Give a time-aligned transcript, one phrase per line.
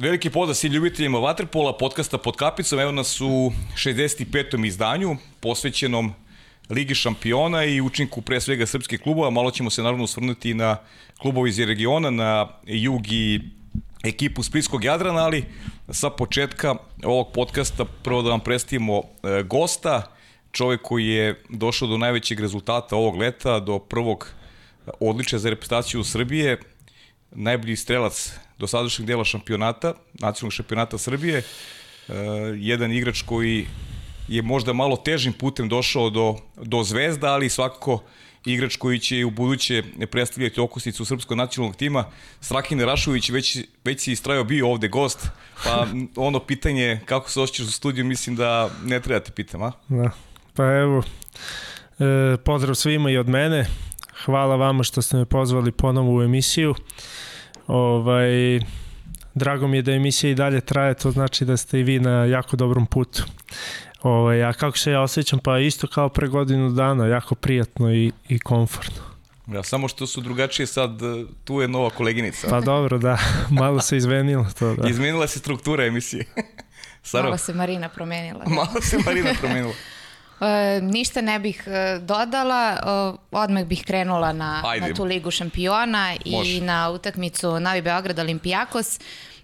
[0.00, 2.80] Veliki pozdrav svim ljubiteljima Waterpola, podcasta pod kapicom.
[2.80, 4.66] Evo nas u 65.
[4.66, 6.12] izdanju, posvećenom
[6.70, 9.30] Ligi šampiona i učinku pre svega srpskih klubova.
[9.30, 10.76] Malo ćemo se naravno osvrnuti na
[11.18, 13.40] klubovi iz regiona, na jug i
[14.04, 15.44] ekipu Splitskog Jadrana, ali
[15.90, 20.02] sa početka ovog podcasta prvo da vam predstavimo e, gosta,
[20.52, 24.34] čovek koji je došao do najvećeg rezultata ovog leta, do prvog
[25.00, 26.60] odličja za reprezentaciju Srbije,
[27.30, 32.14] najbolji strelac do sadašnjeg dela šampionata, nacionalnog šampionata Srbije, uh,
[32.56, 33.66] jedan igrač koji
[34.28, 38.02] je možda malo težim putem došao do, do zvezda, ali svakako
[38.44, 42.04] igrač koji će u buduće predstavljati okosnicu srpskog nacionalnog tima.
[42.40, 45.28] Strahin Rašović već, već si istrajao bio ovde gost,
[45.64, 45.86] pa
[46.28, 49.72] ono pitanje kako se osjećaš u studiju, mislim da ne treba te pitam, a?
[49.88, 50.10] Da,
[50.54, 51.02] pa evo,
[51.98, 53.66] e, pozdrav svima i od mene.
[54.24, 56.74] Hvala vama što ste me pozvali ponovo u emisiju.
[57.68, 58.60] Ovaj,
[59.34, 62.24] drago mi je da emisija i dalje traje, to znači da ste i vi na
[62.24, 63.24] jako dobrom putu.
[64.02, 65.38] Ovaj, a kako se ja osjećam?
[65.38, 69.02] Pa isto kao pre godinu dana, jako prijatno i, i komfortno.
[69.52, 70.90] Ja, samo što su drugačije sad,
[71.44, 72.48] tu je nova koleginica.
[72.50, 73.18] Pa dobro, da,
[73.60, 74.74] malo se izmenilo to.
[74.74, 74.88] Da.
[74.88, 76.24] Izmenila se struktura emisije.
[77.02, 77.24] Saro.
[77.24, 78.44] Malo se Marina promenila.
[78.44, 78.50] Da.
[78.50, 79.72] Malo se Marina promenila.
[80.40, 84.88] E, ništa ne bih e, dodala, e, odmah bih krenula na, Ajde.
[84.88, 86.50] na tu ligu šampiona Može.
[86.50, 89.00] i na utakmicu Novi Beograd Olimpijakos.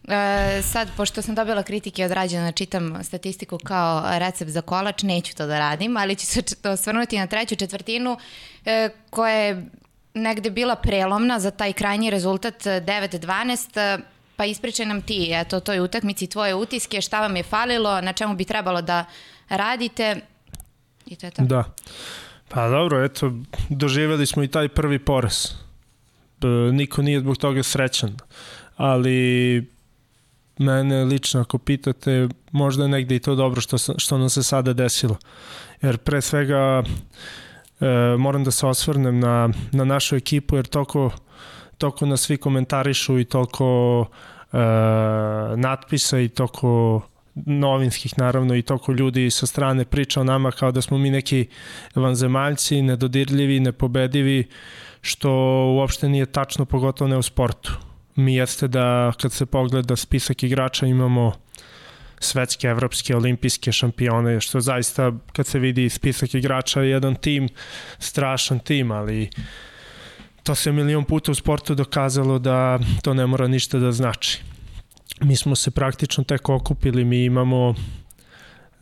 [0.09, 5.36] E, sad, pošto sam dobila kritike od rađena, čitam statistiku kao recept za kolač, neću
[5.36, 8.19] to da radim, ali ću se osvrnuti na treću četvrtinu
[8.64, 9.67] e, koja je
[10.14, 14.01] negde bila prelomna za taj krajnji rezultat 9-12,
[14.36, 18.34] pa ispričaj nam ti, eto, toj utakmici, tvoje utiske, šta vam je falilo, na čemu
[18.34, 19.05] bi trebalo da
[19.48, 20.20] radite
[21.06, 21.42] I to je to.
[21.44, 21.64] Da.
[22.48, 23.33] Pa dobro, eto,
[23.69, 25.34] doživjeli smo i taj prvi poraz.
[26.72, 28.16] Niko nije zbog toga srećan,
[28.77, 29.74] ali
[30.58, 34.73] mene lično ako pitate, možda je negde i to dobro što, što nam se sada
[34.73, 35.17] desilo.
[35.83, 36.83] Jer pre svega
[37.80, 37.86] e,
[38.18, 41.11] moram da se osvrnem na, na našu ekipu, jer toko,
[41.79, 44.06] toko nas svi komentarišu i toliko
[44.52, 44.56] e,
[45.56, 47.02] natpisa i toliko
[47.34, 51.46] novinskih naravno i toko ljudi sa strane priča o nama kao da smo mi neki
[51.95, 54.48] vanzemaljci, nedodirljivi, nepobedivi,
[55.00, 55.30] što
[55.77, 57.73] uopšte nije tačno, pogotovo ne u sportu.
[58.17, 61.33] Mi jeste da kad se pogleda spisak igrača imamo
[62.18, 67.48] svetske, evropske, olimpijske šampione, što zaista kad se vidi spisak igrača jedan tim,
[67.98, 69.30] strašan tim, ali
[70.42, 74.54] to se milion puta u sportu dokazalo da to ne mora ništa da znači
[75.20, 77.75] mi smo se praktično tek okupili, mi imamo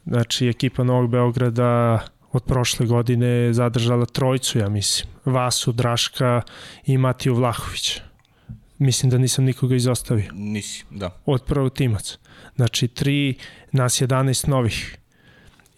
[0.06, 2.00] znači ekipa Novog Beograda
[2.32, 5.08] od prošle godine zadržala trojcu, ja mislim.
[5.24, 6.42] Vasu, Draška
[6.86, 8.00] i Matiju Vlahović.
[8.78, 10.30] Mislim da nisam nikoga izostavio.
[10.32, 11.10] Nisi, da.
[11.26, 12.18] Od prvo timac.
[12.56, 13.34] Znači, tri,
[13.72, 14.98] nas 11 novih.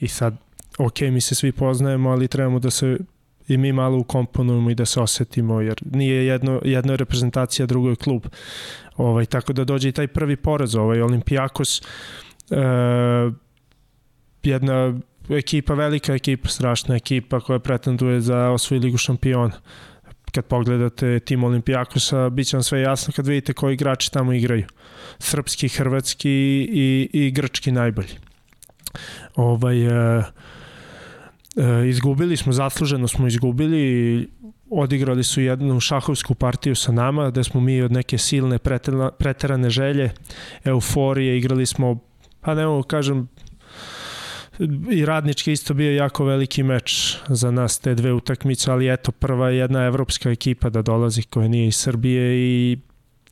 [0.00, 0.36] I sad,
[0.78, 2.98] ok, mi se svi poznajemo, ali trebamo da se
[3.48, 7.90] i mi malo ukomponujemo i da se osetimo, jer nije jedno, jedno je reprezentacija, drugo
[7.90, 8.26] je klub.
[8.96, 11.82] Ovaj, tako da dođe i taj prvi poraz, ovaj, Olimpijakos,
[12.50, 12.56] e,
[14.42, 19.60] jedna ekipa, velika ekipa, strašna ekipa koja pretenduje za osvoji ligu šampiona.
[20.32, 24.66] Kad pogledate tim Olimpijakosa, bit će vam sve jasno kad vidite koji igrači tamo igraju.
[25.18, 26.30] Srpski, hrvatski
[26.72, 28.18] i, i grčki najbolji.
[29.36, 29.86] Ovaj,
[30.18, 30.22] e,
[31.56, 34.28] E, izgubili smo, zasluženo smo izgubili,
[34.70, 38.58] odigrali su jednu šahovsku partiju sa nama, gde smo mi od neke silne
[39.18, 40.10] preterane želje,
[40.64, 41.98] euforije, igrali smo,
[42.40, 43.28] pa ne mogu kažem,
[44.90, 49.50] i radnički isto bio jako veliki meč za nas te dve utakmice, ali eto prva
[49.50, 52.78] je jedna evropska ekipa da dolazi koja nije iz Srbije i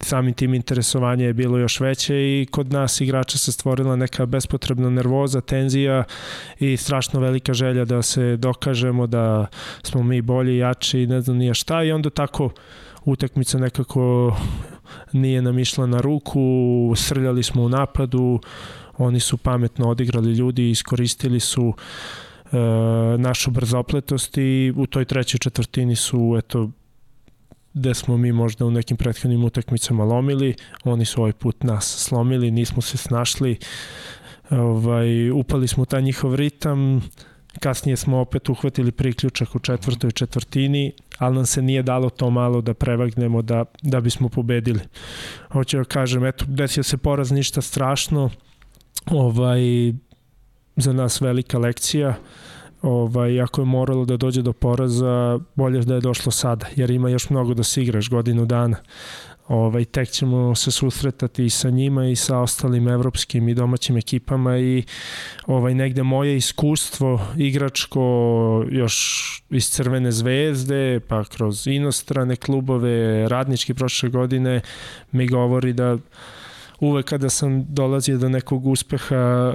[0.04, 4.90] samim tim interesovanje je bilo još veće i kod nas igrača se stvorila neka bespotrebna
[4.90, 6.04] nervoza, tenzija
[6.58, 9.46] i strašno velika želja da se dokažemo da
[9.82, 12.50] smo mi bolji, jači ne znam nije šta i onda tako
[13.04, 14.36] utakmica nekako
[15.12, 18.40] nije nam išla na ruku, srljali smo u napadu,
[18.98, 21.74] oni su pametno odigrali ljudi, iskoristili su
[22.52, 22.56] e,
[23.18, 26.70] našu brzopletost i u toj trećoj četvrtini su eto
[27.74, 30.54] gde smo mi možda u nekim prethodnim utakmicama lomili,
[30.84, 33.58] oni su ovaj put nas slomili, nismo se snašli,
[34.50, 37.02] ovaj, upali smo taj njihov ritam,
[37.60, 42.60] kasnije smo opet uhvatili priključak u četvrtoj četvrtini, ali nam se nije dalo to malo
[42.60, 44.80] da prevagnemo da, da bismo pobedili.
[45.52, 48.30] Hoću da kažem, eto, desio se poraz ništa strašno,
[49.10, 49.60] ovaj,
[50.76, 52.16] za nas velika lekcija, uh,
[52.82, 57.08] ovaj, ako je moralo da dođe do poraza, bolje da je došlo sada, jer ima
[57.08, 58.76] još mnogo da se igraš godinu dana.
[59.48, 64.58] ovaj, tek ćemo se susretati i sa njima i sa ostalim evropskim i domaćim ekipama
[64.58, 64.84] i
[65.46, 68.00] ovaj, negde moje iskustvo igračko
[68.70, 74.60] još iz Crvene zvezde pa kroz inostrane klubove radnički prošle godine
[75.12, 75.98] mi govori da
[76.80, 79.54] uvek kada sam dolazio do nekog uspeha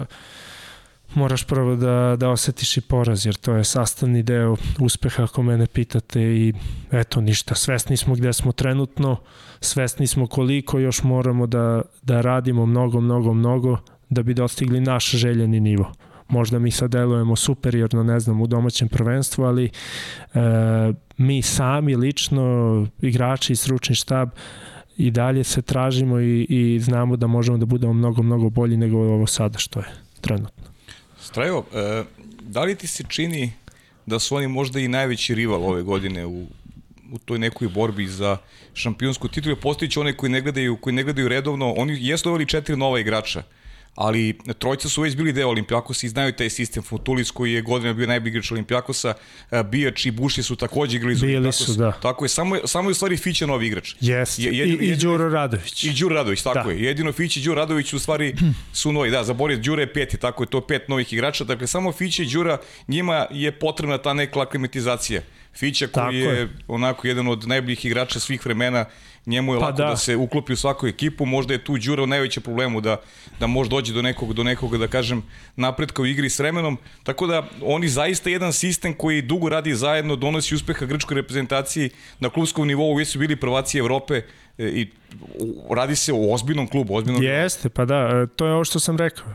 [1.18, 5.68] moraš prvo da, da osetiš i poraz, jer to je sastavni deo uspeha ako mene
[5.68, 6.54] pitate i
[6.92, 9.18] eto ništa, svesni smo gde smo trenutno,
[9.60, 13.78] svesni smo koliko još moramo da, da radimo mnogo, mnogo, mnogo
[14.10, 15.92] da bi dostigli naš željeni nivo.
[16.30, 19.70] Možda mi sad delujemo superiorno, ne znam, u domaćem prvenstvu, ali e,
[21.18, 24.30] mi sami lično, igrači i stručni štab,
[24.98, 28.98] i dalje se tražimo i, i znamo da možemo da budemo mnogo, mnogo bolji nego
[28.98, 29.86] ovo sada što je
[30.22, 30.77] trenutno.
[31.28, 32.04] Strajo, e,
[32.42, 33.52] da li ti se čini
[34.06, 36.42] da su oni možda i najveći rival ove godine u,
[37.12, 38.38] u toj nekoj borbi za
[38.74, 42.78] šampionsku titulu, postojići one koji ne gledaju, koji ne gledaju redovno, oni jesu doveli četiri
[42.78, 43.44] nova igrača,
[43.98, 46.84] ali trojca su već bili deo Olimpijakosa i znaju taj sistem.
[46.84, 49.14] Futulis koji je godina bio najbolji igrač Olimpijakosa,
[49.52, 51.66] e, Bijač i Buši su takođe igrali za Olimpijakos.
[51.66, 51.92] su, da.
[51.92, 53.96] Tako je, samo, samo je u stvari Fića novi igrač.
[54.02, 54.40] Yes.
[54.40, 55.84] Je, jedino, I, i Đuro Radović.
[55.84, 56.72] I Đuro Radović, tako da.
[56.72, 56.84] je.
[56.84, 58.36] Jedino Fić i Đuro Radović u stvari
[58.74, 59.12] su novi.
[59.12, 61.44] Da, zaboravite, Đuro je peti, tako je to pet novih igrača.
[61.44, 62.58] Dakle, samo Fića i Đura,
[62.88, 65.22] njima je potrebna ta neka aklimatizacija.
[65.56, 68.86] Fića koji je, je onako jedan od najboljih igrača svih vremena
[69.28, 69.86] njemu je pa lako da.
[69.86, 72.98] da se uklopi u svaku ekipu, možda je tu Đuro najveće problemu da,
[73.40, 75.24] da može doći do nekog, do nekog, da kažem,
[75.56, 80.16] napretka u igri s vremenom, tako da oni zaista jedan sistem koji dugo radi zajedno,
[80.16, 81.90] donosi uspeha grčkoj reprezentaciji
[82.20, 84.24] na klubskom nivou, uvijek su bili prvaci Evrope e,
[84.58, 84.88] i
[85.70, 88.98] radi se o ozbiljnom klubu, ozbiljnom Jeste, pa da, e, to je ovo što sam
[88.98, 89.34] rekao.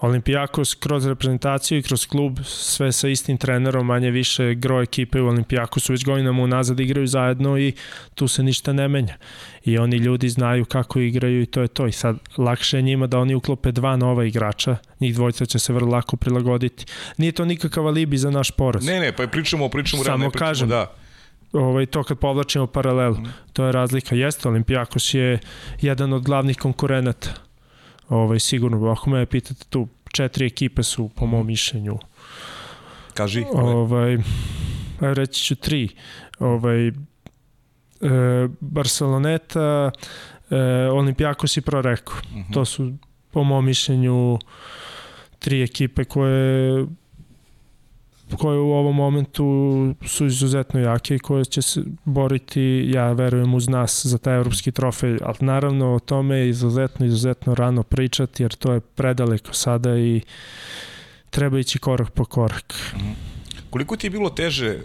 [0.00, 5.26] Olimpijakos kroz reprezentaciju i kroz klub, sve sa istim trenerom, manje više gro ekipe u
[5.26, 7.72] Olimpijakosu već godinama unazad igraju zajedno i
[8.14, 9.16] tu se ništa ne menja.
[9.64, 11.86] I oni ljudi znaju kako igraju i to je to.
[11.86, 15.72] I sad lakše je njima da oni uklope dva nova igrača, njih dvojica će se
[15.72, 16.86] vrlo lako prilagoditi.
[17.16, 18.86] Nije to nikakav alibi za naš poraz.
[18.86, 20.92] Ne, ne, pa pričamo, pričamo, Samo realno, pričamo, kažem, da
[21.52, 23.32] ovaj, to kad povlačimo paralelu, mm.
[23.52, 24.14] to je razlika.
[24.14, 25.38] Jeste, Olimpijakos je
[25.80, 27.49] jedan od glavnih konkurenata
[28.10, 31.98] Ovaj, sigurno, ako me pitate tu, četiri ekipe su po mom mišljenju.
[33.14, 33.44] Kaži.
[33.52, 34.18] Ovaj,
[35.00, 35.88] reći ću tri.
[36.38, 36.92] Ovaj, e,
[38.60, 39.90] Barceloneta,
[40.50, 40.56] e,
[40.92, 42.12] Olimpijakos i Proreko.
[42.12, 42.40] Uh mhm.
[42.40, 42.54] -huh.
[42.54, 42.92] To su
[43.30, 44.38] po mom mišljenju
[45.38, 46.86] tri ekipe koje
[48.36, 49.44] koje u ovom momentu
[50.06, 54.72] su izuzetno jake i koje će se boriti, ja verujem, uz nas za taj evropski
[54.72, 59.98] trofej, ali naravno o tome je izuzetno, izuzetno rano pričati, jer to je predaleko sada
[59.98, 60.20] i
[61.30, 62.74] treba ići korak po korak.
[63.70, 64.80] Koliko ti je bilo teže e,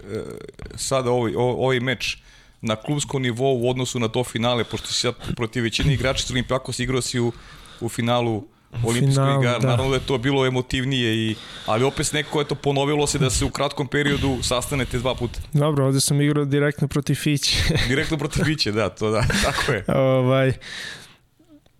[0.74, 2.18] sada ovaj, ovaj meč
[2.60, 6.78] na klubskom nivou u odnosu na to finale, pošto si sad protiv većine igrača Olimpijakos
[6.78, 7.32] igrao si u,
[7.80, 8.44] u finalu
[8.84, 9.58] olimpijskog Final, igara.
[9.58, 9.68] Da.
[9.68, 11.34] Naravno da je to bilo emotivnije, i,
[11.66, 15.40] ali opet neko je to ponovilo se da se u kratkom periodu sastanete dva puta.
[15.52, 17.56] Dobro, ovde sam igrao direktno protiv Fiće.
[17.88, 19.84] direktno protiv Fiće, da, to da, tako je.
[19.88, 20.52] ovaj,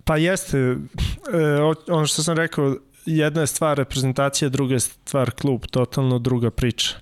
[0.04, 0.76] pa jeste, e,
[1.88, 2.76] ono što sam rekao,
[3.06, 6.94] jedna je stvar reprezentacija, druga je stvar klub, totalno druga priča.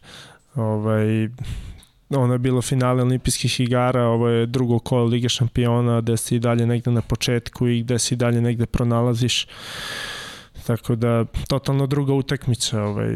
[0.54, 1.28] Ovaj,
[2.10, 6.38] ono je bilo finale olimpijskih igara, ovo je drugo kolo Lige šampiona, gde si i
[6.38, 9.46] dalje negde na početku i gde si i dalje negde pronalaziš.
[10.66, 12.82] Tako da, totalno druga utakmica.
[12.82, 13.14] Ovaj,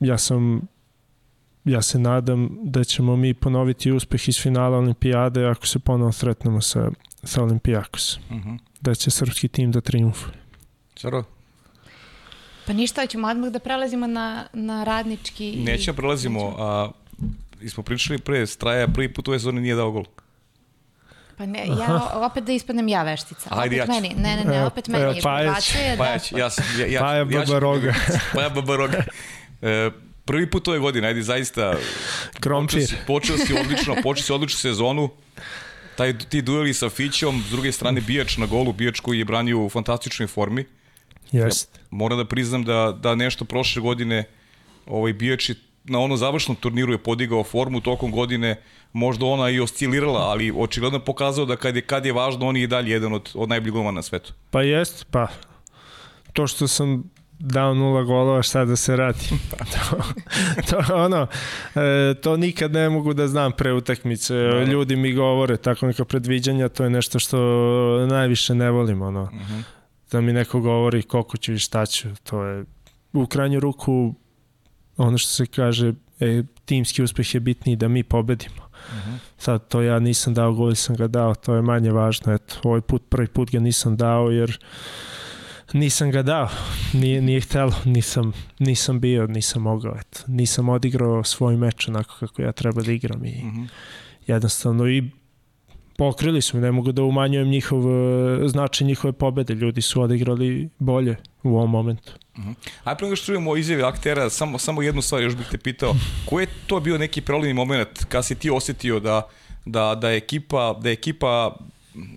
[0.00, 0.68] ja sam
[1.66, 6.60] ja se nadam da ćemo mi ponoviti uspeh iz finala olimpijade ako se ponovo sretnemo
[6.60, 6.90] sa,
[7.22, 8.16] sa Olimpijakos.
[8.16, 8.48] Uh mhm.
[8.48, 8.58] -huh.
[8.80, 10.34] Da će srpski tim da triumfuje.
[10.96, 11.24] Saro?
[12.66, 15.56] Pa ništa, ćemo odmah da prelazimo na, na radnički...
[15.56, 16.90] Nećemo prelazimo, a
[17.68, 20.04] smo pričali pre, Straja prvi put ove sezone nije dao gol.
[21.36, 23.50] Pa ne, ja opet da ispadnem ja veštica.
[23.52, 24.14] Ajde, opet ja meni.
[24.16, 25.20] Ne, ne, ne, opet meni.
[25.22, 25.72] Pajać.
[25.72, 25.96] Da.
[25.98, 26.48] Pajać, ja,
[26.78, 27.94] ja, ja, Paja Babaroga.
[28.34, 29.04] Paja Babaroga.
[29.62, 29.90] E,
[30.24, 31.74] prvi put ove godine, ajde zaista
[32.40, 32.88] Krompir.
[33.06, 35.10] Počeo si, odlično, počeo si odličnu sezonu.
[35.96, 39.64] Taj, ti dueli sa Fićom, s druge strane Bijač na golu, Bijač koji je branio
[39.64, 40.64] u fantastičnoj formi.
[41.32, 41.70] Jest.
[41.74, 44.24] Ja, moram da priznam da, da nešto prošle godine
[44.86, 45.54] ovaj Bijač je
[45.88, 48.56] na ono završnom turniru je podigao formu tokom godine,
[48.92, 52.62] možda ona i oscilirala, ali očigledno pokazao da kad je, kad je važno, on je
[52.62, 54.32] i dalje jedan od, od najboljih golmana na svetu.
[54.50, 55.26] Pa jest, pa
[56.32, 59.28] to što sam dao nula golova, šta da se radi.
[59.50, 59.96] Pa to,
[60.70, 61.26] to, ono,
[61.74, 64.34] e, to nikad ne mogu da znam pre utakmice.
[64.34, 64.62] Da.
[64.62, 67.36] Ljudi mi govore, tako neka predviđanja, to je nešto što
[68.10, 69.02] najviše ne volim.
[69.02, 69.22] Ono.
[69.22, 69.54] Uh mhm.
[69.54, 69.62] -huh.
[70.10, 72.08] Da mi neko govori koliko ću i šta ću.
[72.22, 72.64] To je
[73.12, 74.14] u krajnju ruku
[74.96, 78.66] ono što se kaže, e, timski uspeh je bitniji da mi pobedimo.
[78.90, 79.18] -huh.
[79.38, 82.32] Sad to ja nisam dao gol, sam ga dao, to je manje važno.
[82.32, 84.58] Eto, ovaj put, prvi put ga nisam dao jer
[85.72, 86.48] nisam ga dao,
[86.92, 90.20] nije, nije htelo, nisam, nisam bio, nisam mogao, eto.
[90.26, 93.66] nisam odigrao svoj meč onako kako ja treba da igram i uh -huh.
[94.26, 95.10] jednostavno i
[95.98, 97.82] pokrili su, ne mogu da umanjujem njihov
[98.48, 102.12] značaj njihove pobede, ljudi su odigrali bolje u ovom momentu.
[102.36, 102.54] -huh.
[102.84, 105.94] Ajde pre nego što čujemo izjave aktera, samo, samo jednu stvar još bih te pitao,
[106.26, 109.28] koji je to bio neki prelomni moment kada si ti osetio da,
[109.64, 111.56] da, da ekipa, da ekipa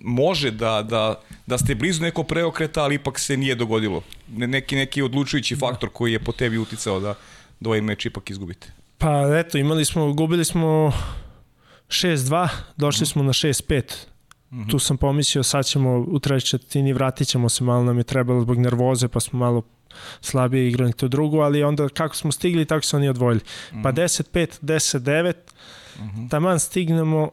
[0.04, 4.02] može da, da, da ste blizu neko preokreta, ali ipak se nije dogodilo.
[4.28, 7.14] Neki, neki odlučujući faktor koji je po tebi uticao da,
[7.60, 8.72] da ovaj meč ipak izgubite.
[8.98, 10.92] Pa eto, imali smo, gubili smo
[11.88, 13.82] 6-2, došli smo na 6-5.
[14.50, 14.70] Mm -hmm.
[14.70, 18.40] Tu sam pomislio, sad ćemo u trećoj četvrtini, vratit ćemo se, malo nam je trebalo
[18.40, 19.62] zbog nervoze, pa smo malo
[20.20, 23.40] slabije igrali to drugo, ali onda kako smo stigli, tako su oni odvojili.
[23.40, 23.82] Mm -hmm.
[23.82, 25.34] Pa 10-5, 10-9,
[25.98, 26.30] mm -hmm.
[26.30, 27.30] taman stignemo,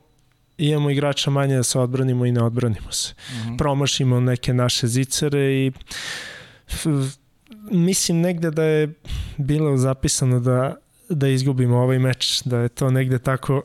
[0.58, 3.14] imamo igrača manje da se odbranimo i ne odbranimo se.
[3.14, 3.58] Mm -hmm.
[3.58, 5.72] Promašimo neke naše zicere i
[7.72, 8.94] mislim negde da je
[9.38, 10.76] bilo zapisano da
[11.10, 13.64] da izgubimo ovaj meč, da je to negde tako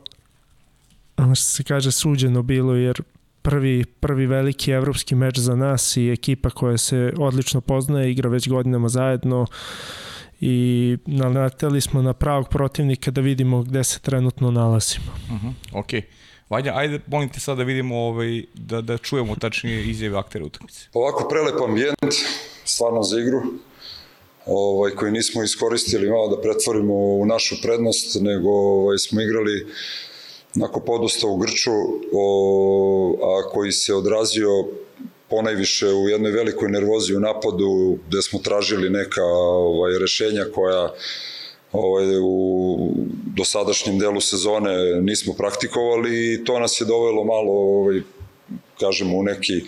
[1.17, 3.01] ono što se kaže suđeno bilo jer
[3.43, 8.49] prvi, prvi veliki evropski meč za nas i ekipa koja se odlično poznaje, igra već
[8.49, 9.45] godinama zajedno
[10.41, 15.11] i naleteli smo na pravog protivnika da vidimo gde se trenutno nalazimo.
[15.29, 16.03] Uh -huh, ok.
[16.49, 20.87] Vanja, ajde, molim te sad da vidimo, ovaj, da, da čujemo tačnije izjave aktera utakmice.
[20.93, 22.13] Ovako prelep ambijent,
[22.65, 23.41] stvarno za igru,
[24.45, 29.67] ovaj, koji nismo iskoristili malo da pretvorimo u našu prednost, nego ovaj, smo igrali
[30.55, 31.71] onako podosta u Grču,
[32.13, 34.49] o, a koji se odrazio
[35.29, 40.93] ponajviše u jednoj velikoj nervozi u napadu, gde smo tražili neka ovaj, rešenja koja
[41.71, 42.89] ovaj, u
[43.35, 48.01] dosadašnjem delu sezone nismo praktikovali i to nas je dovelo malo, ovaj,
[48.79, 49.61] kažemo, u neki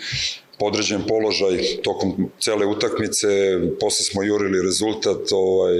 [0.60, 3.28] podređen položaj tokom cele utakmice,
[3.80, 5.76] posle smo jurili rezultat, ovaj,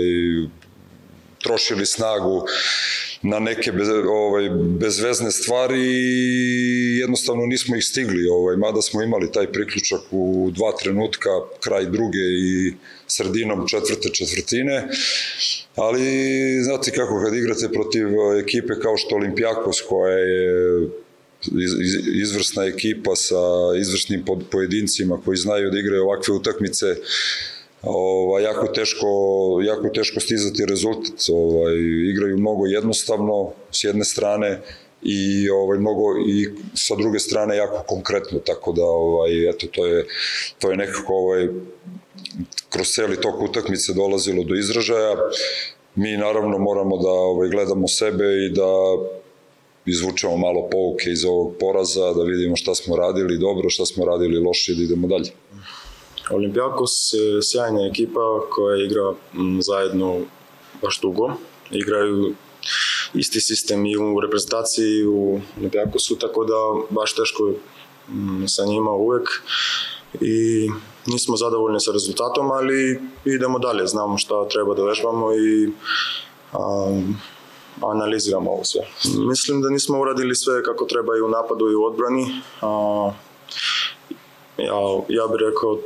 [1.44, 2.46] trošili snagu
[3.30, 9.32] na neke bez, ovaj, bezvezne stvari i jednostavno nismo ih stigli, ovaj, mada smo imali
[9.32, 11.30] taj priključak u dva trenutka,
[11.60, 12.74] kraj druge i
[13.08, 14.88] sredinom četvrte četvrtine,
[15.76, 16.02] ali
[16.64, 18.08] znate kako kad igrate protiv
[18.40, 20.88] ekipe kao što Olimpijakos koja je
[22.22, 23.44] izvrsna ekipa sa
[23.80, 26.86] izvrsnim pojedincima koji znaju da igraju ovakve utakmice
[27.86, 29.08] ovaj, jako, teško,
[29.64, 31.30] jako teško stizati rezultat.
[31.34, 31.74] Ovaj,
[32.12, 34.62] igraju mnogo jednostavno s jedne strane
[35.02, 40.06] i ovaj mnogo i sa druge strane jako konkretno tako da ovaj eto to je
[40.60, 41.48] to je nekako ovaj
[42.70, 45.16] kroz celi tok utakmice dolazilo do izražaja
[45.96, 48.72] mi naravno moramo da ovaj gledamo sebe i da
[49.86, 54.40] izvučemo malo pouke iz ovog poraza, da vidimo šta smo radili dobro, šta smo radili
[54.40, 55.30] loše i da idemo dalje.
[56.32, 59.14] Olimpijakos je sjajna ekipa koja igra
[59.60, 60.20] zajedno
[60.82, 61.32] baš dugo.
[61.72, 62.34] Igraju
[63.14, 66.54] isti sistem i u reprezentaciji i u Olimpijakosu, tako da
[66.90, 67.52] baš teško
[68.48, 69.30] sa njima uvek.
[70.22, 70.70] I
[71.06, 73.88] nismo zadovoljni sa rezultatom, ali idemo dalje.
[73.88, 77.18] Znamo šta treba da vežbamo i um,
[77.82, 78.82] analiziramo ovo sve.
[79.30, 82.42] Mislim da nismo uradili sve kako treba i u napadu i u odbrani.
[82.62, 83.12] A,
[84.58, 84.74] ja,
[85.10, 85.80] ja bih rekao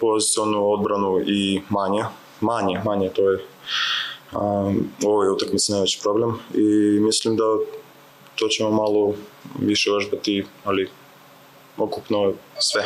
[0.00, 2.04] pozicionu odbranu i manje.
[2.40, 3.38] Manje, manje, to je
[4.32, 7.44] um, ovo je utakmica najveći problem i mislim da
[8.34, 9.14] to ćemo malo
[9.58, 10.88] više vežbati, ali
[11.76, 12.82] okupno sve.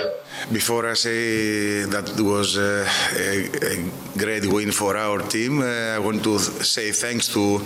[0.51, 2.85] Before I say that was a,
[3.19, 3.77] a, a
[4.15, 7.61] great win for our team, uh, I want to say thanks to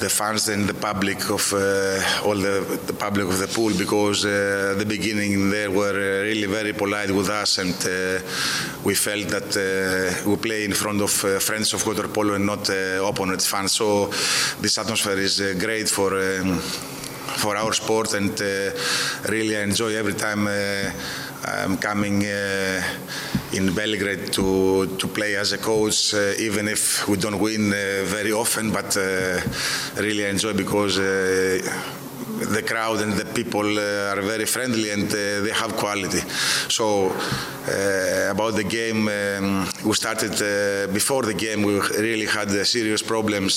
[0.00, 4.24] the fans and the public of uh, all the, the, public of the pool because
[4.24, 8.18] uh, the beginning they were uh, really very polite with us and uh,
[8.82, 12.46] we felt that uh, we play in front of uh, friends of water polo and
[12.46, 12.68] not
[13.10, 13.72] opponent fans.
[13.72, 14.06] So
[14.60, 16.58] this atmosphere is great for um,
[17.42, 18.38] for our sport and
[19.28, 20.48] really I enjoy every time
[21.44, 22.82] I'm coming uh,
[23.52, 28.04] in Belgrade to, to play as a coach, uh, even if we don't win uh,
[28.04, 28.96] very often, but
[29.96, 30.98] really enjoy because
[32.40, 36.20] the crowd and the people uh, are very friendly and uh, they have quality.
[36.68, 40.32] So uh, about the game, um, we started
[40.92, 41.62] before the game.
[41.62, 43.54] We really had serious problems.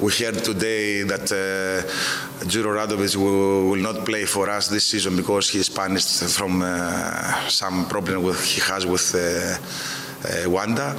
[0.00, 5.16] We heard today that uh, Juro Radovic will, will, not play for us this season
[5.16, 6.62] because he is punished from
[7.48, 9.14] some problem with, he has with
[10.46, 10.96] Wanda.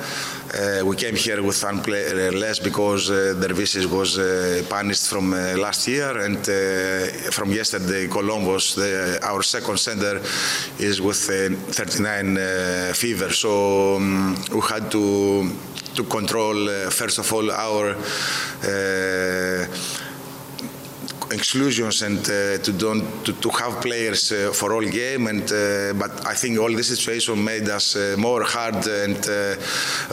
[0.53, 5.33] Uh, we came here with one player less because uh, Dervises was uh, punished from
[5.33, 10.21] uh, last year, and uh, from yesterday, Columbus, the, our second center,
[10.79, 13.29] is with 39 uh, fever.
[13.33, 15.51] So um, we had to
[15.95, 17.95] to control first of all our
[21.31, 25.93] exclusions and uh, to don't to, to have players uh, for all game and uh,
[25.93, 29.27] but I think all this situation made us more hard and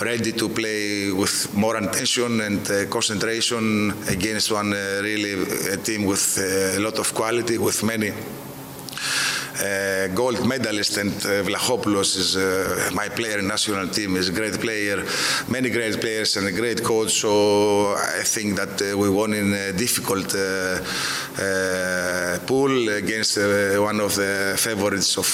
[0.02, 5.35] ready to play with more attention and concentration against one really
[5.73, 8.12] a team with a lot of quality with many
[10.15, 14.17] gold medalist, and uh, Vlachopoulos is uh, my player in national team.
[14.17, 15.05] is a great player,
[15.49, 17.13] many great players, and a great coach.
[17.13, 20.83] So I think that uh, we won in a difficult uh,
[21.39, 25.29] uh, pool against one of the favorites of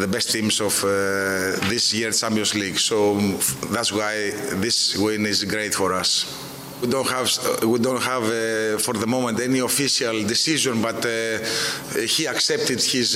[0.00, 0.80] the best teams of
[1.68, 2.78] this year Champions League.
[2.78, 3.18] So
[3.72, 6.53] that's why this win is great for us.
[6.84, 11.00] We don't have uh, we don't have uh, for the moment any official decision, but
[11.06, 11.38] uh,
[12.14, 13.14] he accepted his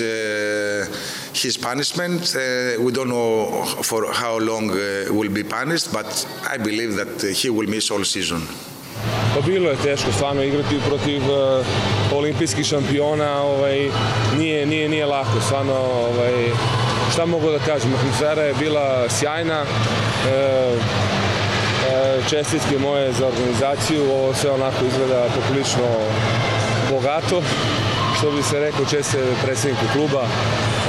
[1.43, 2.35] his punishment.
[2.81, 4.69] we don't know for how long
[5.19, 6.09] will be punished, but
[6.49, 8.41] I believe that he will miss all season.
[9.35, 11.67] Pa bilo je teško stvarno igrati protiv uh,
[12.13, 13.91] olimpijskih šampiona, ovaj,
[14.39, 16.51] nije, nije, nije lako, stvarno, ovaj,
[17.13, 21.18] šta mogu da kažem, atmosfera je bila sjajna, uh,
[22.29, 25.89] čestitke moje za organizaciju, ovo sve onako izgleda poprilično
[26.91, 27.43] bogato,
[28.19, 30.27] što bi se rekao česte predsedniku kluba.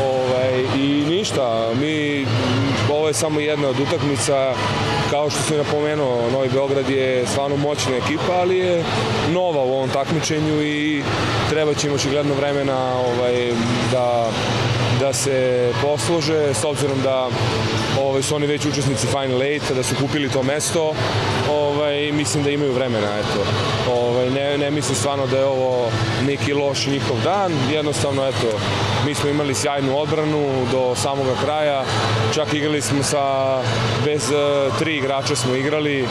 [0.03, 2.25] Ovaj, I ništa, mi,
[2.91, 4.53] ovo je samo jedna od utakmica,
[5.11, 8.83] kao što sam napomenuo, Novi Beograd je stvarno moćna ekipa, ali je
[9.33, 11.03] nova u ovom takmičenju i
[11.49, 13.53] treba će im očigledno vremena ovaj,
[13.91, 14.29] da
[14.99, 17.27] da se poslože, s obzirom da
[18.01, 20.93] ovaj, su oni već učesnici Final Eight, da su kupili to mesto,
[21.51, 23.45] ovaj, mislim da imaju vremena, eto.
[23.93, 25.91] Ovaj, ne, ne mislim stvarno da je ovo
[26.25, 28.59] neki loš njihov dan, jednostavno, eto,
[29.05, 31.83] mi smo imali sjajnu odbranu do samoga kraja,
[32.33, 33.57] čak igrali smo sa,
[34.05, 36.07] bez uh, tri igrača smo igrali,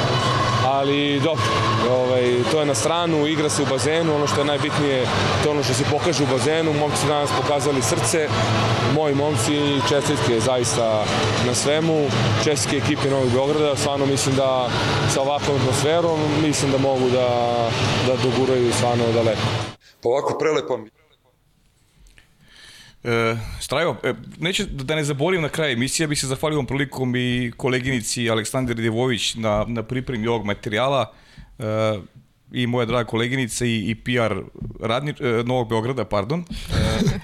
[0.73, 1.45] ali dobro,
[1.91, 5.07] ovaj, to je na stranu, igra se u bazenu, ono što je najbitnije,
[5.43, 8.29] to je ono što se pokaže u bazenu, momci su danas pokazali srce,
[8.95, 9.57] moji momci
[9.89, 11.05] čestitke zaista
[11.47, 12.07] na svemu,
[12.45, 14.69] čestitke ekipe Novog Beograda, stvarno mislim da
[15.15, 17.29] sa ovakvom atmosferom, mislim da mogu da,
[18.07, 19.47] da doguraju stvarno daleko.
[20.05, 20.98] Ovako prelepa mi
[23.05, 27.53] E, Strajo, e, neću da ne zaborim na kraju emisije, bih se zahvalio prilikom i
[27.57, 31.13] koleginici Aleksandar Devović na, na pripremi ovog materijala
[31.59, 31.65] e,
[32.53, 34.35] i moja draga koleginica i, i PR
[34.81, 36.45] radni, e, Novog Beograda, pardon.
[36.51, 37.19] E,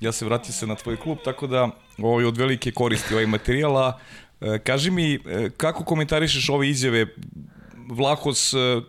[0.00, 3.26] ja se vratio se na tvoj klub, tako da ovo je od velike koristi ovaj
[3.26, 4.00] materijala.
[4.40, 7.06] E, kaži mi, e, kako komentarišeš ove izjave
[7.88, 8.80] Vlahos e,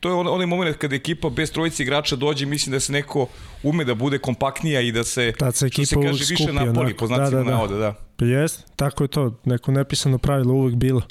[0.00, 3.26] to je onaj moment kada ekipa bez trojice igrača dođe, mislim da se neko
[3.62, 6.96] ume da bude kompaktnija i da se, da se ekipa se kaže, skupi, više napoli,
[6.96, 7.50] po znacima da, da, da.
[7.50, 7.94] navoda, da.
[8.16, 11.02] Pa jest, tako je to, neko nepisano pravilo uvek bilo.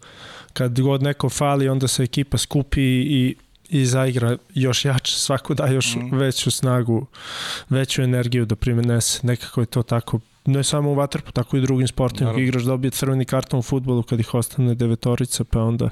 [0.53, 3.35] Kad god neko fali, onda se ekipa skupi i
[3.69, 6.17] i zaigra još jače, svako da još mm.
[6.17, 7.05] veću snagu,
[7.69, 9.19] veću energiju da primenese.
[9.23, 12.25] Nekako je to tako ne samo u vaterpu, tako i drugim sportima.
[12.25, 12.43] Naravno.
[12.43, 15.89] Igraš dobije crveni karton u futbolu kad ih ostane devetorica, pa onda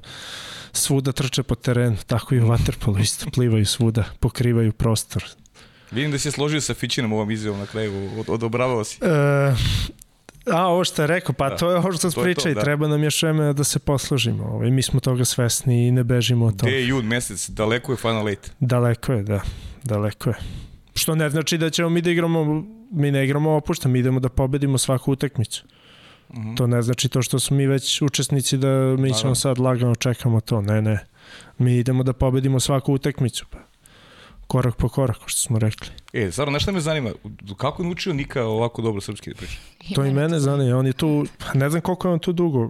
[0.71, 5.23] svuda trče po terenu, tako i u vaterpolu isto plivaju svuda, pokrivaju prostor.
[5.91, 8.99] Vidim da si složio sa Fićinom ovom izjavom na kraju, odobravao si.
[9.01, 9.53] E,
[10.51, 12.61] a, ovo što je rekao, pa da, to je ovo što priča i da.
[12.61, 14.43] treba nam još vremena da se poslužimo.
[14.43, 16.69] Ovaj, mi smo toga svesni i ne bežimo od toga.
[16.69, 18.51] Gde je jud mesec, daleko je Final Eight.
[18.59, 19.41] Daleko je, da,
[19.83, 20.35] daleko je.
[20.95, 24.29] Što ne znači da ćemo mi da igramo, mi ne igramo opušta, mi idemo da
[24.29, 25.65] pobedimo svaku utakmicu.
[26.33, 26.57] Mm -hmm.
[26.57, 30.41] To ne znači to što smo mi već učesnici da mi ćemo sad lagano čekamo
[30.41, 30.61] to.
[30.61, 30.99] Ne, ne.
[31.57, 33.45] Mi idemo da pobedimo svaku utakmicu.
[33.49, 33.57] Pa.
[34.47, 35.87] Korak po korak, što smo rekli.
[36.13, 37.11] E, stvarno, nešto me zanima,
[37.57, 39.57] kako je naučio Nika ovako dobro srpski da priča?
[39.95, 42.69] To i mene zanima, on je tu, ne znam koliko je on tu dugo,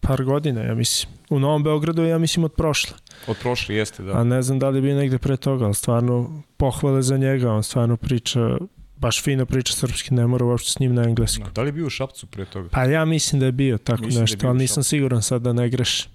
[0.00, 1.12] par godina, ja mislim.
[1.30, 2.96] U Novom Beogradu, ja mislim, od prošle.
[3.26, 4.12] Od prošle, jeste, da.
[4.12, 7.62] A ne znam da li bi negde pre toga, ali stvarno pohvale za njega, on
[7.62, 8.58] stvarno priča
[8.96, 11.44] baš fino priča srpski, ne mora uopšte s njim na englesku.
[11.44, 12.68] No, da li je bio u Šapcu pre toga?
[12.68, 15.42] Pa ja mislim da je bio tako mislim da nešto, da ali nisam siguran sad
[15.42, 16.08] da ne greš.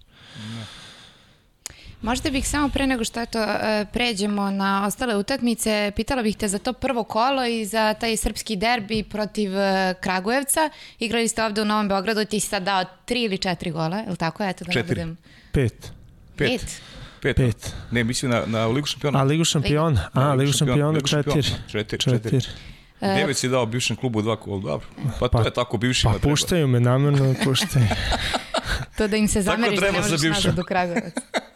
[2.04, 6.48] Možda bih samo pre nego što eto, e, pređemo na ostale utakmice, pitala bih te
[6.48, 10.70] za to prvo kolo i za taj srpski derbi protiv e, Kragujevca.
[11.00, 14.10] Igrali ste ovde u Novom Beogradu, ti si sad dao tri ili četiri gola, je
[14.10, 14.44] li tako?
[14.44, 15.00] Eto, da četiri.
[15.00, 15.18] Ne budem...
[15.52, 15.92] Pet.
[16.36, 16.50] Pet.
[16.50, 16.82] Pet.
[17.22, 17.36] Pet.
[17.36, 17.76] Pet.
[17.92, 19.20] Ne, mislim na, na Ligu šampiona.
[19.20, 20.10] A, Ligu šampiona.
[20.13, 21.44] A, Ligu šampiona, četiri.
[21.72, 22.00] Četiri.
[22.00, 22.39] Četiri.
[23.02, 24.88] Devet si dao bivšem klubu dva kola, dobro.
[25.20, 26.30] Pa, pa to je tako, bivšima pa, treba.
[26.30, 27.86] Pa puštaju me, namjerno puštaju.
[28.98, 31.13] to da im se zameriš da ne možeš nazad u Kragovac.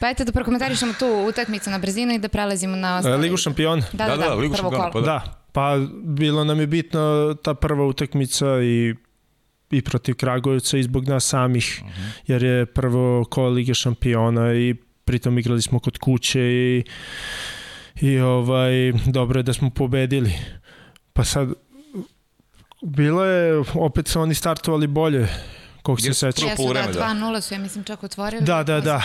[0.00, 3.22] Pa eto da prokomentarišemo tu utakmicu na brzinu i da prelazimo na ostali.
[3.22, 3.82] Ligu šampiona.
[3.92, 5.06] Da, da, da, da, da Ligu šampiona, pa da.
[5.06, 5.42] da.
[5.52, 8.94] Pa bilo nam je bitno ta prva utakmica i
[9.70, 12.00] i protiv Kragujevca i zbog nas samih, uh mhm.
[12.00, 12.20] -huh.
[12.26, 16.84] jer je prvo ko Lige šampiona i pritom igrali smo kod kuće i,
[18.00, 20.32] i ovaj, dobro je da smo pobedili.
[21.12, 21.48] Pa sad,
[22.82, 25.28] bilo je, opet su oni startovali bolje,
[25.86, 26.46] kog se seća.
[26.46, 28.42] Jesu da, 2-0 su, ja mislim, čak otvorili.
[28.42, 29.02] Da, da, da.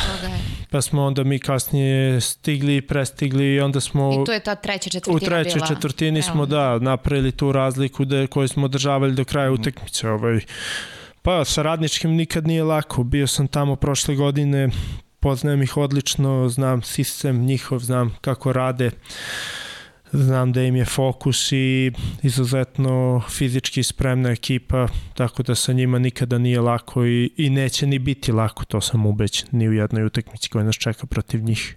[0.70, 4.22] Pa smo onda mi kasnije stigli, prestigli i onda smo...
[4.22, 5.40] I tu je ta treća četvrtina bila.
[5.40, 6.32] U trećoj četvrtini Evo.
[6.32, 9.62] smo, da, napravili tu razliku da, koju smo održavali do kraja mhm.
[9.62, 10.10] utakmice.
[10.10, 10.40] Ovaj.
[11.22, 13.04] Pa sa radničkim nikad nije lako.
[13.04, 14.70] Bio sam tamo prošle godine,
[15.20, 18.88] poznajem ih odlično, znam sistem njihov, znam kako rade.
[18.88, 19.71] Uh,
[20.14, 21.92] Znam da im je fokus i
[22.24, 28.00] izuzetno fizički spremna ekipa, tako da sa njima nikada nije lako i, i neće ni
[28.00, 31.76] biti lako, to sam ubećen, ni u jednoj utakmici koja nas čeka protiv njih.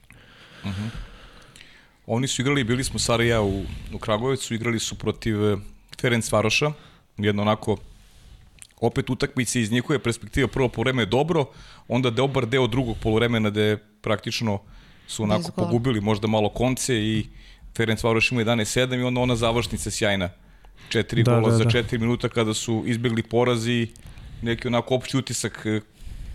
[0.62, 0.82] Uh mhm.
[0.82, 0.88] -huh.
[2.06, 5.56] Oni su igrali, bili smo Sarija u, u Kragovicu, igrali su protiv eh,
[6.00, 6.72] Ferenc Varoša,
[7.16, 7.76] jedno onako
[8.80, 11.46] opet utakmice iz njihove perspektive prvo vreme je dobro,
[11.88, 14.58] onda dobar deo drugog polovremena gde praktično
[15.06, 17.26] su onako pogubili možda malo konce i
[17.76, 20.28] Ferenc Varoš ima 11-7 i onda ona završnica sjajna.
[20.88, 21.70] Četiri da, gola da, za da.
[21.70, 23.88] četiri minuta kada su izbjegli porazi,
[24.42, 25.80] neki onako opći utisak e,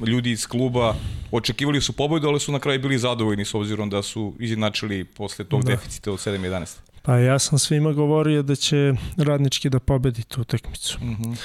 [0.05, 0.95] ljudi iz kluba
[1.31, 5.45] očekivali su pobedu, ali su na kraju bili zadovoljni s obzirom da su izjednačili posle
[5.45, 5.71] tog da.
[5.71, 6.77] deficita od 7-11.
[7.01, 10.99] Pa ja sam svima govorio da će radnički da pobedi tu utakmicu.
[11.01, 11.35] Mm -hmm.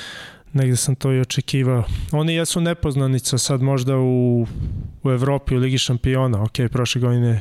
[0.54, 1.84] Negde sam to i očekivao.
[2.12, 4.46] Oni jesu nepoznanica sad možda u,
[5.02, 6.42] u Evropi, u Ligi šampiona.
[6.42, 7.40] Ok, prošle godine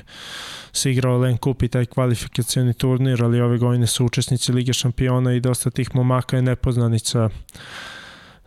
[0.72, 5.34] se igrao Len Kup i taj kvalifikacioni turnir, ali ove godine su učesnici Lige šampiona
[5.34, 7.30] i dosta tih momaka je nepoznanica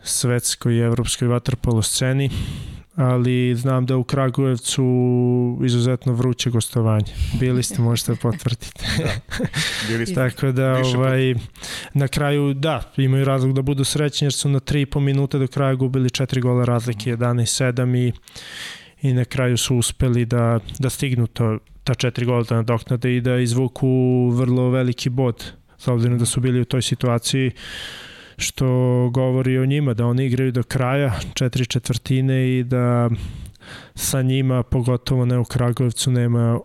[0.03, 2.29] svetskoj i evropskoj vaterpolo sceni
[2.97, 4.83] ali znam da u Kragujevcu
[5.65, 7.13] izuzetno vruće gostovanje.
[7.39, 8.85] Bili ste, možete potvrditi.
[8.97, 9.09] da,
[9.87, 10.15] bili ste.
[10.15, 11.35] Tako da, ovaj,
[11.93, 15.75] na kraju, da, imaju razlog da budu srećni jer su na 3,5 minuta do kraja
[15.75, 18.13] gubili 4 gola razlike, 11-7 i,
[19.01, 23.21] i na kraju su uspeli da, da stignu to ta četiri gola da nadoknade i
[23.21, 23.89] da izvuku
[24.29, 25.43] vrlo veliki bod
[25.77, 27.51] s obzirom da su bili u toj situaciji
[28.37, 28.67] što
[29.13, 33.09] govori o njima da oni igraju do kraja četiri četvrtine i da
[33.95, 36.59] sa njima pogotovo ne u Kragujevcu nema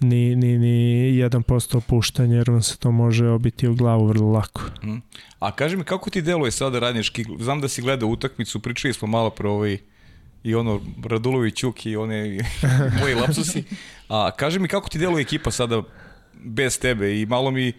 [0.00, 4.62] ni, ni, ni 1% opuštanja jer vam se to može obiti u glavu vrlo lako.
[4.82, 4.96] Mm.
[5.38, 9.08] A kaži mi kako ti deluje sada radnički, znam da si gledao utakmicu, pričali smo
[9.08, 9.78] malo pro ovaj
[10.44, 12.38] i ono Radulović Ćuk i one
[13.00, 13.64] moji lapsusi.
[14.08, 15.82] A kaži mi kako ti deluje ekipa sada
[16.34, 17.72] bez tebe i malo mi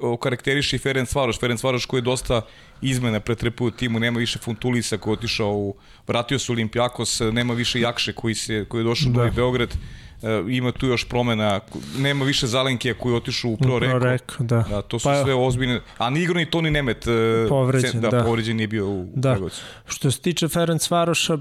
[0.00, 1.40] okarakteriši Ferenc Varoš.
[1.40, 2.40] Ferenc Varoš koji je dosta
[2.82, 5.74] izmena pretrpuje u timu, nema više Funtulisa koji je otišao u,
[6.06, 9.24] vratio se Olimpijakos, nema više Jakše koji, se, koji je došao da.
[9.24, 9.74] u Beograd,
[10.22, 11.60] e, ima tu još promena,
[11.98, 13.98] nema više Zalenke koji je otišao u Pro Reko.
[13.98, 14.64] Reko da.
[14.70, 14.82] da.
[14.82, 18.24] to su pa, sve ozbiljne, a ni igro ni Toni Nemet, e, povređen, da, da.
[18.24, 19.32] povređen nije bio u da.
[19.32, 19.62] Kragovicu.
[19.86, 21.38] Što se tiče Ferenc Varoša,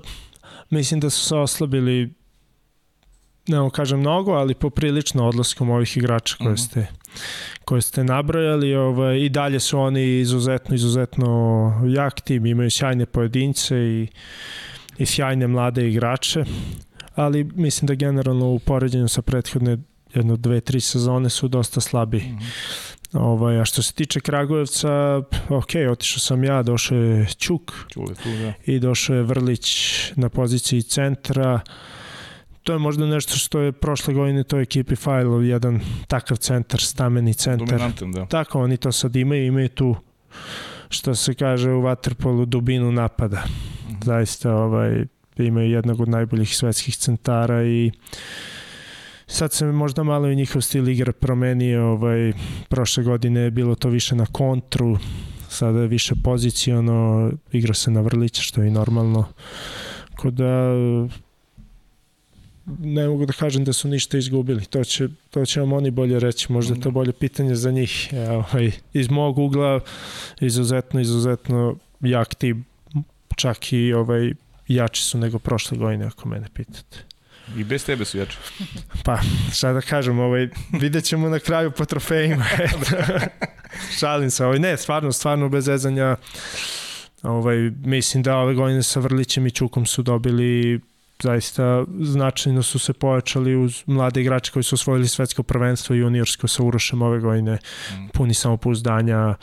[0.70, 2.14] mislim da su se oslabili
[3.48, 6.58] ne kažem mnogo, ali poprilično odlaskom ovih igrača koje mhm.
[6.58, 6.88] ste
[7.66, 13.78] koje ste nabrojali ovaj, i dalje su oni izuzetno, izuzetno jak tim, imaju sjajne pojedince
[13.78, 14.08] i,
[14.98, 16.44] i sjajne mlade igrače,
[17.16, 19.78] ali mislim da generalno u poređenju sa prethodne
[20.14, 22.18] jedno, dve, tri sezone su dosta slabi.
[22.18, 22.88] Mm -hmm.
[23.14, 25.18] Ovaj, a što se tiče Kragujevca,
[25.50, 28.54] ok, otišao sam ja, došao je Ćuk Čule tu, da.
[28.66, 29.68] i došao je Vrlić
[30.16, 31.60] na poziciji centra.
[32.68, 37.34] To je možda nešto što je prošle godine to ekipi Fajlov, jedan takav centar, stameni
[37.34, 37.68] centar.
[37.68, 38.26] Dominantan, da.
[38.26, 39.96] Tako, oni to sad imaju, imaju tu
[40.90, 43.38] što se kaže u Waterpolu dubinu napada.
[43.38, 44.06] Mm -hmm.
[44.06, 45.06] Zaista ovaj,
[45.38, 47.92] imaju jednog od najboljih svetskih centara i
[49.28, 52.34] Sad se možda malo i njihov stil igre promenio, ovaj,
[52.70, 54.98] prošle godine je bilo to više na kontru,
[55.50, 59.26] sada je više poziciono, igra se na vrlića, što je i normalno.
[60.16, 60.74] Kod da
[62.80, 64.66] ne mogu da kažem da su ništa izgubili.
[64.66, 66.52] To će, to će vam oni bolje reći.
[66.52, 68.14] Možda je to bolje pitanje za njih.
[68.14, 69.80] E, ovaj, iz mog ugla
[70.42, 72.66] izuzetno, izuzetno jak tim.
[73.36, 74.34] Čak i ovaj,
[74.68, 76.98] jači su nego prošle godine, ako mene pitate.
[77.58, 78.38] I bez tebe su jači.
[79.06, 79.20] Pa,
[79.54, 82.46] šta da kažem, ovaj, vidjet ćemo na kraju po trofejima.
[84.00, 86.16] Šalim se, ovaj, ne, stvarno, stvarno bez ezanja.
[87.24, 90.80] Ovaj, mislim da ove godine sa Vrlićem i Čukom su dobili
[91.24, 96.48] zaista značajno su se pojačali uz mlade igrače koji su osvojili svetsko prvenstvo i juniorsko
[96.48, 97.54] sa Urošem ove godine,
[97.92, 98.08] mm.
[98.14, 99.36] puni samopouzdanja,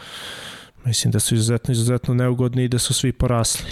[0.85, 3.71] mislim da su izuzetno, izuzetno neugodni i da su svi porasli.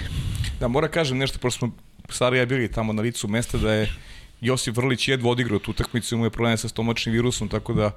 [0.61, 1.73] Da, mora kažem nešto, pošto smo
[2.09, 3.93] Sara ja bili tamo na licu mesta, da je
[4.41, 7.91] Josip Vrlić jedva odigrao tu utakmicu, imao je probleme sa stomačnim virusom, tako da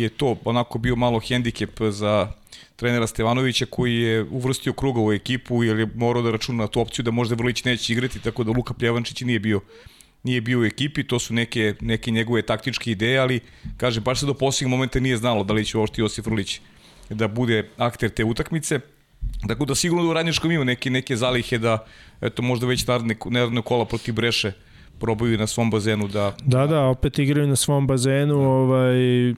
[0.00, 2.32] je to onako bio malo hendikep za
[2.76, 6.80] trenera Stevanovića koji je uvrstio kruga u ekipu jer je morao da računa na tu
[6.80, 9.60] opciju da možda Vrlić neće igrati, tako da Luka Pljevančić nije bio
[10.26, 13.40] nije bio u ekipi, to su neke, neke njegove taktičke ideje, ali
[13.76, 16.60] kaže, baš se do posljednjeg momenta nije znalo da li će uopšte Josip Vrlić
[17.10, 18.80] da bude akter te utakmice.
[19.48, 21.84] Tako da sigurno da u Radničkom ima neke, neke zalihe da,
[22.20, 24.52] eto, možda već naredne, naredne kola protiv Breše
[25.00, 26.34] probaju na svom bazenu da...
[26.42, 29.34] Da, da, opet igraju na svom bazenu, ovaj,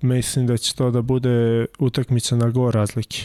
[0.00, 3.18] mislim da će to da bude utakmica na go razlike.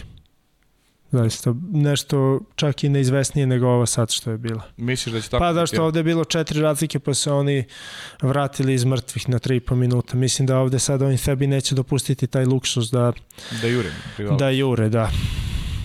[1.12, 4.62] Zaista, nešto čak i neizvesnije nego ova sad što je bila.
[4.78, 5.42] Misliš da će tako?
[5.42, 7.64] Pa da što ovde je bilo četiri razlike pa se oni
[8.22, 10.18] vratili iz mrtvih na 3,5 minuta.
[10.18, 13.14] Mislim da ovde sad oni sebi neće dopustiti taj luksus da...
[13.62, 13.90] Da jure.
[14.16, 14.38] Privala.
[14.38, 15.12] Da jure, da.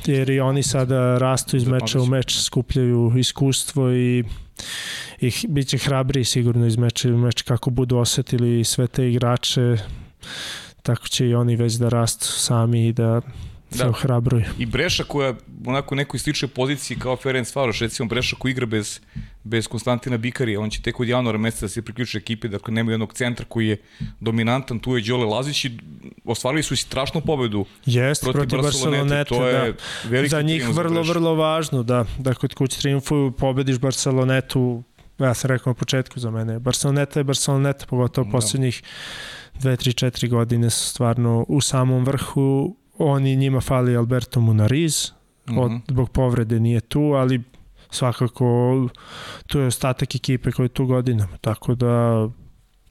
[0.06, 4.24] Jer i oni sada rastu iz meča u meč, skupljaju iskustvo i
[5.20, 9.76] i bit će hrabri sigurno iz meča u meč kako budu osetili sve te igrače
[10.88, 13.20] tako će i oni već da rastu sami i da
[13.70, 13.88] se da.
[13.90, 14.44] ohrabruju.
[14.58, 15.34] I Breša koja
[15.66, 19.00] onako nekoj sličnoj poziciji kao Ferenc Varoš, recimo Breša koji igra bez,
[19.44, 22.90] bez Konstantina Bikarija, on će tek od januara meseca da se priključi ekipe, dakle nema
[22.90, 23.76] jednog centra koji je
[24.20, 25.78] dominantan, tu je Đole Lazić i
[26.24, 29.74] ostvarili su strašnu pobedu Jest, protiv, protiv Barcelonete, to je
[30.10, 30.28] da.
[30.28, 34.82] za njih vrlo, za vrlo važno, da, da kod kuće triumfuju pobediš Barcelonetu,
[35.18, 38.30] ja sam rekao na početku za mene, Barceloneta je Barceloneta, pogotovo da.
[38.30, 38.82] posljednjih
[39.60, 45.12] 2, 3, 4 godine su stvarno u samom vrhu oni njima fali Alberto Munariz,
[45.48, 45.60] mm -hmm.
[45.60, 45.80] od, mhm.
[45.88, 47.42] zbog povrede nije tu, ali
[47.90, 48.88] svakako
[49.46, 52.28] tu je ostatak ekipe koji je tu godinama, tako da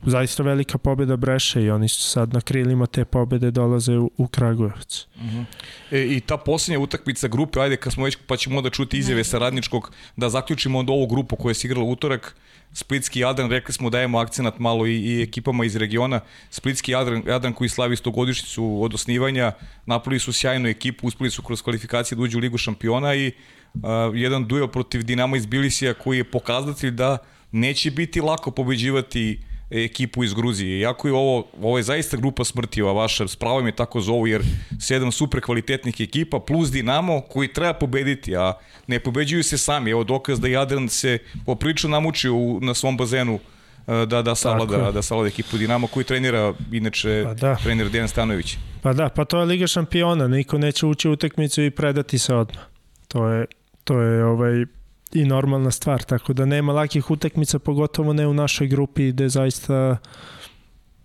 [0.05, 4.27] zaista velika pobeda Breše i oni su sad na krilima te pobede dolaze u, u
[4.27, 5.07] Kragujevac.
[5.15, 5.45] Uh -huh.
[5.91, 9.23] e, I ta posljednja utakmica grupe, ajde kad smo već, pa ćemo da čuti izjave
[9.23, 12.35] sa radničkog, da zaključimo onda ovu grupu koja je igrala utorak,
[12.77, 16.19] Splitski Jadran, rekli smo dajemo akcenat malo i, i ekipama iz regiona.
[16.49, 19.51] Splitski Jadran, Jadran koji slavi 100 godišnicu od osnivanja,
[19.85, 23.31] napravili su sjajnu ekipu, uspeli su kroz kvalifikacije da uđu u Ligu šampiona i
[23.73, 23.81] uh,
[24.13, 27.17] jedan duel protiv Dinama iz Bilisija koji je pokazatelj da
[27.51, 30.79] neće biti lako pobeđivati ekipu iz Gruzije.
[30.79, 34.27] Iako je ovo, ovo je zaista grupa smrti, ova vaša, s pravom je tako zovu,
[34.27, 34.41] jer
[34.79, 38.53] sedam super kvalitetnih ekipa, plus Dinamo, koji treba pobediti, a
[38.87, 39.91] ne pobeđuju se sami.
[39.91, 43.39] Evo dokaz da Jadran se poprično namučio u, na svom bazenu
[43.87, 47.55] e, da da savlada da savlada ekipu Dinamo koji trenira inače pa da.
[47.55, 48.57] trener Dejan Stanović.
[48.81, 52.35] Pa da, pa to je Liga šampiona, niko neće ući u utakmicu i predati se
[52.35, 52.63] odmah.
[53.07, 53.45] To je
[53.83, 54.65] to je ovaj
[55.13, 59.97] i normalna stvar, tako da nema lakih utakmica, pogotovo ne u našoj grupi gde zaista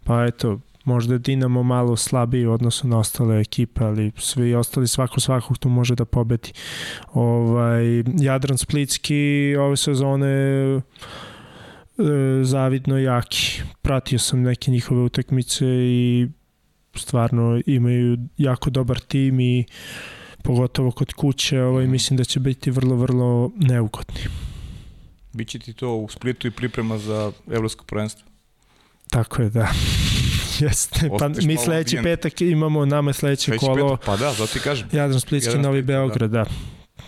[0.05, 5.21] pa eto, možda Dinamo malo slabiji u odnosu na ostale ekipe, ali svi ostali svako
[5.21, 6.53] svakog tu može da pobedi.
[7.13, 7.85] Ovaj,
[8.21, 10.81] Jadran Splitski ove sezone e,
[12.43, 13.63] zavidno jaki.
[13.83, 16.29] Pratio sam neke njihove utakmice i
[16.95, 19.65] stvarno imaju jako dobar tim i
[20.43, 24.21] pogotovo kod kuće, ovaj, mislim da će biti vrlo, vrlo neugodni.
[25.33, 28.29] Biće ti to u Splitu i priprema za evropsko prvenstvo?
[29.11, 29.73] Tako je, da.
[30.61, 33.97] Jeste, pa mi sledeći petak imamo nama sledeće sledeći kolo.
[33.97, 34.89] Petak, pa da, zato ti kažem.
[34.93, 36.45] Jadran Splitski, Novi Beograd, da.
[36.45, 36.51] da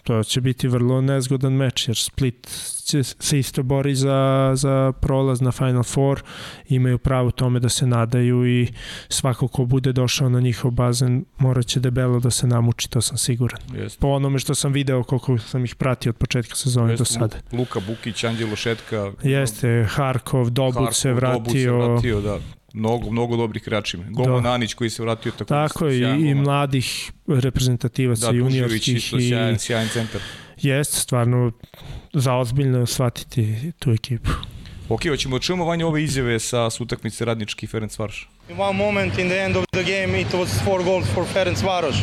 [0.04, 2.48] to će biti vrlo nezgodan meč, jer Split
[2.84, 6.22] će se isto bori za, za prolaz na Final Four,
[6.68, 8.68] imaju pravo tome da se nadaju i
[9.08, 13.18] svako ko bude došao na njihov bazen morat će debelo da se namuči, to sam
[13.18, 13.60] siguran.
[13.74, 14.00] Jest.
[14.00, 17.36] Po onome što sam video koliko sam ih pratio od početka sezone Jest, do sada.
[17.52, 19.12] Luka Bukić, Anđelo Šetka.
[19.22, 21.38] Jeste, Harkov, Dobut Harkov, se vratio.
[21.38, 22.38] Dobut se vratio, da
[22.74, 24.06] mnogo, mnogo dobrih igrača ima.
[24.10, 24.50] Gomo da.
[24.50, 25.44] Nanić koji se vratio tako.
[25.44, 28.96] Tako i, i mladih reprezentativaca da, juniorskih.
[28.96, 30.20] Isto, i sjajan, sjajan centar.
[30.60, 31.52] Jeste, stvarno
[32.12, 34.30] zaozbiljno shvatiti tu ekipu.
[34.88, 38.28] Ok, hoćemo da čujemo vanje ove izjave sa utakmice Radnički Ferenc Varoš.
[38.50, 41.62] In one moment in the end of the game it was four goals for Ferenc
[41.62, 41.96] Varoš.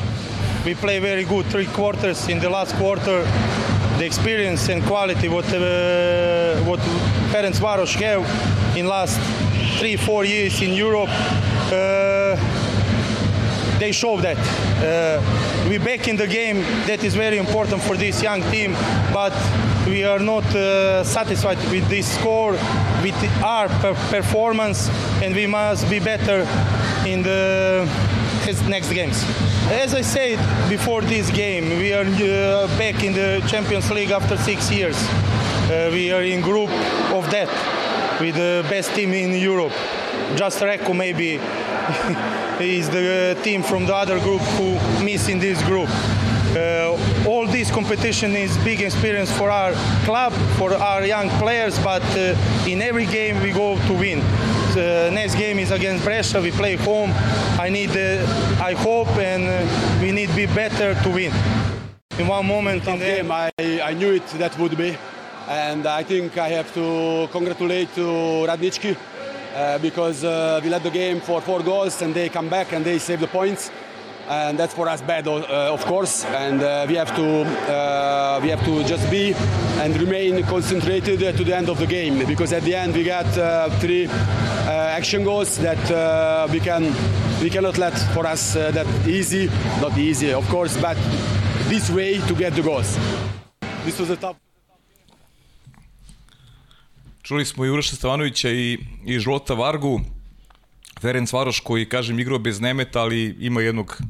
[0.65, 2.29] We play very good three quarters.
[2.29, 3.23] In the last quarter
[3.97, 5.61] the experience and quality what uh,
[6.69, 6.79] what
[7.31, 8.25] Ferenc Varoš have
[8.79, 9.19] in last
[9.81, 12.35] three, four years in Europe, uh,
[13.79, 14.37] they show that.
[14.77, 16.61] Uh, we back in the game.
[16.85, 18.73] That is very important for this young team,
[19.11, 19.33] but
[19.87, 22.51] we are not uh, satisfied with this score,
[23.01, 23.69] with our
[24.11, 24.87] performance,
[25.23, 26.41] and we must be better
[27.07, 27.89] in the
[28.67, 29.25] next games.
[29.71, 30.37] As I said
[30.69, 34.97] before this game, we are uh, back in the Champions League after six years.
[35.01, 36.69] Uh, we are in group
[37.17, 37.49] of that
[38.21, 39.73] with the best team in Europe.
[40.35, 41.35] Just Reko maybe
[42.59, 45.89] is the team from the other group who miss in this group.
[46.55, 49.73] uh, all this competition is big experience for our
[50.05, 52.35] club, for our young players, but uh,
[52.67, 54.19] in every game we go to win.
[54.73, 56.41] The next game is against Brescia.
[56.41, 57.11] We play home.
[57.59, 58.25] I need, uh,
[58.61, 61.33] I hope, and uh, we need to be better to win.
[62.19, 64.97] In one moment in the game, I, I knew it that would be,
[65.47, 68.95] and I think I have to congratulate to Radnički
[69.55, 72.85] uh, because uh, we led the game for four goals and they come back and
[72.85, 73.71] they save the points
[74.29, 76.23] and that's for us bad, uh, of course.
[76.25, 79.33] And uh, we have to uh, we have to just be
[79.81, 83.25] and remain concentrated to the end of the game because at the end we got
[83.37, 86.93] uh, three action goals that we can
[87.41, 89.49] we cannot let for us that easy,
[89.81, 90.97] not easy, of course, but
[91.67, 92.97] this way to get the goals.
[93.83, 94.50] This was a tough.
[97.31, 100.01] Čuli smo i Uroša Stevanovića i, i Žlota Vargu,
[101.01, 104.01] Ferenc Varoš koji, kažem, igrao bez nemeta, ali ima jednog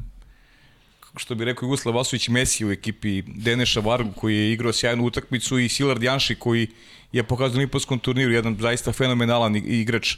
[1.16, 5.58] što bi rekao Jugoslav Vasović Messi u ekipi Deneša Vargu koji je igrao sjajnu utakmicu
[5.58, 6.66] i Silard Janši koji
[7.12, 10.16] je pokazao na olimpijskom turniru jedan zaista fenomenalan igrač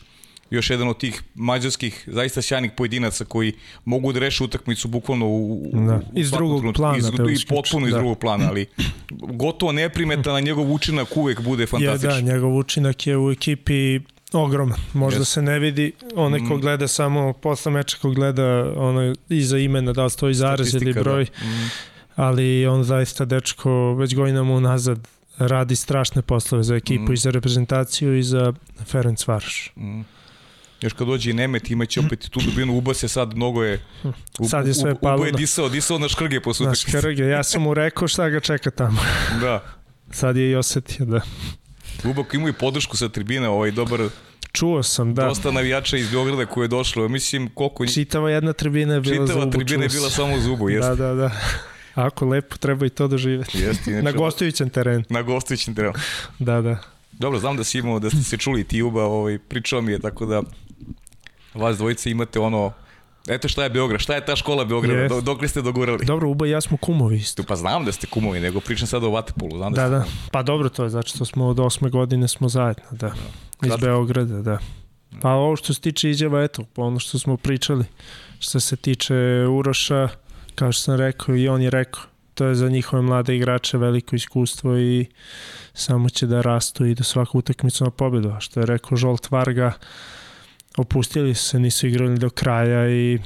[0.50, 3.52] još jedan od tih mađarskih zaista sjajnih pojedinaca koji
[3.84, 6.00] mogu da reše utakmicu bukvalno u, da.
[6.14, 6.80] iz drugog trenutku.
[6.80, 7.88] plana iz, i potpuno da.
[7.88, 8.66] iz drugog plana ali
[9.10, 12.10] gotovo neprimetan na njegov učinak uvek bude fantastičan.
[12.10, 14.00] Ja, da, njegov učinak je u ekipi
[14.32, 14.78] ogroman.
[14.92, 15.24] Možda yes.
[15.24, 16.60] se ne vidi onaj ko mm.
[16.60, 21.00] gleda samo posle meča ko gleda ono iza imena da li stoji zarez ili da.
[21.00, 21.24] broj.
[21.24, 21.46] Da.
[21.46, 21.70] Mm.
[22.16, 27.12] Ali on zaista dečko već godinama unazad radi strašne poslove za ekipu mm.
[27.12, 28.52] i za reprezentaciju i za
[28.84, 29.72] Ferenc Varoš.
[29.76, 30.00] Mm.
[30.84, 33.80] Još kad dođe i Nemet imaće opet tu dubinu, Uba se sad mnogo je...
[34.38, 35.16] U, sad je sve palo.
[35.16, 38.40] Uba je disao, disao na škrge po Na škrge, ja sam mu rekao šta ga
[38.40, 39.00] čeka tamo.
[39.42, 39.64] da.
[40.10, 41.20] Sad je i osetio, da.
[42.04, 44.00] Ubak ima i podršku sa tribine, ovaj dobar
[44.52, 45.24] Čuo sam, da.
[45.24, 47.08] Dosta navijača iz Beograda koje je došlo.
[47.08, 47.86] Mislim, koliko...
[47.86, 50.88] Čitava jedna tribina je bila Čitava za Čitava tribina je bila samo za ubu, jeste.
[50.88, 51.30] Da, da, da.
[51.94, 53.58] Ako lepo, treba i to doživjeti.
[53.58, 55.04] Jeste, inače, na gostujućem terenu.
[55.08, 55.94] Na gostujućem terenu.
[56.38, 56.78] da, da.
[57.18, 59.98] Dobro, znam da si imao, da ste se čuli ti Uba, ovaj, pričao mi je,
[59.98, 60.42] tako da
[61.54, 62.72] vas dvojice imate ono
[63.28, 65.20] Eto šta je Beograd, šta je ta škola Beograda, yes.
[65.20, 66.04] dok li ste dogurali?
[66.04, 67.42] Dobro, Uba i ja smo kumovi isto.
[67.42, 70.04] Pa znam da ste kumovi, nego pričam sada o Vatepolu, znam da, da, da.
[70.32, 73.06] Pa dobro, to je znači što smo od osme godine smo zajedno, da.
[73.06, 73.12] Iz
[73.60, 73.86] Kratko.
[73.86, 74.58] Beograda, da.
[75.20, 77.84] Pa ovo što se tiče izjava, eto, ono što smo pričali,
[78.38, 79.14] što se tiče
[79.50, 80.08] Uroša,
[80.54, 82.02] kao što sam rekao i on je rekao,
[82.34, 85.06] to je za njihove mlade igrače veliko iskustvo i
[85.74, 88.30] samo će da rastu i da svaku utakmicu na pobedu.
[88.30, 89.72] A što je rekao Žolt Varga,
[90.76, 93.18] opustili se, nisu igrali do kraja i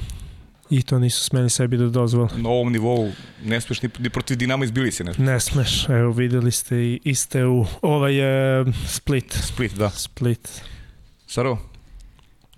[0.69, 2.29] i to nisu smeli sebi da dozvole.
[2.35, 3.11] Na ovom nivou
[3.45, 5.03] ne smeš ni, ni protiv Dinama izbili se.
[5.03, 5.25] Ne smeš.
[5.27, 9.37] ne smeš, evo videli ste i iste u ovaj je Split.
[9.43, 9.89] Split, da.
[9.89, 10.61] Split.
[11.27, 11.57] Saro?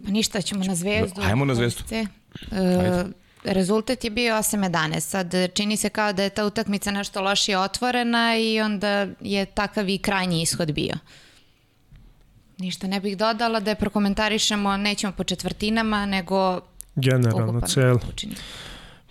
[0.06, 1.22] Pa ništa, ćemo na zvezdu.
[1.22, 1.84] Ajmo na zvezdu.
[1.92, 2.58] Uh,
[3.44, 5.00] rezultat je bio 8-11.
[5.00, 9.90] Sad čini se kao da je ta utakmica nešto lošije otvorena i onda je takav
[9.90, 10.94] i krajnji ishod bio.
[12.62, 16.62] Ništa ne bih dodala da je prokomentarišemo, nećemo po četvrtinama, nego
[16.96, 17.98] generalno cel.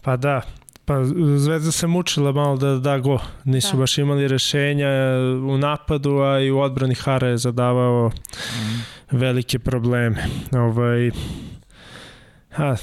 [0.03, 0.43] Pa da,
[0.85, 1.05] pa
[1.37, 3.19] Zvezda se mučila malo da da go.
[3.45, 3.81] Nisu da.
[3.81, 4.89] baš imali rešenja
[5.49, 8.83] u napadu, a i u odbrani Hara je zadavao mm.
[9.11, 10.25] velike probleme.
[10.53, 11.11] Ovaj,
[12.51, 12.77] ha,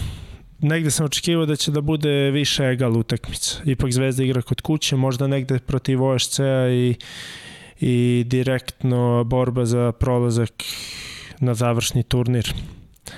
[0.59, 3.61] negde sam očekivao da će da bude više egal utakmica.
[3.65, 6.95] Ipak Zvezda igra kod kuće, možda negde protiv OSC-a i
[7.79, 10.63] i direktno borba za prolazak
[11.39, 12.53] na završni turnir.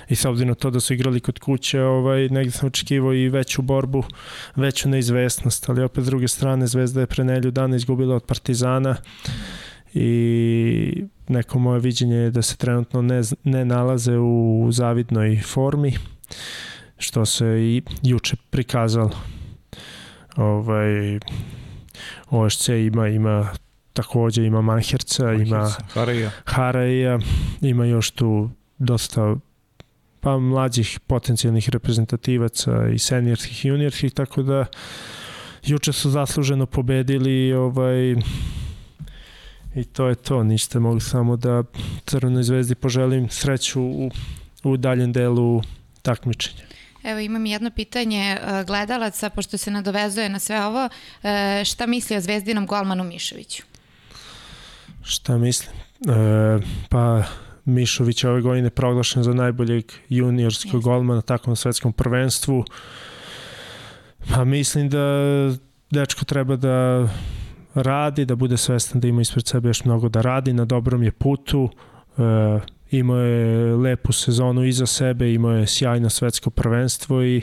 [0.09, 3.61] I s obzirom to da su igrali kod kuće, ovaj, negde sam očekivao i veću
[3.61, 4.03] borbu,
[4.55, 8.95] veću neizvesnost, ali opet s druge strane Zvezda je pre nelju dana izgubila od Partizana
[9.93, 15.93] i neko moje viđenje je da se trenutno ne, ne nalaze u zavidnoj formi,
[16.97, 19.11] što se i juče prikazalo.
[20.35, 21.19] Ovaj,
[22.29, 23.53] OSC ima, ima
[24.01, 26.31] takođe ima Manherca, ima Haraja.
[26.45, 27.19] Haraja,
[27.61, 29.35] ima još tu dosta
[30.19, 34.65] pa mlađih potencijalnih reprezentativaca i seniorskih i juniorskih, tako da
[35.63, 38.15] juče su zasluženo pobedili ovaj
[39.75, 41.63] i to je to, ništa mogu samo da
[42.05, 44.11] Crvenoj zvezdi poželim sreću u,
[44.63, 45.61] u daljem delu
[46.01, 46.63] takmičenja.
[47.03, 50.89] Evo imam jedno pitanje e, gledalaca, pošto se nadovezuje na sve ovo,
[51.23, 53.63] e, šta misli o zvezdinom golmanu Mišoviću?
[55.09, 55.75] Šta mislim?
[55.75, 57.23] E, pa
[57.65, 62.65] Mišović ove godine proglašen za najboljeg juniorskog golmana tako na svetskom prvenstvu.
[64.33, 64.99] Pa mislim da
[65.89, 67.09] dečko treba da
[67.73, 71.11] radi, da bude svestan da ima ispred sebe još mnogo da radi, na dobrom je
[71.11, 71.69] putu,
[72.17, 72.21] e,
[72.91, 77.41] imao je lepu sezonu iza sebe, imao je sjajno svetsko prvenstvo i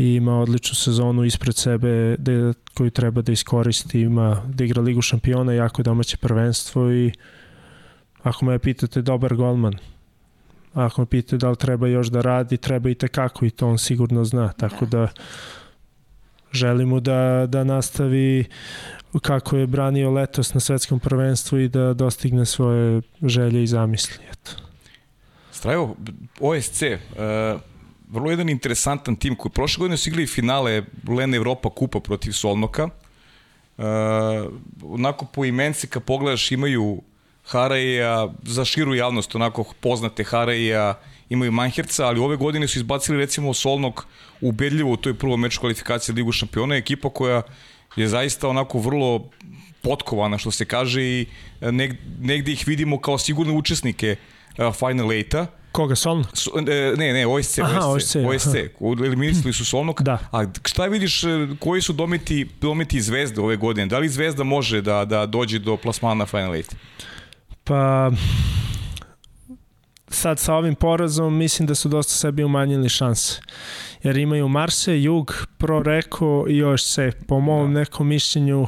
[0.00, 5.02] i ima odličnu sezonu ispred sebe da, koju treba da iskoristi, ima da igra Ligu
[5.02, 7.12] šampiona, jako domaće prvenstvo i
[8.22, 9.74] ako me pitate dobar golman,
[10.74, 13.78] ako me pitate da li treba još da radi, treba i tekako i to on
[13.78, 15.08] sigurno zna, tako da, da
[16.52, 18.44] želimo da, da nastavi
[19.22, 24.24] kako je branio letos na svetskom prvenstvu i da dostigne svoje želje i zamisli.
[24.32, 24.50] Eto.
[25.50, 25.94] Strajo,
[26.40, 27.60] OSC, uh,
[28.10, 32.84] vrlo jedan interesantan tim koji prošle godine su igrali finale Lene Evropa kupa protiv Solnoka.
[32.84, 33.84] Uh,
[34.82, 37.02] onako po imence kad pogledaš imaju
[37.46, 40.98] Haraja, za širu javnost onako poznate Haraja,
[41.28, 44.06] imaju Manherca, ali ove godine su izbacili recimo Solnok
[44.40, 47.42] ubedljivo u toj prvom meču kvalifikacije Ligu šampiona, ekipa koja
[47.96, 49.28] je zaista onako vrlo
[49.82, 51.26] potkovana što se kaže i
[51.60, 54.16] neg, negde ih vidimo kao sigurne učesnike
[54.58, 56.26] uh, Final 8-a Koga, Solnog?
[56.34, 60.02] So, e, ne, ne, OSC, aha, OSC, OSC, eliminisali su Solnog.
[60.02, 60.18] Da.
[60.32, 63.86] A šta vidiš, e, koji su dometi, dometi Zvezde ove godine?
[63.86, 66.74] Da li Zvezda može da, da dođe do plasmana na Final 8?
[67.64, 68.10] Pa,
[70.08, 73.40] sad sa ovim porazom mislim da su dosta sebi umanjili šanse.
[74.02, 76.98] Jer imaju Marse, Jug, Pro Reko i OSC.
[77.28, 77.80] Po mom da.
[77.80, 78.66] nekom mišljenju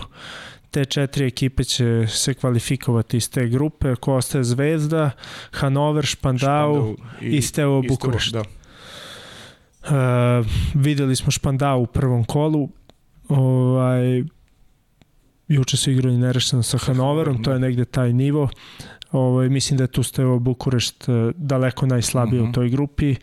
[0.73, 5.11] te četiri ekipe će se kvalifikovati iz te grupe, ko ostaje Zvezda,
[5.51, 8.33] Hanover, Špandau, Špandau i, i Steaua Bukurešt.
[8.33, 8.43] Da.
[9.83, 12.69] Uh, videli smo Špandau u prvom kolu,
[13.29, 14.23] ovaj,
[15.49, 18.49] juče su igrali nerešeno sa Hanoverom, to je negde taj nivo.
[19.13, 22.49] Ovaj, mislim da je tu Steaua Bukurešt uh, daleko najslabiji uh -huh.
[22.49, 22.55] u mhm.
[22.55, 23.11] toj grupi.
[23.11, 23.17] Uh,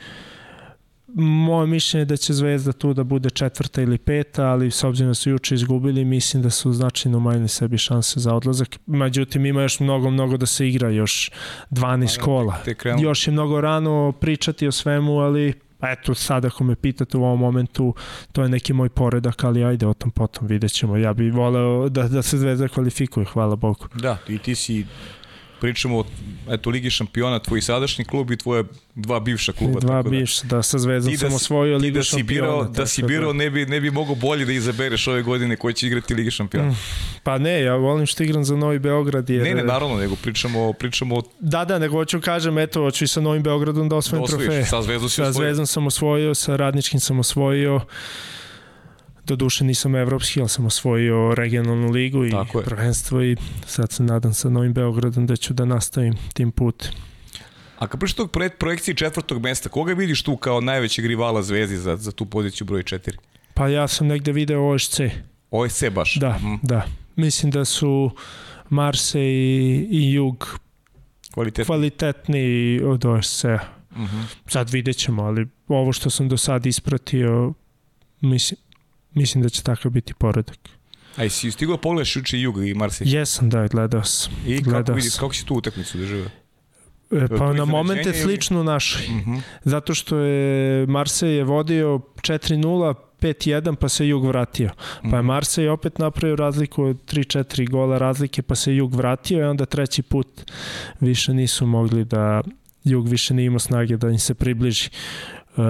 [1.15, 5.09] Moje mišljenje je da će Zvezda tu da bude četvrta ili peta, ali s obzirom
[5.09, 8.79] da su juče izgubili, mislim da su značajno manje sebi šanse za odlazak.
[8.85, 11.31] Međutim, ima još mnogo, mnogo da se igra, još
[11.71, 12.57] 12 pa, kola.
[12.65, 17.17] Te, te još je mnogo rano pričati o svemu, ali eto, sad ako me pitate
[17.17, 17.93] u ovom momentu,
[18.31, 20.97] to je neki moj poredak, ali ajde, o tom potom vidjet ćemo.
[20.97, 23.87] Ja bih voleo da, da se Zvezda kvalifikuje, hvala Bogu.
[23.95, 24.85] Da, i ti si
[25.61, 26.05] pričamo o
[26.49, 28.63] eto, Ligi šampiona, tvoj sadašnji klub i tvoje
[28.95, 29.79] dva bivša kluba.
[29.79, 30.09] Dva tako da.
[30.09, 33.37] bivša, da, sa Zvezdom da sam osvojio Ligu da si birao, Da si birao, da.
[33.37, 36.71] ne bi, ne bi mogo bolje da izabereš ove godine koji će igrati Ligi šampiona.
[36.71, 36.77] Mm,
[37.23, 39.29] pa ne, ja volim što igram za Novi Beograd.
[39.29, 39.43] Jer...
[39.43, 41.21] Ne, ne, naravno, nego pričamo, pričamo...
[41.39, 44.65] Da, da, nego hoću kažem, eto, hoću i sa Novim Beogradom da osvojim da trofeje.
[44.65, 47.81] Sa Zvezdom si Sa Zvezdom sam osvojio, sa Radničkim sam osvojio.
[49.29, 52.31] Do duše nisam evropski, ali sam osvojio regionalnu ligu i
[52.65, 56.89] prvenstvo i sad se nadam sa Novim Beogradom da ću da nastavim tim put.
[57.79, 61.97] A kad prišli tog projekciji četvrtog mesta, koga vidiš tu kao najvećeg rivala Zvezdi za,
[61.97, 63.17] za tu poziciju broj 4?
[63.53, 64.99] Pa ja sam negde video OSC.
[65.51, 66.15] OSC baš?
[66.15, 66.59] Da, mm.
[66.61, 66.85] da.
[67.15, 68.11] Mislim da su
[68.69, 70.59] Marse i, i Jug
[71.33, 73.59] kvalitetni, kvalitetni od OSC-a.
[73.95, 74.23] Mm -hmm.
[74.47, 77.53] Sad vidjet ćemo, ali ovo što sam do sad ispratio,
[78.21, 78.59] mislim,
[79.13, 80.59] Mislim da će takav biti poredak.
[81.15, 83.03] A i si stigao da pogledaš juče Jug i Marsi?
[83.07, 84.33] Jesam, da, gledao sam.
[84.45, 86.29] I gledao kako, vidiš, kako si tu utakmicu doživao?
[87.11, 89.05] E, pa na momente slično našoj.
[89.05, 89.31] Uh mhm.
[89.31, 89.41] -huh.
[89.63, 94.69] Zato što je Marsej je vodio 4-0, 5-1 pa se Jug vratio.
[95.01, 95.25] Pa je mhm.
[95.25, 100.01] Marsej opet napravio razliku od 3-4 gola razlike pa se Jug vratio i onda treći
[100.01, 100.51] put
[100.99, 102.41] više nisu mogli da
[102.83, 104.89] Jug više nije imao snage da im se približi.
[105.57, 105.63] Uh,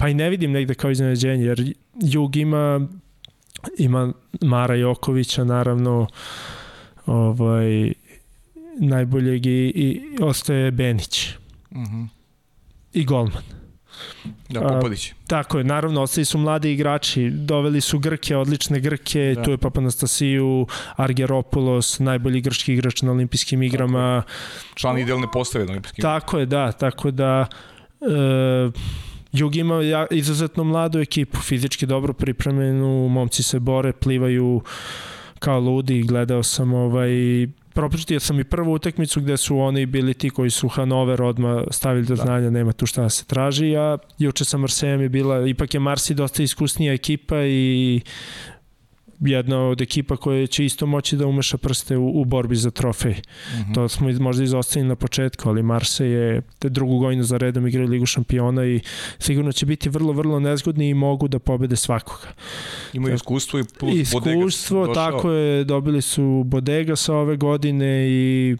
[0.00, 2.88] pa i ne vidim negde kao iznenađenje, jer Jug ima
[3.78, 6.06] ima Mara Jokovića naravno
[7.06, 7.92] ovaj
[8.78, 11.28] najboljeg i, i ostaje Benić
[11.70, 11.82] mhm.
[11.82, 12.06] -huh.
[12.92, 13.42] i Golman
[14.48, 15.12] Da, Popadić.
[15.26, 19.42] tako je, naravno, ostali su mladi igrači, doveli su Grke, odlične Grke, da.
[19.42, 24.22] tu je Papanastasiju, Argeropoulos, najbolji grčki igrač na olimpijskim igrama.
[24.74, 27.46] Član idealne postave na olimpijskim Tako je, da, tako da
[28.00, 28.70] e,
[29.32, 34.62] Jug ima izuzetno mladu ekipu, fizički dobro pripremljenu, momci se bore, plivaju
[35.38, 37.10] kao ludi, gledao sam ovaj
[37.74, 42.06] propričio sam i prvu utakmicu gde su oni bili ti koji su Hanover odma stavili
[42.06, 42.22] do da.
[42.22, 45.80] znanja, nema tu šta da se traži, a juče sa Marsejem je bila, ipak je
[45.80, 48.00] Marsi dosta iskusnija ekipa i
[49.20, 53.12] jedna od ekipa koja će isto moći da umeša prste u, u borbi za trofej.
[53.12, 53.74] Mm -hmm.
[53.74, 57.88] To smo možda izostavili na početku, ali Marse je te drugu godinu za redom igraju
[57.88, 58.80] Ligu šampiona i
[59.18, 62.28] sigurno će biti vrlo, vrlo nezgodni i mogu da pobede svakoga.
[62.92, 68.56] Imaju iskustvo i plus Iskustvo, Bodega tako je, dobili su Bodega sa ove godine i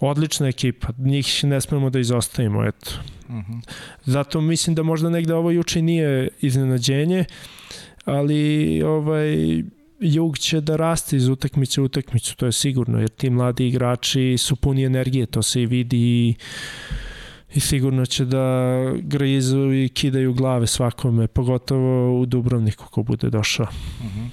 [0.00, 0.88] odlična ekipa.
[0.98, 2.90] Njih ne smemo da izostavimo, eto.
[3.28, 3.60] Mm -hmm.
[4.04, 7.24] Zato mislim da možda negde ovo juče nije iznenađenje,
[8.04, 9.62] ali ovaj
[10.00, 14.38] Jug će da raste iz utakmice u utakmicu, to je sigurno, jer ti mladi igrači
[14.38, 16.34] su puni energije, to se i vidi i
[17.54, 23.66] i sigurno će da grizu i kidaju glave svakome, pogotovo u Dubrovniku ko bude došao.
[24.00, 24.18] Uh mhm.
[24.18, 24.28] -huh.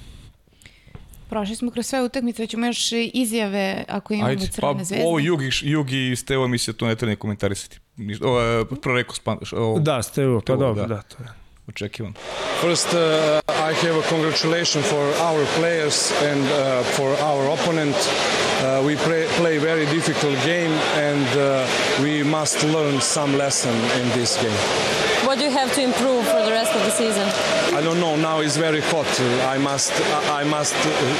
[1.29, 5.05] Prošli smo kroz sve utakmice, već imamo još izjave ako imamo Ajde, crvene pa, zvezde.
[5.05, 7.79] Ovo Jugi, Jugi i Stevo mi se to ne treba ne komentarisati.
[8.21, 9.53] Ovo, prvo rekao Spanš.
[9.81, 10.95] Da, Stevo, pa dobro, da.
[10.95, 12.13] da, to je očekivan.
[12.61, 17.95] First, uh, I have a congratulation for our players and uh, for our opponent.
[17.95, 21.67] Uh, we play, play very difficult game and uh,
[22.01, 24.59] we must learn some lesson in this game.
[25.25, 27.27] What do you have to improve for the rest of the season?
[27.75, 28.15] I don't know.
[28.15, 29.09] Now it's very hot.
[29.49, 29.91] I must
[30.29, 30.75] I must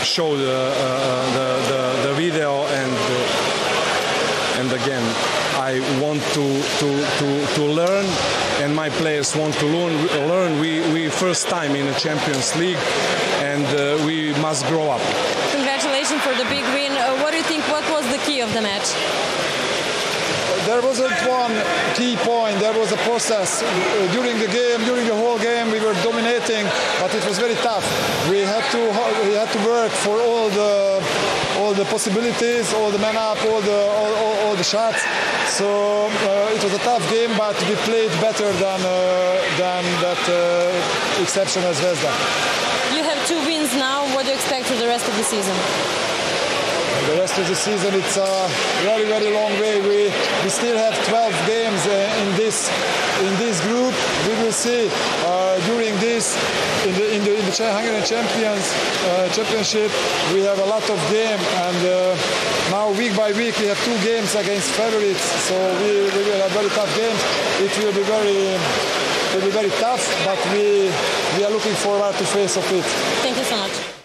[0.06, 2.94] show the uh, the, the, the video and
[4.60, 5.04] and again
[5.58, 6.46] I want to
[6.80, 6.88] to
[7.20, 8.06] to, to learn
[8.66, 9.94] and my players want to learn.
[10.28, 10.60] learn.
[10.60, 12.82] We, we first time in the Champions League,
[13.52, 15.02] and uh, we must grow up.
[15.52, 16.92] Congratulations for the big win.
[16.92, 17.62] Uh, what do you think?
[17.70, 18.90] What was the key of the match?
[20.66, 21.54] there wasn't one
[21.94, 22.58] key point.
[22.60, 23.68] There was a process uh,
[24.12, 24.82] during the game.
[24.90, 26.66] During the whole game, we were dominating,
[27.00, 27.86] but it was very tough.
[28.30, 28.82] We had to
[29.30, 31.02] we had to work for all the all
[31.76, 35.02] the possibilities, all the man up, all the all, all, all the shots.
[35.58, 35.68] So
[36.08, 38.96] uh, it was a tough game, but we played better than uh,
[39.62, 42.12] than that uh, exceptional Zvezda.
[42.96, 44.04] You have two wins now.
[44.16, 45.56] What do you expect for the rest of the season?
[47.08, 48.32] the rest of the season it's a
[48.82, 50.10] very very long way we
[50.44, 52.72] we still have 12 games uh, in this
[53.22, 53.94] in this group
[54.26, 54.90] we will see
[55.30, 56.36] uh, during this
[56.88, 59.92] in the in the, in the Hungarian champions uh, championship
[60.34, 61.96] we have a lot of game and uh,
[62.76, 65.26] now week by week we have two games against favorites.
[65.48, 67.22] So we, we will have very tough games.
[67.66, 68.40] It will be very
[69.32, 70.92] will be very tough but we
[71.36, 72.88] we are looking forward to face of it.
[73.24, 73.96] Thank you so much.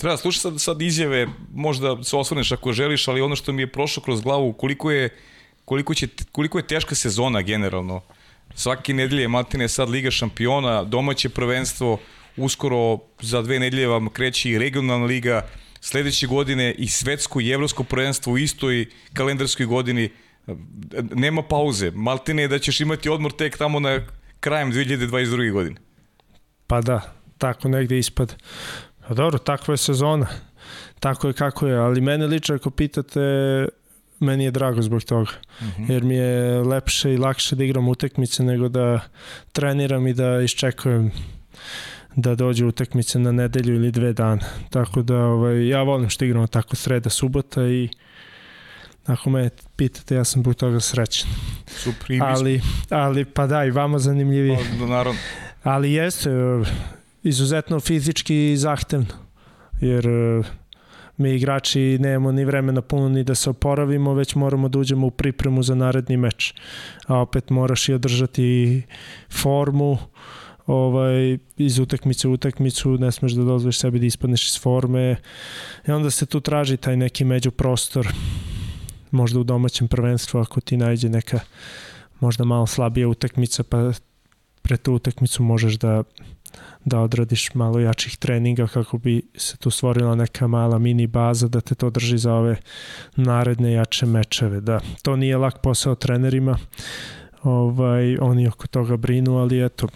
[0.00, 3.72] Treba slušati sad, sad izjave, možda se osvrneš ako želiš, ali ono što mi je
[3.72, 5.16] prošlo kroz glavu, koliko je,
[5.64, 8.00] koliko će, koliko je teška sezona generalno.
[8.54, 11.98] Svaki nedelje Matine sad Liga šampiona, domaće prvenstvo,
[12.36, 15.46] uskoro za dve nedelje vam kreće i regionalna liga,
[15.80, 20.10] sledeće godine i svetsko i evropsko prvenstvo u istoj kalendarskoj godini.
[21.14, 21.90] Nema pauze.
[21.94, 24.00] Maltene je da ćeš imati odmor tek tamo na
[24.40, 25.52] krajem 2022.
[25.52, 25.76] godine.
[26.66, 28.34] Pa da, tako negde ispad.
[29.08, 30.26] Pa dobro, takva je sezona.
[31.00, 33.20] Tako je kako je, ali mene lično ako pitate,
[34.20, 35.30] meni je drago zbog toga.
[35.62, 35.82] Mhm.
[35.82, 35.90] -huh.
[35.90, 39.00] Jer mi je lepše i lakše da igram utekmice nego da
[39.52, 41.10] treniram i da iščekujem
[42.16, 44.42] da dođe utakmice na nedelju ili dve dana.
[44.70, 47.88] Tako da ovaj, ja volim što igramo tako sreda, subota i
[49.06, 51.30] ako me pitate, ja sam zbog toga srećan.
[51.66, 52.60] Super, ali,
[52.90, 54.56] ali pa da, i vama zanimljivi.
[54.80, 55.20] Pa, naravno.
[55.62, 56.30] Ali jeste,
[57.22, 59.14] izuzetno fizički zahtevno,
[59.80, 60.06] jer
[61.16, 65.10] mi igrači nemamo ni vremena puno ni da se oporavimo, već moramo da uđemo u
[65.10, 66.54] pripremu za naredni meč.
[67.06, 68.82] A opet moraš i održati
[69.30, 69.98] formu,
[70.66, 75.16] ovaj, iz utakmice u utakmicu, ne smeš da dozvoliš sebi da ispadneš iz forme
[75.88, 78.08] i onda se tu traži taj neki međuprostor
[79.10, 81.40] možda u domaćem prvenstvu ako ti najde neka
[82.20, 83.92] možda malo slabija utakmica pa
[84.62, 86.02] pre tu utakmicu možeš da
[86.84, 91.60] da odradiš malo jačih treninga kako bi se tu stvorila neka mala mini baza da
[91.60, 92.56] te to drži za ove
[93.16, 94.60] naredne jače mečeve.
[94.60, 96.58] Da, to nije lak posao trenerima,
[97.42, 99.88] ovaj, oni oko toga brinu, ali eto,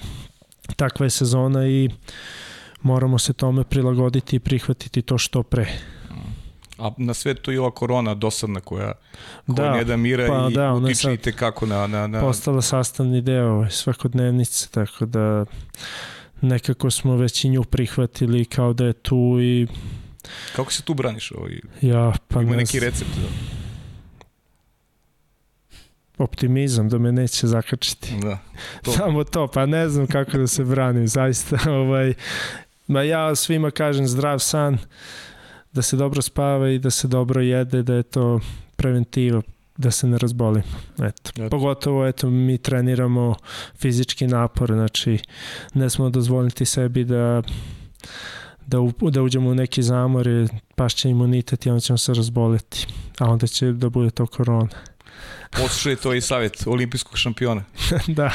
[0.76, 1.90] takva je sezona i
[2.82, 5.66] moramo se tome prilagoditi i prihvatiti to što pre.
[6.78, 8.92] A na sve to i ova korona dosadna koja,
[9.46, 12.20] koja da, ne da mira pa, i da, utiče kako na, na, na...
[12.20, 15.44] Postala sastavni deo svakodnevnice, tako da
[16.40, 19.66] nekako smo već i nju prihvatili kao da je tu i...
[20.56, 21.32] Kako se tu braniš?
[21.32, 21.60] Ovaj?
[21.80, 23.10] Ja, pa Ima ne neki recept?
[23.10, 23.58] Da?
[26.18, 28.14] optimizam da me neće zakačiti.
[28.22, 28.38] Da.
[28.82, 28.92] To.
[28.98, 31.58] Samo to, pa ne znam kako da se branim, zaista.
[31.80, 32.14] Ovaj,
[32.86, 34.78] ma ja svima kažem zdrav san,
[35.72, 38.40] da se dobro spava i da se dobro jede, da je to
[38.76, 39.42] preventiva
[39.78, 40.62] da se ne razbolim.
[40.94, 41.30] Eto.
[41.30, 41.50] Eto.
[41.50, 43.34] Pogotovo eto mi treniramo
[43.74, 45.18] fizički napor, znači
[45.74, 47.42] ne smo dozvoliti sebi da
[48.66, 52.86] da, u, da uđemo u neki zamor i pašće imunitet i onda ćemo se razboliti.
[53.18, 54.68] A onda će da bude to korona.
[55.50, 57.64] Poslušaj to i savjet olimpijskog šampiona.
[58.16, 58.32] da.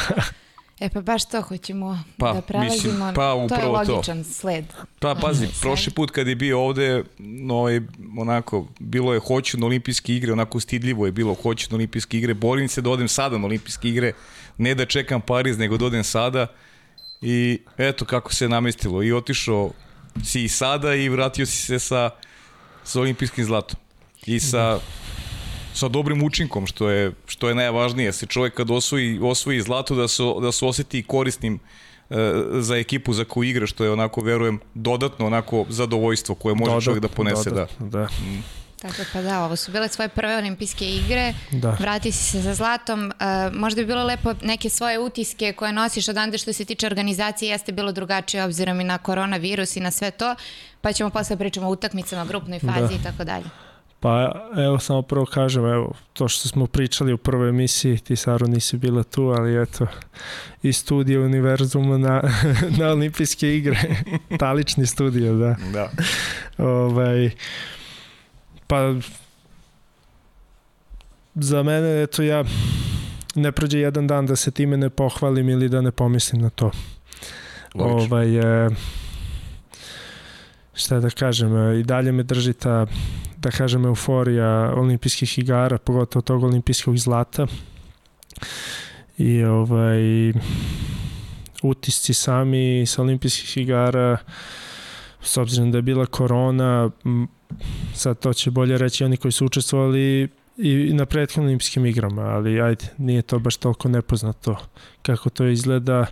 [0.80, 2.94] E pa baš to hoćemo pa, da prelazimo.
[2.94, 4.30] Mislim, pa, to je logičan to.
[4.30, 4.66] sled.
[5.00, 7.82] Pa pazi, prošli put kad je bio ovde, no, ovaj,
[8.18, 12.34] onako, bilo je hoću na olimpijske igre, onako stidljivo je bilo hoću na olimpijske igre,
[12.34, 14.14] borim se da odem sada na olimpijske igre,
[14.58, 16.48] ne da čekam Pariz, nego da odem sada.
[17.22, 19.04] I eto kako se namestilo.
[19.04, 19.72] I otišao
[20.24, 22.10] si i sada i vratio si se sa,
[22.84, 23.80] sa olimpijskim zlatom.
[24.26, 24.80] I sa
[25.74, 28.14] sa dobrim učinkom, što je, što je najvažnije.
[28.14, 31.60] Se čovjek kad osvoji, osvoji zlato da se, da se osjeti korisnim
[32.10, 32.16] e,
[32.60, 36.86] za ekipu za koju igra, što je onako, verujem, dodatno onako zadovoljstvo koje može dodatno,
[36.86, 37.50] čovjek da ponese.
[37.50, 37.56] Da.
[37.56, 38.00] Dodatno, da.
[38.00, 38.06] da.
[38.06, 38.44] Mm.
[38.84, 41.70] Tako pa da, ovo su bile svoje prve olimpijske igre, da.
[41.80, 46.10] vrati si se za zlatom, uh, možda bi bilo lepo neke svoje utiske koje nosiš
[46.10, 50.12] odande što se tiče organizacije, jeste bilo drugačije obzirom i na koronavirus i na sve
[50.12, 50.36] to,
[50.82, 53.00] pa ćemo posle pričamo o utakmicama, grupnoj fazi da.
[53.00, 53.46] i tako dalje.
[54.04, 58.48] Pa evo samo prvo kažem, evo to što smo pričali u prvoj emisiji, ti Saro
[58.48, 59.88] nisi bila tu, ali eto
[60.64, 62.22] i studio univerzuma na,
[62.80, 63.80] na olimpijske igre,
[64.40, 65.56] talični studio, da.
[65.74, 65.90] Da.
[66.58, 67.30] ovaj,
[68.68, 68.94] pa
[71.36, 72.44] za mene, eto ja
[73.36, 76.72] ne prođe jedan dan da se time ne pohvalim ili da ne pomislim na to.
[77.76, 78.16] Logično.
[78.16, 78.70] Ovaj, e,
[80.74, 82.86] šta da kažem, e, i dalje me drži ta
[83.44, 87.48] da kažem, euforija olimpijskih igara, pogotovo tog olimpijskog zlata.
[89.18, 90.34] I ovaj,
[91.64, 94.18] utisci sami sa olimpijskih igara,
[95.22, 96.90] s obzirom da je bila korona,
[97.94, 102.62] sad to će bolje reći oni koji su učestvovali i na prethodnim olimpijskim igrama, ali
[102.62, 104.58] ajde, nije to baš toliko nepoznato
[105.02, 106.06] kako to izgleda.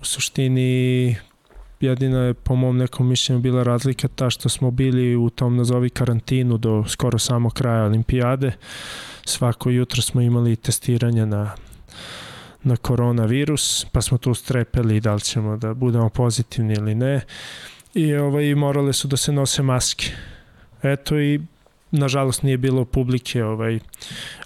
[0.00, 1.16] U suštini
[1.80, 5.90] jedina je po mom nekom mišljenju bila razlika ta što smo bili u tom nazovi
[5.90, 8.52] karantinu do skoro samo kraja olimpijade.
[9.24, 11.50] Svako jutro smo imali testiranje na
[12.66, 17.20] na koronavirus, pa smo tu strepeli da li ćemo da budemo pozitivni ili ne.
[17.94, 20.06] I ovaj, morale su da se nose maske.
[20.82, 21.40] Eto i
[21.90, 23.78] nažalost nije bilo publike, ovaj,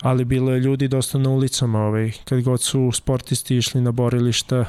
[0.00, 4.64] ali bilo je ljudi dosta na ulicama, ovaj, kad god su sportisti išli na borilišta,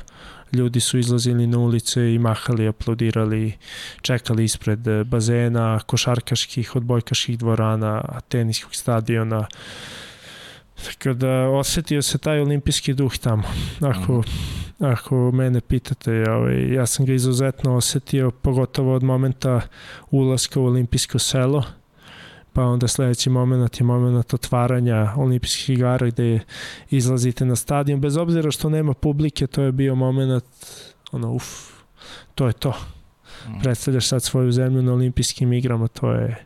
[0.54, 3.54] ljudi su izlazili na ulice i mahali, aplaudirali,
[4.02, 9.48] čekali ispred eh, bazena, košarkaških, odbojkaških dvorana, teniskog stadiona.
[10.86, 13.44] Tako da osetio se taj olimpijski duh tamo.
[13.82, 14.86] Ako, mm.
[14.86, 19.62] ako mene pitate, ovaj, ja sam ga izuzetno osetio, pogotovo od momenta
[20.12, 21.64] ulaska u olimpijsko selo
[22.54, 26.40] pa onda sledeći moment je moment otvaranja olimpijskih igara gde
[26.90, 30.44] izlazite na stadion, bez obzira što nema publike, to je bio moment
[31.12, 31.72] ono, uf,
[32.36, 32.74] to je to.
[33.48, 33.60] Mm.
[33.60, 36.46] Predstavljaš sad svoju zemlju na olimpijskim igrama, to je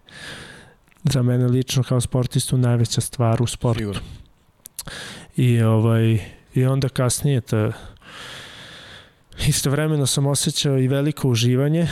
[1.04, 3.80] za mene lično kao sportistu najveća stvar u sportu.
[3.80, 4.00] Sigur.
[5.36, 6.20] I, ovaj,
[6.54, 7.72] I onda kasnije ta,
[9.48, 11.88] istovremeno sam osjećao i veliko uživanje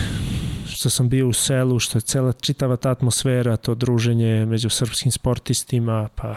[0.83, 5.11] što sam bio u selu, što je cela čitava ta atmosfera, to druženje među srpskim
[5.11, 6.35] sportistima, pa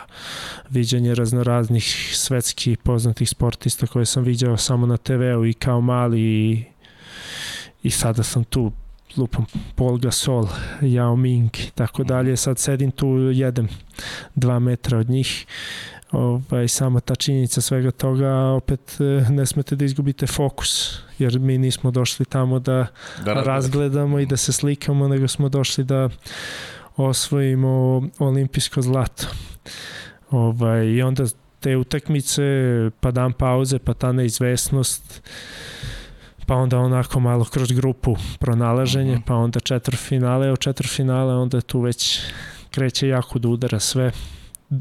[0.70, 1.84] viđanje raznoraznih
[2.14, 6.64] svetskih poznatih sportista koje sam viđao samo na TV-u i kao mali i,
[7.82, 8.72] i sada sam tu
[9.16, 10.48] lupam Paul Gasol,
[10.80, 13.68] Yao Ming tako dalje, sad sedim tu jedem
[14.34, 15.46] dva metra od njih
[16.12, 21.58] ovaj, sama ta činjenica svega toga opet e, ne smete da izgubite fokus jer mi
[21.58, 22.86] nismo došli tamo da,
[23.24, 26.08] da razgledamo i da se slikamo nego smo došli da
[26.96, 29.26] osvojimo olimpijsko zlato
[30.30, 31.24] ovaj, i onda
[31.60, 32.42] te utakmice
[33.00, 35.22] pa dan pauze pa ta neizvesnost
[36.46, 39.22] pa onda onako malo kroz grupu pronalaženje, uh mhm.
[39.22, 39.26] -huh.
[39.26, 42.20] pa onda četvrfinale, od četvrfinale onda tu već
[42.70, 44.12] kreće jako da udara sve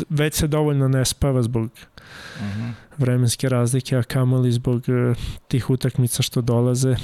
[0.09, 1.69] već se dovoljno ne spava zbog
[2.35, 2.61] uh mhm.
[2.61, 2.71] -huh.
[2.97, 5.17] vremenske razlike, a kamali zbog uh,
[5.47, 6.95] tih utakmica što dolaze.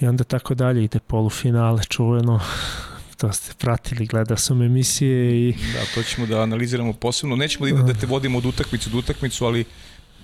[0.00, 2.40] I onda tako dalje ide polufinale čuveno
[3.20, 5.52] to ste pratili, gledao sam emisije i...
[5.52, 7.36] Da, to ćemo da analiziramo posebno.
[7.36, 9.64] Nećemo da, da te vodimo od utakmicu do utakmicu, ali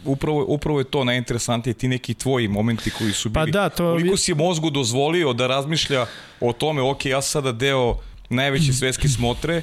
[0.05, 3.53] upravo, upravo je to najinteresantnije, ti neki tvoji momenti koji su pa bili.
[3.53, 3.93] Pa da, to...
[3.93, 6.07] Koliko si mozgu dozvolio da razmišlja
[6.41, 7.97] o tome, ok, ja sada deo
[8.29, 9.63] najveće svetske smotre,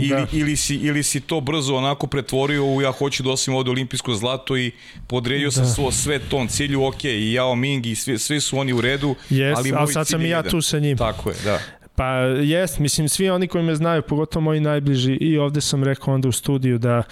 [0.00, 0.26] ili, da.
[0.32, 4.14] ili, si, ili si to brzo onako pretvorio u ja hoću da osim ovde olimpijsko
[4.14, 4.70] zlato i
[5.06, 5.50] podredio da.
[5.50, 8.80] sam svo, sve tom cilju, ok, i Yao Ming i svi, svi su oni u
[8.80, 10.96] redu, yes, ali, ali sad sam i ja tu sa njim.
[10.96, 11.58] Tako je, da.
[11.94, 12.10] Pa
[12.42, 16.28] jest, mislim, svi oni koji me znaju, pogotovo moji najbliži, i ovde sam rekao onda
[16.28, 17.02] u studiju da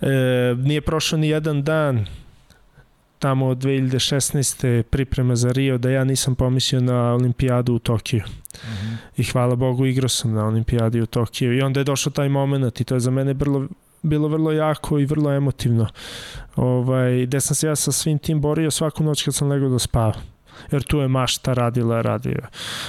[0.00, 0.06] e,
[0.58, 2.06] nije prošao ni jedan dan
[3.26, 4.82] tamo od 2016.
[4.82, 8.22] priprema za Rio da ja nisam pomislio na olimpijadu u Tokiju.
[8.22, 8.86] Mhm.
[8.86, 8.96] -huh.
[9.16, 12.80] I hvala Bogu igrao sam na olimpijadi u Tokiju i onda je došao taj moment
[12.80, 13.66] i to je za mene vrlo,
[14.02, 15.86] bilo vrlo jako i vrlo emotivno.
[16.56, 19.78] Ovaj, gde sam se ja sa svim tim borio svaku noć kad sam legao da
[19.78, 20.14] spava
[20.72, 22.38] jer tu je mašta radila, radio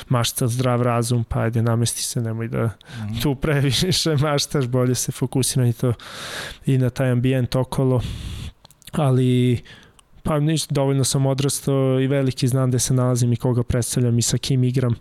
[0.10, 3.22] mašta zdrav razum, pa ajde namesti se, nemoj da mm.
[3.22, 5.94] tu previše maštaš, bolje se fokusira i to
[6.66, 8.02] i na taj ambijent okolo,
[8.92, 9.62] ali
[10.28, 14.22] Pa ništa, dovoljno sam odrastao i veliki znam gde se nalazim i koga predstavljam i
[14.22, 14.96] sa kim igram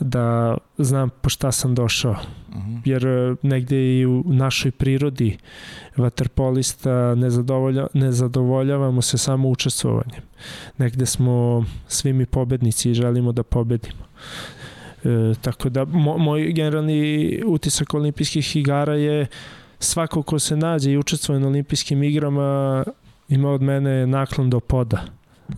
[0.00, 2.16] da znam po šta sam došao.
[2.48, 2.74] Uh mhm.
[2.74, 2.80] -huh.
[2.84, 5.38] Jer e, negde i u našoj prirodi
[5.96, 10.22] vaterpolista ne, zadovolja, ne zadovoljavamo se samo učestvovanjem.
[10.78, 14.04] Negde smo svi mi pobednici i želimo da pobedimo.
[15.04, 19.26] E, tako da mo, moj generalni utisak olimpijskih igara je
[19.78, 22.84] svako ko se nađe i učestvuje na olimpijskim igrama
[23.28, 25.04] ima od mene naklon do poda.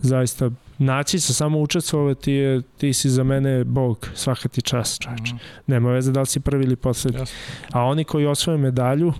[0.01, 5.05] Zaista naći se, samo učestvovati je, ti si za mene bog, svaka ti čast.
[5.05, 5.37] Mm.
[5.67, 7.19] Nema veze da li si prvi ili poslednji.
[7.19, 7.33] Yes.
[7.71, 9.13] A oni koji osvoje medalju,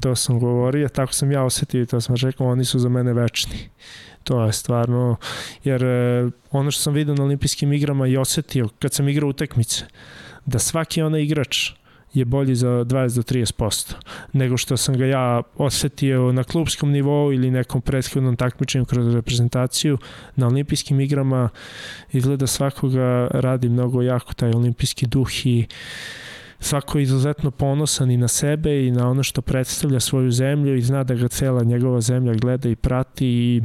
[0.00, 3.12] to sam govorio, tako sam ja osetio i to sam rekao, oni su za mene
[3.12, 3.58] večni.
[4.24, 5.16] To je stvarno,
[5.64, 9.84] jer e, ono što sam vidio na olimpijskim igrama i osetio kad sam igrao utekmice,
[10.46, 11.70] da svaki onaj igrač
[12.14, 13.94] je bolji za 20 do 30%
[14.32, 19.98] nego što sam ga ja osetio na klubskom nivou ili nekom prethodnom takmičenju kroz reprezentaciju.
[20.36, 21.48] Na olimpijskim igrama
[22.12, 25.66] izgleda svakoga radi mnogo jako taj olimpijski duh i
[26.60, 30.82] svako je izuzetno ponosan i na sebe i na ono što predstavlja svoju zemlju i
[30.82, 33.62] zna da ga cela njegova zemlja gleda i prati i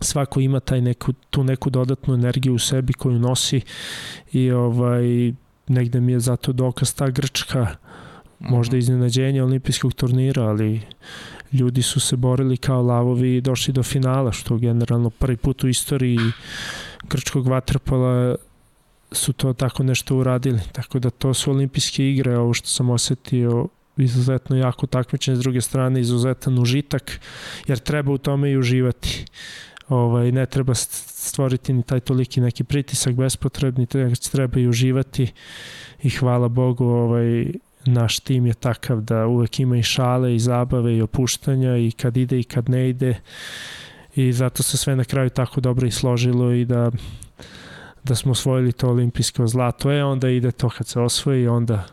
[0.00, 3.60] svako ima taj neku, tu neku dodatnu energiju u sebi koju nosi
[4.32, 5.32] i ovaj
[5.68, 7.66] negde mi je zato dokaz ta Grčka,
[8.38, 8.78] možda mhm.
[8.78, 10.80] iznenađenje olimpijskog turnira, ali
[11.52, 15.68] ljudi su se borili kao lavovi i došli do finala, što generalno prvi put u
[15.68, 16.18] istoriji
[17.08, 18.34] grčkog vaterpola
[19.12, 20.60] su to tako nešto uradili.
[20.72, 25.60] Tako da to su olimpijske igre, ovo što sam osetio izuzetno jako takmičenje, s druge
[25.60, 27.20] strane izuzetan užitak,
[27.66, 29.24] jer treba u tome i uživati.
[29.92, 33.86] Ovaj, ne treba stvoriti ni taj toliki neki pritisak bespotrebni,
[34.32, 35.32] treba i uživati.
[36.02, 37.52] I hvala Bogu ovaj,
[37.84, 42.16] naš tim je takav da uvek ima i šale i zabave i opuštanja i kad
[42.16, 43.20] ide i kad ne ide.
[44.14, 46.90] I zato se sve na kraju tako dobro i složilo i da
[48.04, 49.92] da smo osvojili to olimpijsko zlato.
[49.92, 51.86] E, onda ide to kad se osvoji, onda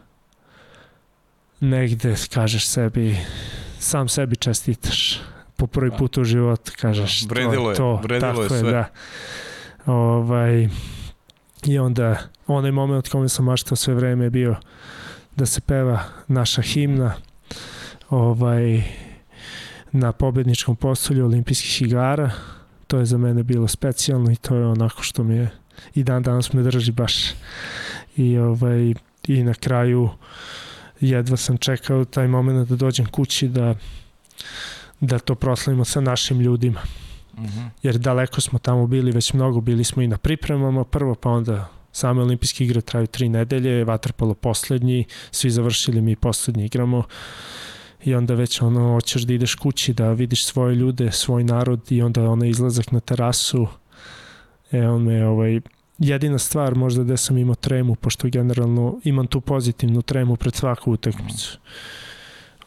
[1.59, 3.17] negde kažeš sebi,
[3.79, 5.19] sam sebi čestitaš
[5.59, 7.21] po prvi put u životu, kažeš.
[7.21, 8.57] Da, vredilo je, to, vredilo je sve.
[8.57, 8.85] Je, da.
[9.85, 10.69] Ovaj,
[11.65, 14.55] I onda, onaj moment kome sam maštao sve vreme je bio
[15.35, 17.13] da se peva naša himna
[18.09, 18.83] ovaj,
[19.91, 22.31] na pobedničkom postolju olimpijskih igara.
[22.87, 25.49] To je za mene bilo specijalno i to je onako što mi je
[25.95, 27.15] i dan danas me drži baš.
[28.17, 28.93] I, ovaj,
[29.27, 30.09] i na kraju
[30.99, 33.75] jedva sam čekao taj moment da dođem kući da
[35.01, 36.81] da to proslavimo sa našim ljudima.
[37.37, 37.45] Mhm.
[37.45, 37.69] -huh.
[37.83, 41.69] Jer daleko smo tamo bili, već mnogo bili smo i na pripremama prvo, pa onda
[41.91, 47.03] same olimpijske igre traju tri nedelje, vaterpolo poslednji, svi završili mi poslednji igramo
[48.03, 52.01] i onda već ono, hoćeš da ideš kući, da vidiš svoje ljude, svoj narod i
[52.01, 53.67] onda ono izlazak na terasu,
[54.71, 55.59] e on me ovaj,
[55.97, 60.91] jedina stvar možda gde sam imao tremu, pošto generalno imam tu pozitivnu tremu pred svaku
[60.91, 61.57] utakmicu.
[61.57, 62.08] -huh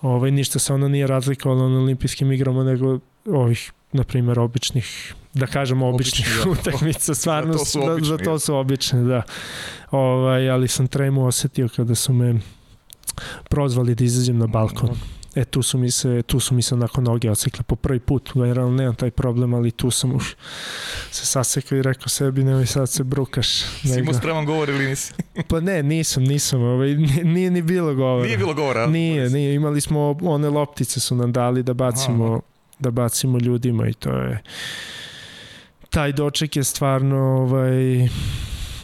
[0.02, 5.46] ovaj, ništa se ono nije razlikovalo na olimpijskim igrama nego ovih na primjer običnih da
[5.46, 6.60] kažemo običnih Obični, da.
[6.60, 7.14] utakmica.
[7.20, 9.22] Stvarno za to su obični, za to su obične da.
[9.90, 12.40] Ovaj ali sam tremu osetio kada su me
[13.48, 14.96] prozvali da izađem na balkon
[15.34, 18.30] E, tu su mi se, tu su mi se nakon noge ocikle po prvi put.
[18.34, 20.34] Generalno nemam taj problem, ali tu sam už
[21.10, 23.48] se sasekao i rekao sebi, nemoj sad se brukaš.
[23.48, 25.12] Si imao spreman govor ili nisi?
[25.48, 26.62] pa ne, nisam, nisam.
[26.62, 28.24] Ovaj, nije ni bilo govora.
[28.24, 28.86] Nije bilo govora?
[28.86, 29.54] Nije, nije.
[29.54, 32.40] Imali smo, one loptice su nam dali da bacimo, Aha.
[32.78, 34.42] da bacimo ljudima i to je...
[35.90, 38.08] Taj doček je stvarno ovaj,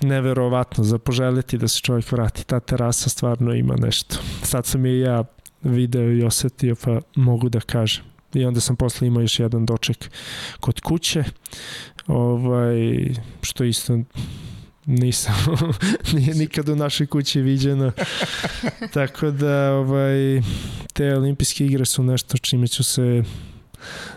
[0.02, 2.44] neverovatno za poželjeti da se čovjek vrati.
[2.44, 4.16] Ta terasa stvarno ima nešto.
[4.42, 5.24] Sad sam je ja
[5.68, 8.04] video i osetio, pa mogu da kažem.
[8.34, 10.10] I onda sam posle imao još jedan doček
[10.60, 11.24] kod kuće,
[12.06, 13.08] ovaj,
[13.42, 13.98] što isto
[14.88, 15.34] nisam
[16.14, 17.92] nije nikad u našoj kući viđeno
[18.94, 20.42] tako da ovaj
[20.92, 23.22] te olimpijske igre su nešto čime ću se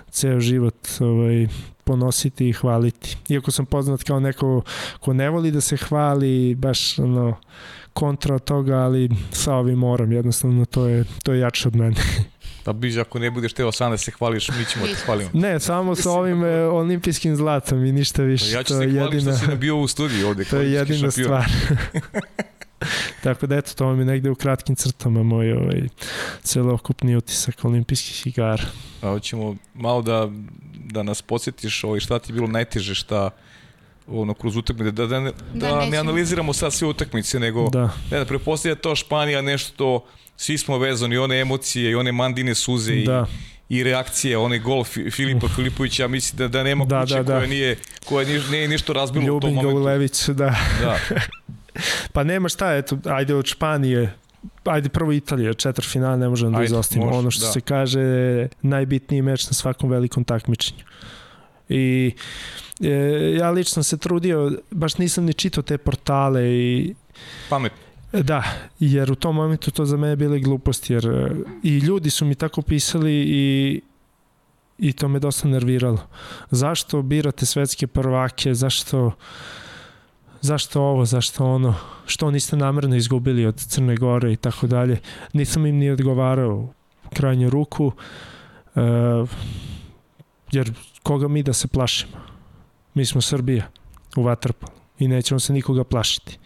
[0.09, 1.47] ceo život ovaj
[1.83, 4.61] ponositi i hvaliti iako sam poznat kao neko
[4.99, 7.37] ko ne voli da se hvali baš ono
[7.93, 11.95] kontra toga, ali sa ovim moram, jednostavno to je, to je jače od mene.
[12.65, 15.29] Da biš, ako ne budeš teo sam da se hvališ, mi ćemo te hvalimo.
[15.33, 18.45] Ne, samo sa ovim e, olimpijskim zlatom i ništa više.
[18.45, 20.43] Pa ja ću se hvalim što si bio u studiju ovde.
[20.49, 21.25] To je jedina šampion.
[21.25, 21.45] stvar.
[23.23, 25.81] Tako da eto, to mi negde u kratkim crtama moj ovaj,
[26.43, 28.63] celokupni utisak olimpijskih igara.
[29.01, 30.29] A hoćemo malo da,
[30.73, 33.29] da nas podsjetiš ovaj, šta ti je bilo najteže, šta
[34.11, 37.89] ono kroz utakmice da da ne, da, da ne analiziramo sad sve utakmice nego da
[38.11, 40.05] ne da prepostavlja to Španija nešto
[40.37, 43.25] svi smo vezani one emocije i one mandine suze da.
[43.69, 47.37] i reakcije, onaj gol Filipa Filipovića, mislim da, da nema da, kuće da, da.
[47.37, 49.83] koja nije, koja nije, nije ništo razbilo Ljubim u tom momentu.
[49.83, 50.55] Lević, da.
[50.81, 50.97] da.
[52.13, 54.13] pa nema šta, eto, ajde od Španije,
[54.65, 57.11] ajde prvo Italija, četvr final ne možemo da izostavimo.
[57.11, 57.51] Ono što da.
[57.51, 58.01] se kaže
[58.61, 60.83] najbitniji meč na svakom velikom takmičenju.
[61.69, 62.11] I
[62.81, 66.95] e, ja lično se trudio, baš nisam ni čitao te portale i
[67.49, 67.71] Pamet.
[68.11, 68.43] Da,
[68.79, 71.31] jer u tom momentu to za mene bile gluposti, jer e,
[71.63, 73.81] i ljudi su mi tako pisali i
[74.77, 76.07] i to me dosta nerviralo.
[76.51, 79.11] Zašto birate svetske prvake, zašto
[80.41, 81.75] zašto ovo, zašto ono,
[82.05, 84.99] što niste namerno izgubili od Crne Gore i tako dalje.
[85.33, 86.55] Nisam im ni odgovarao
[87.05, 89.29] u krajnju ruku, uh,
[90.51, 90.73] jer
[91.03, 92.30] koga mi da se plašimo?
[92.93, 93.67] Mi smo Srbija
[94.17, 96.39] u Vatrpolu i nećemo se nikoga plašiti.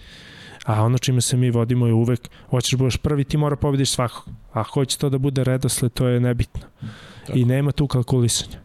[0.66, 4.34] A ono čime se mi vodimo je uvek, hoćeš budeš prvi, ti mora pobediš svakog.
[4.54, 6.62] A hoće to da bude redosled, to je nebitno.
[7.26, 7.40] Tako.
[7.40, 8.60] I nema tu kalkulisanja.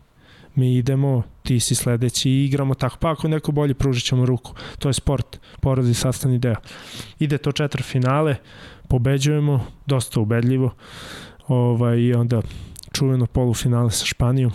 [0.55, 2.97] Mi idemo, ti si sledeći i igramo tako.
[3.01, 4.55] Pa ako neko bolje pružit ćemo ruku.
[4.79, 6.57] To je sport, porodi sastavni deo.
[7.19, 8.37] Ide to četiri finale,
[8.89, 10.71] pobeđujemo, dosta ubedljivo.
[11.49, 12.43] Ovaj, I onda
[12.93, 14.53] čuveno polufinale sa Španijom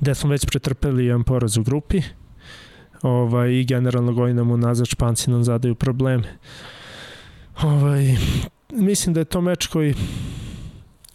[0.00, 2.02] gde smo već pretrpeli jedan poraz u grupi
[3.02, 6.38] ovaj, i generalno godinama nazad Španci nam zadaju probleme.
[7.62, 8.16] Ovaj,
[8.72, 9.94] mislim da je to meč koji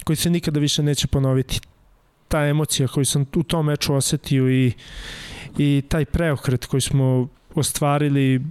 [0.03, 1.59] koji se nikada više neće ponoviti.
[2.27, 4.73] Ta emocija koju sam u tom meču osetio i,
[5.57, 8.41] i taj preokret koji smo ostvarili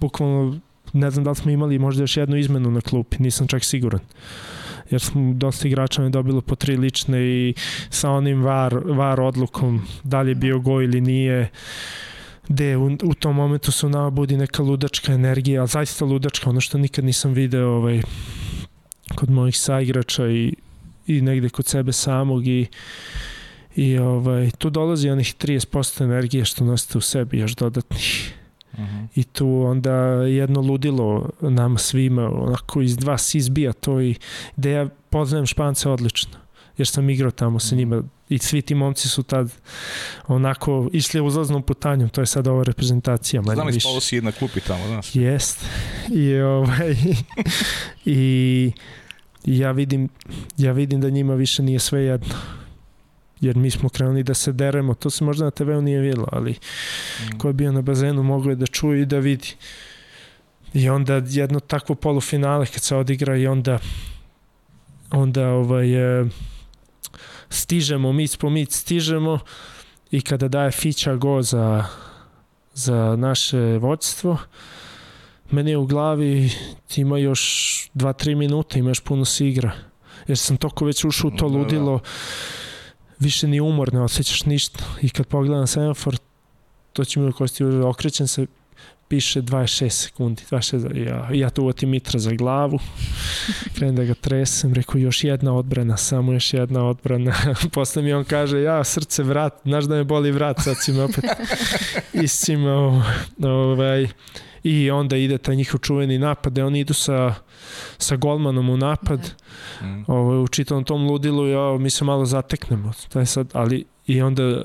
[0.00, 0.60] bukvalno
[0.92, 4.00] ne znam da li smo imali možda još jednu izmenu na klupi, nisam čak siguran
[4.90, 7.54] jer smo dosta igrača ne dobilo po tri lične i
[7.90, 11.50] sa onim var, var odlukom da li je bio go ili nije
[12.48, 16.60] gde u, u tom momentu su nama budi neka ludačka energija, ali zaista ludačka, ono
[16.60, 18.02] što nikad nisam video ovaj,
[19.14, 20.54] kod mojih saigrača i,
[21.06, 22.66] i negde kod sebe samog i
[23.76, 28.34] i ovaj, tu dolazi onih 30% energije što nosite u sebi još dodatnih
[28.72, 29.06] -huh.
[29.14, 34.14] I tu onda jedno ludilo nama svima, onako iz dva se izbija to i
[34.56, 36.38] gde ja poznajem Špance odlično
[36.80, 39.52] jer sam igrao tamo sa njima i svi ti momci su tad
[40.26, 43.42] onako išli uzlaznom putanjom, to je sad ova reprezentacija.
[43.42, 45.16] Znam li spalo si jedna klupi tamo, znaš?
[45.16, 45.64] Jest.
[46.08, 46.96] I, ovaj,
[48.04, 48.72] i
[49.44, 50.08] ja vidim,
[50.56, 52.34] ja vidim da njima više nije sve jedno
[53.40, 56.50] jer mi smo krenuli da se deremo, to se možda na TV-u nije videlo, ali
[56.50, 57.38] mm.
[57.38, 59.54] ko je bio na bazenu mogao je da čuje i da vidi.
[60.74, 63.78] I onda jedno takvo polufinale kad se odigra i onda
[65.10, 66.26] onda ovaj, e,
[67.48, 69.38] stižemo, mic po mic stižemo
[70.10, 71.84] i kada daje Fića go za,
[72.74, 74.38] za naše vođstvo,
[75.50, 76.50] meni je u glavi
[76.96, 77.40] ima još
[77.94, 79.72] 2-3 minuta, imaš puno si igra.
[80.26, 81.58] Jer sam toko već ušao u to da, da.
[81.58, 81.98] ludilo.
[81.98, 82.04] Da
[83.20, 84.84] više ni umor, ne osjećaš ništa.
[85.02, 86.16] I kad pogledam semafor,
[86.92, 88.46] to će mi u kosti, okrećem se,
[89.10, 92.78] piše 26 sekundi, 26, ja, ja tu uvatim mitra za glavu,
[93.74, 97.34] krenem da ga tresem, rekao još jedna odbrana, samo još jedna odbrana.
[97.74, 101.02] Posle mi on kaže, ja srce vrat, znaš da me boli vrat, sad si me
[101.02, 101.24] opet
[102.24, 103.02] iscimao.
[103.42, 104.08] Ovaj,
[104.62, 107.34] i onda ide taj njihov čuveni napad, da oni idu sa,
[107.98, 109.30] sa golmanom u napad,
[109.82, 110.04] mm.
[110.06, 114.62] ovaj, u čitavom tom ludilu, ja, mi se malo zateknemo, taj sad, ali i onda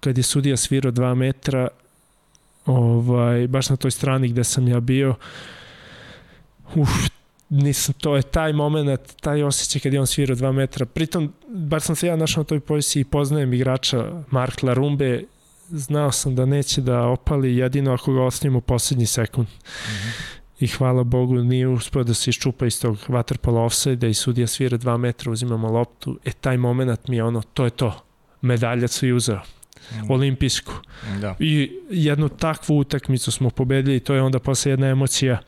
[0.00, 1.68] kad je sudija svirao 2 metra,
[2.66, 5.14] ovaj, baš na toj strani gde sam ja bio,
[6.74, 6.90] uf,
[7.48, 10.86] nisam, to je taj moment, taj osjećaj kad je on svirao 2 metra.
[10.86, 15.22] Pritom, bar sam se ja našao na toj poziciji i poznajem igrača Mark Larumbe
[15.68, 19.48] znao sam da neće da opali jedino ako ga ostavimo poslednji sekund.
[19.48, 20.36] Mm -hmm.
[20.60, 24.76] I hvala Bogu nije uspio da se iščupa iz tog vaterpola offside i sudija svira
[24.76, 26.18] dva metra, uzimamo loptu.
[26.24, 28.02] E, taj moment mi je ono, to je to.
[28.40, 29.40] Medalja su i uzeo.
[29.92, 30.10] Mm.
[30.10, 30.72] Olimpijsku.
[31.20, 31.36] Da.
[31.38, 35.38] I jednu takvu utakmicu smo pobedili, to je onda posle jedna emocija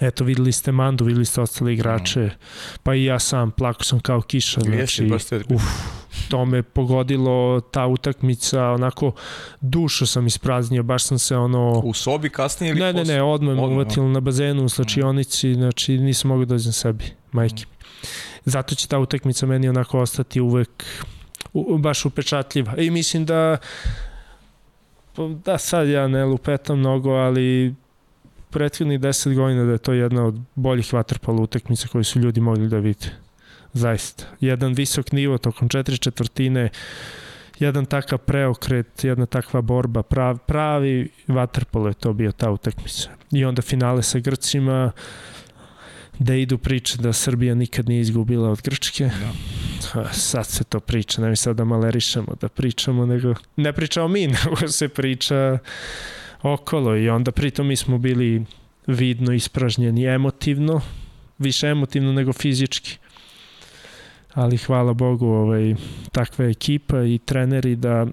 [0.00, 2.30] Eto, videli ste Mandu, videli ste ostale igrače, mm.
[2.82, 4.60] pa i ja sam, plako sam kao kiša.
[4.60, 5.10] Znači,
[5.48, 5.62] uf,
[6.28, 9.12] to me pogodilo ta utakmica, onako
[9.60, 11.80] dušo sam ispraznio, baš sam se ono...
[11.84, 15.98] U sobi kasnije ili Ne, ne, ne, odmah me uvatilo na bazenu u slačionici, znači
[15.98, 17.64] nisam mogao da dođem sebi, majke.
[18.44, 20.84] Zato će ta utakmica meni onako ostati uvek
[21.52, 22.76] u, baš upečatljiva.
[22.76, 23.56] I mislim da
[25.44, 27.74] da sad ja ne lupetam mnogo, ali
[28.50, 32.68] prethodnih 10 godina da je to jedna od boljih vaterpola utakmica koje su ljudi mogli
[32.68, 33.06] da vide.
[33.72, 34.24] Zaista.
[34.40, 36.68] Jedan visok nivo tokom četiri četvrtine,
[37.58, 43.10] jedan takav preokret, jedna takva borba, prav, pravi vaterpolo je to bio ta utakmica.
[43.32, 44.92] I onda finale sa Grcima,
[46.20, 49.04] da idu priče da Srbija nikad nije izgubila od Grčke.
[49.94, 50.12] Da.
[50.12, 54.26] Sad se to priča, ne mi sad da malerišemo, da pričamo, nego ne pričamo mi,
[54.44, 55.58] nego se priča
[56.42, 58.44] okolo i onda pritom mi smo bili
[58.86, 60.80] vidno ispražnjeni emotivno,
[61.38, 62.98] više emotivno nego fizički.
[64.34, 65.74] Ali hvala Bogu, ovaj,
[66.12, 68.06] takva ekipa i treneri da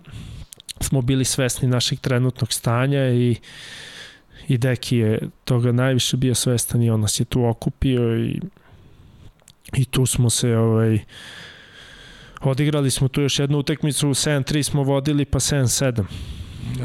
[0.81, 3.35] smo bili svesni našeg trenutnog stanja i
[4.47, 8.41] i Deki je toga najviše bio svestan i on nas je tu okupio i,
[9.73, 10.99] i tu smo se ovaj,
[12.41, 16.03] odigrali smo tu još jednu utekmicu 7-3 smo vodili pa 7-7 da.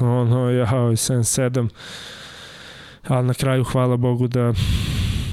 [0.06, 1.68] ono ja 7-7
[3.08, 4.52] ali na kraju hvala Bogu da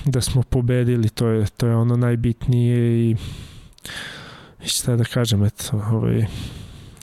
[0.05, 3.15] da smo pobedili to je, to je ono najbitnije i,
[4.63, 6.25] i šta da kažem eto ovaj,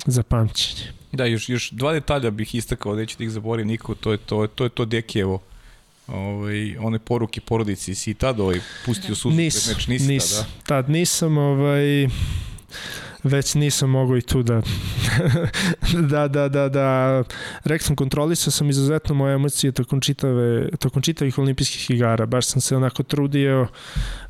[0.07, 0.93] za pamćenje.
[1.13, 4.47] Da, još, još dva detalja bih istakao, neću da ih zaboravim niko, to je to,
[4.47, 5.43] to, je to Dekijevo.
[6.07, 10.47] Ovaj, one poruke porodici, si i tad ovaj, pustio suzu nis, meč, nisi nis, tada?
[10.67, 12.09] Tad nisam, ovaj,
[13.27, 14.63] već nisam mogao i tu da
[16.11, 17.23] da, da, da, da
[17.65, 22.61] rekao sam, kontrolisao sam izuzetno moje emocije tokom, čitave, tokom čitavih olimpijskih igara, baš sam
[22.61, 23.67] se onako trudio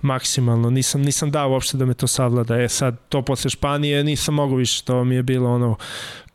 [0.03, 4.35] maksimalno, nisam, nisam dao uopšte da me to savlada, e sad to posle Španije nisam
[4.35, 5.77] mogao više, to mi je bilo ono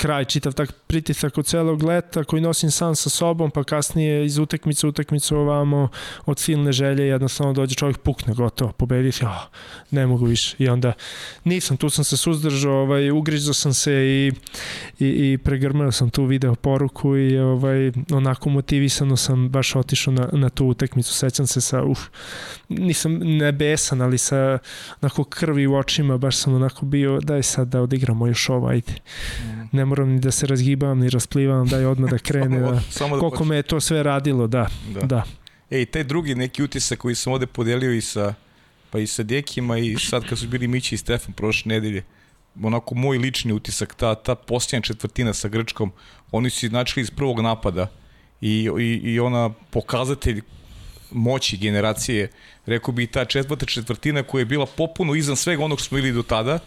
[0.02, 4.38] kraj, čitav tak pritisak od celog leta koji nosim sam sa sobom, pa kasnije iz
[4.38, 5.90] utekmice utekmice ovamo
[6.26, 9.46] od silne želje jednostavno dođe čovjek pukne, gotovo, pobediti, oh,
[9.92, 10.56] ne mogu više.
[10.60, 10.94] I onda
[11.44, 14.32] nisam, tu sam se suzdržao, ovaj, ugrižao sam se i,
[15.00, 20.30] i, i pregrmao sam tu video poruku i ovaj, onako motivisano sam baš otišao na,
[20.32, 22.00] na tu utekmicu, sećam se sa, uf,
[22.70, 24.58] nisam nebesan, ali sa
[25.02, 28.94] onako krvi u očima, baš sam onako bio, daj sad da odigramo još ovo, ajde.
[29.46, 29.61] Mm.
[29.72, 32.60] Ne moram ni da se razgibavam, ni rasplivam, daj odmah da krene.
[32.60, 33.50] samo, da, samo da koliko počne.
[33.50, 34.68] me je to sve radilo, da.
[34.94, 35.02] Da.
[35.02, 35.24] da.
[35.70, 38.34] Ej, taj drugi neki utisak koji sam ovde podelio i sa
[38.92, 42.04] pa i sa Dekima i sad kad su bili Mići i Stefan prošle nedelje,
[42.64, 45.92] onako moj lični utisak, ta, ta posljednja četvrtina sa Grčkom,
[46.32, 47.88] oni su značili iz prvog napada
[48.42, 50.42] i, i, i ona pokazatelj
[51.12, 52.30] moći generacije,
[52.66, 56.12] rekao bi ta četvrta četvrtina koja je bila popuno izan svega onog što smo ili
[56.12, 56.60] do tada,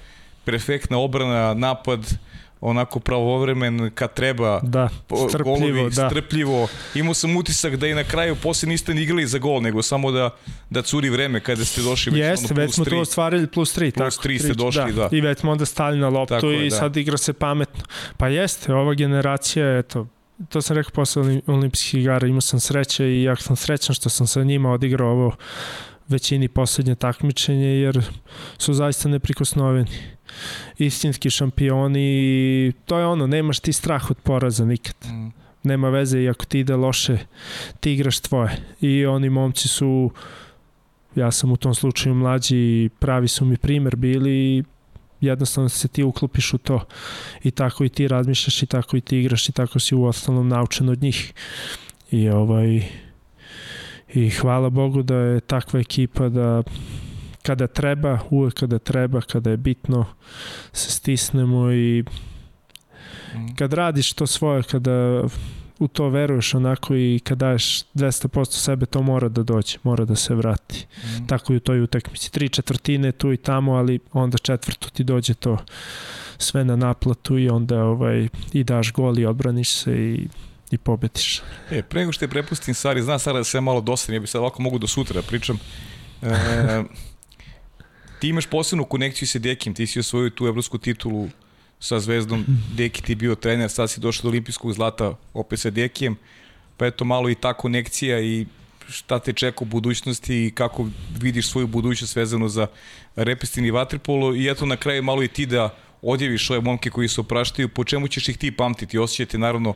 [0.45, 2.19] perfektna obrana, napad,
[2.65, 4.89] onako pravovremen kad treba da,
[5.29, 6.09] strpljivo, golovi, da.
[6.09, 6.69] strpljivo.
[6.95, 10.11] Imao sam utisak da i na kraju posle niste ni igrali za gol, nego samo
[10.11, 10.31] da,
[10.71, 13.95] da curi vreme kada ste došli već Jeste, već smo to ostvarili plus 3.
[13.95, 15.09] Plus tako, 3 ste došli, da.
[15.09, 15.17] da.
[15.17, 16.77] I već smo onda stali na loptu tako i je, da.
[16.77, 17.85] sad igra se pametno.
[18.17, 20.07] Pa jeste, ova generacija, eto,
[20.49, 24.27] to sam rekao posle olimpijskih igara, imao sam sreće i jak sam srećan što sam
[24.27, 25.37] sa njima odigrao ovo
[26.09, 28.03] većini poslednje takmičenje jer
[28.59, 29.91] su zaista neprikosnoveni
[30.79, 34.97] istinski šampioni i to je ono, nemaš ti strah od poraza nikad.
[35.05, 35.29] Mm.
[35.63, 37.19] Nema veze i ako ti ide loše,
[37.81, 38.57] ti igraš tvoje.
[38.81, 40.11] I oni momci su,
[41.15, 44.65] ja sam u tom slučaju mlađi i pravi su mi primer bili i
[45.21, 46.87] jednostavno se ti uklopiš u to
[47.43, 50.49] i tako i ti razmišljaš i tako i ti igraš i tako si u ostalom
[50.49, 51.33] naučen od njih
[52.11, 52.83] i ovaj
[54.15, 56.63] i hvala Bogu da je takva ekipa da
[57.43, 60.07] kada treba, uvek kada treba, kada je bitno
[60.73, 62.05] se stisnemo i
[63.35, 63.55] mm.
[63.57, 65.25] kad radiš to svoje, kada
[65.79, 70.17] u to veruješ onako i kad daješ 200% sebe, to mora da dođe, mora da
[70.17, 70.87] se vrati.
[71.05, 71.27] Mm.
[71.27, 72.33] Tako i u toj utakmici.
[72.33, 75.59] Tri četvrtine tu i tamo, ali onda četvrto ti dođe to
[76.39, 80.29] sve na naplatu i onda ovaj, i daš gol i odbraniš se i
[80.75, 81.43] i pobetiš.
[81.71, 84.27] E, pre nego što te prepustim Sari, zna Sara da se malo dosadam, ja bi
[84.27, 85.59] sad ovako mogu do sutra da pričam.
[86.23, 86.29] E,
[88.21, 91.29] ti imaš posebnu konekciju sa Dekim, ti si osvojio tu evropsku titulu
[91.81, 92.45] sa Zvezdom,
[92.77, 96.17] Deki ti bio trener, sad si došao do olimpijskog zlata opet sa Dekijem,
[96.77, 98.47] pa eto malo i ta konekcija i
[98.89, 100.89] šta te čeka u budućnosti i kako
[101.21, 102.67] vidiš svoju budućnost vezano za
[103.17, 104.35] repestin i vaterpolo.
[104.35, 107.85] I eto na kraju malo i ti da odjeviš ove momke koji se opraštaju, po
[107.85, 109.75] čemu ćeš ih ti pamtiti, osjećate naravno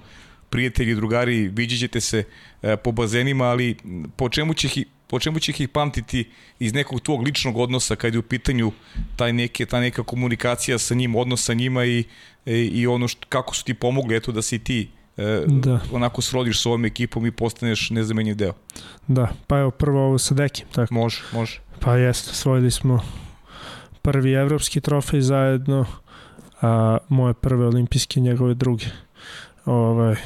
[0.50, 2.24] prijatelji, drugari, vidjet se
[2.62, 3.76] e, po bazenima, ali
[4.16, 8.14] po čemu će ih po čemu će ih pamtiti iz nekog tvog ličnog odnosa kad
[8.14, 8.72] je u pitanju
[9.16, 12.04] taj neke, ta neka komunikacija sa njim, odnos sa njima i, i,
[12.46, 15.80] e, i ono što, kako su ti pomogli eto da si ti e, da.
[15.92, 18.52] onako srodiš s ovom ekipom i postaneš nezamenjiv deo.
[19.06, 20.66] Da, pa evo prvo ovo sa Dekim.
[20.72, 20.94] Tako.
[20.94, 21.60] Može, može.
[21.80, 23.00] Pa jeste, svojili smo
[24.02, 25.86] prvi evropski trofej zajedno,
[26.62, 28.84] a moje prve olimpijske, njegove druge.
[29.68, 30.16] Ovaj,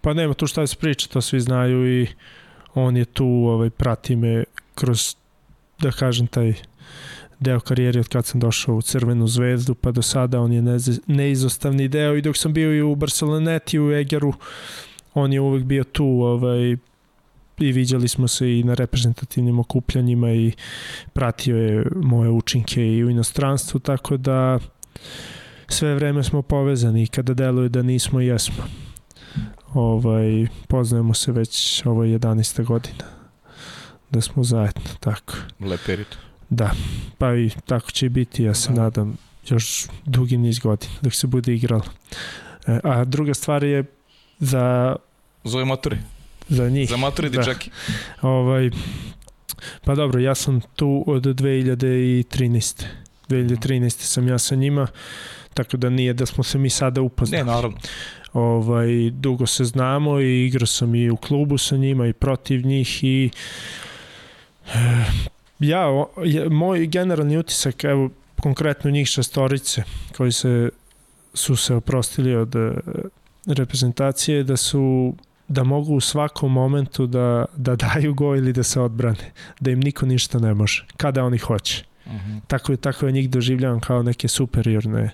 [0.00, 2.06] pa nema tu šta da se priča, to svi znaju i
[2.74, 5.16] on je tu, ovaj, prati me kroz,
[5.78, 6.54] da kažem, taj
[7.40, 10.62] deo karijere od kad sam došao u Crvenu zvezdu, pa do sada on je
[11.06, 14.32] neizostavni deo i dok sam bio i u Barceloneti u Egeru,
[15.14, 16.76] on je uvek bio tu, ovaj,
[17.58, 20.52] i viđali smo se i na reprezentativnim okupljanjima i
[21.12, 24.58] pratio je moje učinke i u inostranstvu, tako da
[25.70, 28.64] sve vreme smo povezani i kada deluje da nismo, jesmo.
[29.74, 32.64] Ovaj, poznajemo se već ovo 11.
[32.64, 33.04] godina
[34.10, 35.34] da smo zajedno, tako.
[35.60, 36.16] Leperit.
[36.48, 36.70] Da,
[37.18, 38.82] pa i tako će biti, ja se da.
[38.82, 39.16] nadam,
[39.48, 41.84] još dugi niz godina dok se bude igralo.
[42.66, 43.84] E, a druga stvar je
[44.38, 44.96] za...
[45.44, 45.98] Zove maturi.
[46.48, 46.88] Za njih.
[46.88, 47.38] Za maturi da.
[47.38, 47.70] dečaki.
[48.22, 48.70] Ovaj,
[49.84, 52.84] pa dobro, ja sam tu od 2013.
[53.28, 53.90] 2013.
[53.90, 54.86] sam ja sa njima,
[55.54, 57.44] tako da nije da smo se mi sada upoznali.
[57.44, 57.78] Ne, naravno.
[58.32, 63.04] Ovaj, dugo se znamo i igrao sam i u klubu sa njima i protiv njih
[63.04, 63.30] i
[65.58, 65.86] ja,
[66.50, 69.82] moj generalni utisak, evo, konkretno njih šestorice
[70.16, 70.70] koji se
[71.34, 72.72] su se oprostili od e,
[73.46, 75.14] reprezentacije da su
[75.48, 79.80] da mogu u svakom momentu da, da daju go ili da se odbrane, da im
[79.80, 81.84] niko ništa ne može, kada oni hoće.
[82.10, 82.30] Mhm.
[82.30, 82.40] -huh.
[82.46, 85.10] Tako, tako je njih doživljavam kao neke superiorne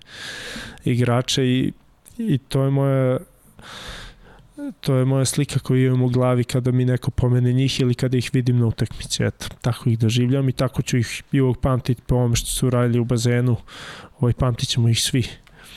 [0.85, 1.73] igrače i,
[2.19, 3.19] i to je moja
[4.81, 8.17] to je moja slika koju imam u glavi kada mi neko pomene njih ili kada
[8.17, 9.25] ih vidim na utakmici.
[9.25, 12.71] Eto, tako ih doživljam i tako ću ih i uvog pamtiti po ovome što su
[12.71, 13.57] radili u bazenu.
[14.21, 15.27] Ovaj, pamtit ćemo ih svi.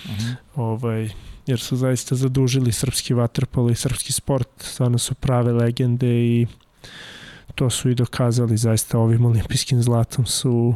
[0.06, 0.14] Mhm.
[0.14, 0.36] -huh.
[0.56, 1.10] ovaj,
[1.48, 4.50] jer su zaista zadužili srpski vaterpolo i srpski sport.
[4.58, 6.48] Stvarno su prave legende i
[7.56, 10.76] to su i dokazali zaista ovim olimpijskim zlatom su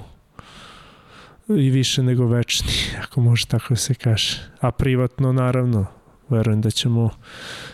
[1.50, 2.74] i više nego večni,
[3.04, 4.40] ako može tako da se kaže.
[4.62, 5.86] A privatno, naravno,
[6.30, 7.10] verujem da ćemo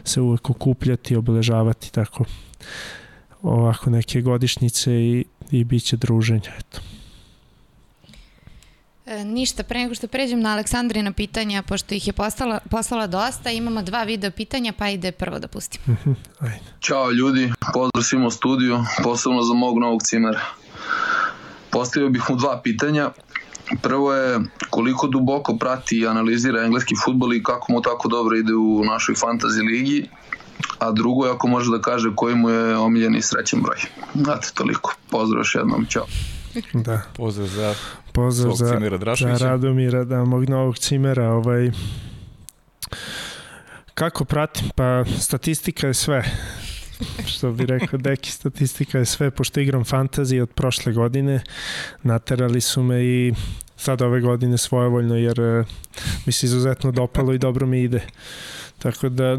[0.03, 2.25] se uvek okupljati, obeležavati tako
[3.41, 6.51] ovako neke godišnjice i, i bit će druženja.
[6.59, 6.79] Eto.
[9.05, 13.51] E, ništa, pre nego što pređem na Aleksandrina pitanja, pošto ih je poslala, poslala dosta,
[13.51, 15.81] imamo dva video pitanja, pa ide prvo da pustim.
[15.87, 16.59] Mhm, ajde.
[16.79, 20.41] Ćao ljudi, pozdrav svima u studiju, posebno za mog novog cimera.
[21.71, 23.11] Postavio bih mu dva pitanja.
[23.81, 24.39] Prvo je
[24.69, 29.15] koliko duboko prati i analizira engleski futbol i kako mu tako dobro ide u našoj
[29.15, 30.09] fantasy ligi.
[30.79, 33.77] A drugo je ako može da kaže koji mu je omiljeni srećen broj.
[34.15, 34.95] Znate, toliko.
[35.09, 36.05] Pozdrav još jednom, čao.
[36.85, 37.01] Da.
[37.17, 37.73] Pozdrav za
[38.13, 41.29] Pozdrav za, Cimera za Radomira, da, mog novog Cimera.
[41.29, 41.71] Ovaj,
[43.93, 44.69] kako pratim?
[44.75, 46.23] Pa statistika je sve
[47.31, 51.41] što bi rekao Deki, statistika je sve, pošto igram fantasy od prošle godine,
[52.03, 53.33] naterali su me i
[53.75, 55.65] sad ove godine svojevoljno, jer uh,
[56.25, 58.01] mi se izuzetno dopalo i dobro mi ide.
[58.79, 59.37] Tako da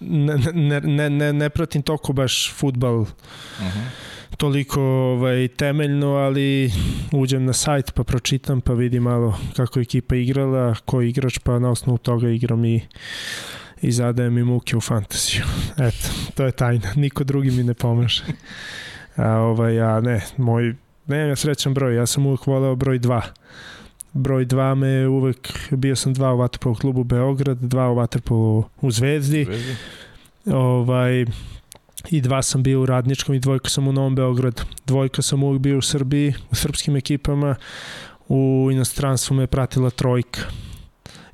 [0.00, 3.08] ne, ne, ne, ne, ne pratim toliko baš futbal uh
[3.60, 3.86] -huh.
[4.36, 6.72] toliko ovaj, temeljno, ali
[7.12, 11.38] uđem na sajt pa pročitam pa vidim malo kako je ekipa igrala, ko je igrač
[11.38, 12.80] pa na osnovu toga igram i
[13.82, 15.44] i zadaje mi muke u fantaziju.
[15.88, 16.88] Eto, to je tajna.
[16.96, 18.24] Niko drugi mi ne pomaže.
[19.16, 20.74] A, ovaj, a ne, moj,
[21.06, 23.20] ne, ja srećan broj, ja sam uvek voleo broj 2.
[24.12, 28.90] Broj 2 me uvek, bio sam dva u Vatrpolu klubu Beograd, dva u Vatrpolu u
[28.90, 29.44] Zvezdi.
[29.44, 29.76] Zvezdi.
[30.46, 31.24] Ovaj,
[32.10, 34.62] i dva sam bio u Radničkom i dvojka sam u Novom Beogradu.
[34.86, 37.54] Dvojka sam uvek bio u Srbiji, u srpskim ekipama,
[38.28, 40.40] u inostranstvu me pratila trojka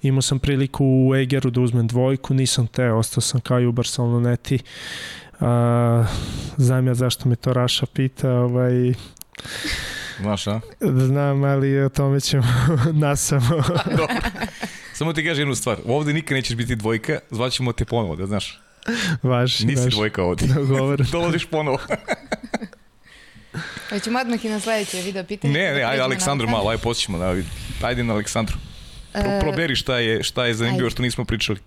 [0.03, 3.72] imao sam priliku u Egeru da uzmem dvojku, nisam te, ostao sam kao i u
[3.72, 4.59] Barceloneti.
[5.40, 6.05] A,
[6.57, 8.94] znam ja zašto me to Raša pita, ovaj,
[10.20, 10.61] Znaš, a?
[10.80, 12.44] Znam, ali o tome ćemo
[12.92, 13.62] nasamo.
[13.98, 14.16] Dobro.
[14.94, 15.76] Samo ti kažem jednu stvar.
[15.86, 18.61] Ovde nikad nećeš biti dvojka, zvaćemo te ponovo, da znaš.
[19.22, 19.96] Važi, Nisi važi.
[19.96, 20.46] dvojka ovde.
[20.46, 21.03] Dogovor.
[21.12, 21.78] Dolaziš ponovo.
[23.88, 25.53] Hoćemo odmah i na sledeće video pitanje.
[25.53, 27.18] Ne, ne, da ajde Aleksandru malo, ajde posjećemo.
[27.18, 27.34] Da,
[27.86, 28.57] ajde na Aleksandru.
[29.13, 31.59] Pro, proberi šta je, šta je zanimljivo što nismo pričali.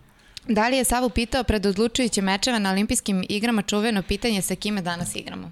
[0.48, 4.82] Da li je Savu pitao pred odlučujuće mečeve na olimpijskim igrama čuveno pitanje sa kime
[4.82, 5.51] danas igramo?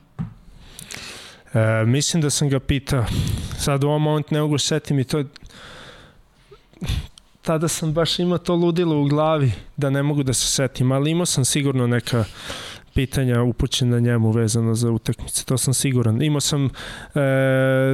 [1.54, 3.06] E, mislim da sam ga pitao.
[3.60, 5.24] Sad u ovom momentu ne mogu setim i to
[7.42, 11.12] tada sam baš imao to ludilo u glavi da ne mogu da se setim, ali
[11.12, 12.26] imao sam sigurno neka
[12.94, 16.22] pitanja upućena njemu vezano za utakmice, to sam siguran.
[16.22, 16.70] Imao sam, e,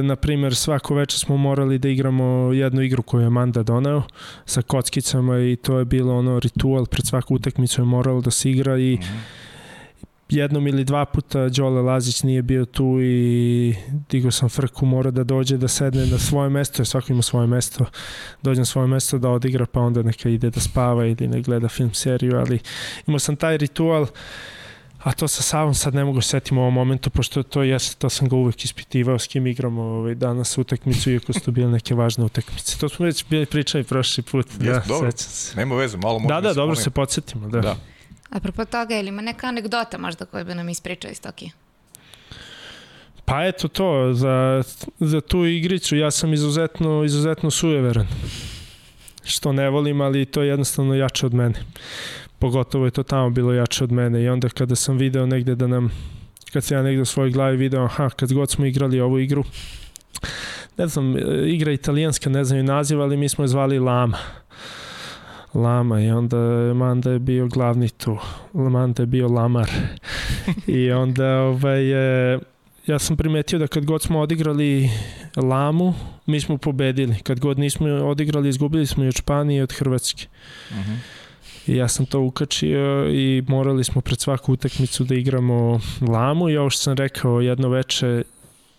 [0.02, 4.02] na primer, svako večer smo morali da igramo jednu igru koju je Manda doneo
[4.44, 8.50] sa kockicama i to je bilo ono ritual, pred svaku utakmicu je moralo da se
[8.50, 9.40] igra i mm -hmm
[10.30, 13.74] jednom ili dva puta Đole Lazić nije bio tu i
[14.10, 17.46] digao sam frku, mora da dođe da sedne na svoje mesto, jer svako ima svoje
[17.46, 17.84] mesto,
[18.42, 21.68] dođe na svoje mesto da odigra pa onda neka ide da spava ili ne gleda
[21.68, 22.58] film seriju, ali
[23.06, 24.06] imao sam taj ritual
[25.00, 28.10] A to sa Savom sad ne mogu setim u ovom momentu, pošto to jeste, to
[28.10, 31.94] sam ga uvek ispitivao s kim igramo ovaj, danas utakmicu, iako su to bile neke
[31.94, 32.78] važne utakmice.
[32.78, 34.46] To smo već bili pričali prošli put.
[34.46, 35.56] Yes, da, dobro, se.
[35.56, 37.48] nema veze, malo možemo da, da, da dobro se podsjetimo.
[37.48, 37.60] Da.
[37.60, 37.76] da.
[38.30, 41.50] Apropo toga, ili ima neka anegdota možda koju bi nam ispričao iz Tokija?
[43.24, 44.62] Pa eto to, za,
[45.00, 48.06] za tu igricu ja sam izuzetno, izuzetno sujeveran.
[49.24, 51.64] Što ne volim, ali to je jednostavno jače od mene.
[52.40, 55.66] Pogotovo je to tamo bilo jače od mene i onda kada sam video negde da
[55.66, 55.90] nam,
[56.52, 59.44] kad sam ja negde u svojoj glavi video, aha, kad god smo igrali ovu igru,
[60.76, 64.18] ne znam, igra italijanska, ne znam i naziv, ali mi smo je zvali Lama.
[65.54, 66.36] Lama i onda
[66.74, 68.18] Manda je bio glavni tu.
[68.52, 69.70] Manda je bio Lamar.
[70.66, 71.90] I onda ovaj,
[72.86, 74.90] ja sam primetio da kad god smo odigrali
[75.36, 75.94] Lamu,
[76.26, 77.16] mi smo pobedili.
[77.22, 80.26] Kad god nismo odigrali, izgubili smo i od Španije i od Hrvatske.
[80.70, 80.90] Uh mhm.
[80.90, 81.19] -huh.
[81.70, 86.56] I ja sam to ukačio i morali smo pred svaku utakmicu da igramo Lamu i
[86.56, 88.22] ovo što sam rekao jedno veče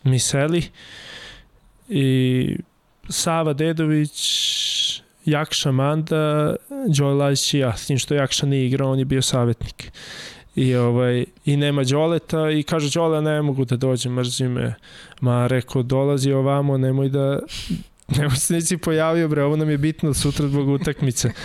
[0.03, 0.63] mi seli
[1.89, 2.57] i
[3.09, 4.22] Sava Dedović
[5.26, 6.55] Jakša Manda,
[6.93, 9.91] Joel Lajić i ja, s tim što Jakša nije igrao, on je bio savjetnik.
[10.55, 14.76] I, ovaj, i nema Đoleta i kaže Đole ne mogu da dođem, mrzi me.
[15.22, 17.39] Ma rekao dolazi ovamo, nemoj da
[18.17, 21.31] Nemoj se nisi pojavio, bre, ovo nam je bitno sutra zbog utakmice.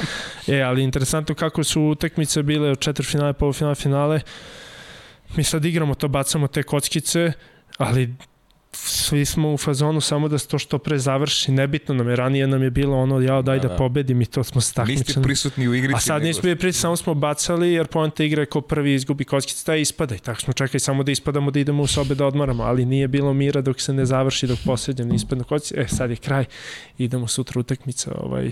[0.49, 4.21] E, ali interesantno kako su utakmice bile od četvrfinale, polufinale, finale.
[5.37, 7.33] Mi sad igramo to, bacamo te kockice,
[7.79, 8.15] ali
[8.85, 12.47] svi smo u fazonu samo da se to što pre završi, nebitno nam je, ranije
[12.47, 15.05] nam je bilo ono, ja daj da, da, da pobedim i to smo se takmičili.
[15.07, 15.97] Niste prisutni u igrici.
[15.97, 19.65] A sad nismo bili prisutni, samo smo bacali, jer poenta igre ko prvi izgubi kockice,
[19.65, 22.63] taj ispada i tako smo čekali samo da ispadamo da idemo u sobe da odmaramo,
[22.63, 26.11] ali nije bilo mira dok se ne završi, dok posljednjem ne ispadne kockice, e sad
[26.11, 26.45] je kraj,
[26.99, 28.51] idemo sutra utakmica ovaj,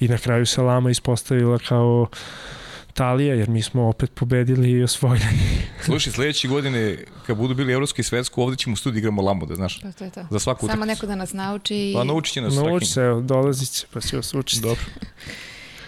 [0.00, 2.08] i na kraju se Lama ispostavila kao
[2.92, 5.24] Italija, jer mi smo opet pobedili i osvojili.
[5.84, 9.54] Slušaj, sledeće godine, kad budu bili evropski i svetsku, ovde ćemo studi igramo Lambo, da
[9.54, 9.80] znaš.
[9.80, 10.26] Pa to je to.
[10.30, 11.90] Za svaku Samo neko da nas nauči.
[11.90, 11.94] I...
[11.96, 14.62] Pa naučit će nas Nauči se, evo, dolazit će, pa će vas učiti.
[14.62, 14.84] Dobro.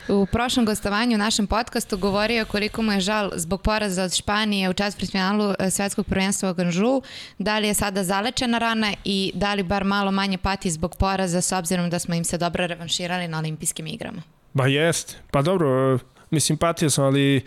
[0.08, 4.70] U prošlom gostovanju u našem podcastu govorio koliko mu je žal zbog poraza od Španije
[4.70, 4.74] u
[5.10, 7.02] finalu e, svetskog prvenstva u Ganžu,
[7.38, 11.40] da li je sada zalečena rana i da li bar malo manje pati zbog poraza
[11.40, 14.22] s obzirom da smo im se dobro revanširali na olimpijskim igrama.
[14.54, 15.16] Ba jest.
[15.30, 15.98] Pa dobro,
[16.34, 17.42] mislim, patio sam, ali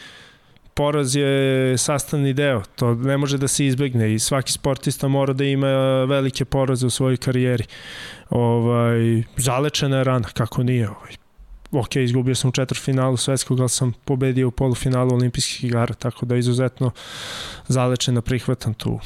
[0.73, 2.61] poraz je sastavni deo.
[2.75, 5.67] To ne može da se izbegne i svaki sportista mora da ima
[6.05, 7.63] velike poraze u svojoj karijeri.
[8.29, 10.89] Ovaj, zalečena je rana, kako nije.
[10.89, 11.15] Ovaj.
[11.71, 16.35] Ok, izgubio sam u četvrfinalu svetskog, ali sam pobedio u polufinalu olimpijskih igara, tako da
[16.35, 16.91] izuzetno
[17.67, 18.99] zalečena prihvatam tu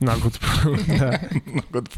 [0.00, 0.46] nagodbu.
[0.98, 1.10] da.
[1.54, 1.96] nagodbu.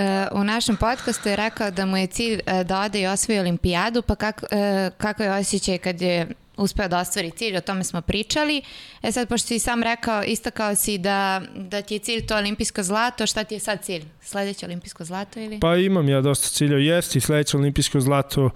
[0.00, 3.40] E, u našem podcastu je rekao da mu je cilj e, da ode i osvoji
[3.40, 7.84] olimpijadu, pa kako, e, kako je osjećaj kad je uspeo da ostvari cilj, o tome
[7.84, 8.62] smo pričali.
[9.02, 12.82] E sad, pošto si sam rekao, istakao si da, da ti je cilj to olimpijsko
[12.82, 14.04] zlato, šta ti je sad cilj?
[14.20, 15.60] Sledeće olimpijsko zlato ili?
[15.60, 18.50] Pa imam ja dosta cilja, jeste i sledeće olimpijsko zlato,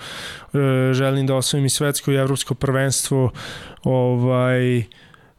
[0.93, 3.31] želim da osvojim i svetsko i evropsko prvenstvo,
[3.85, 4.85] ovaj,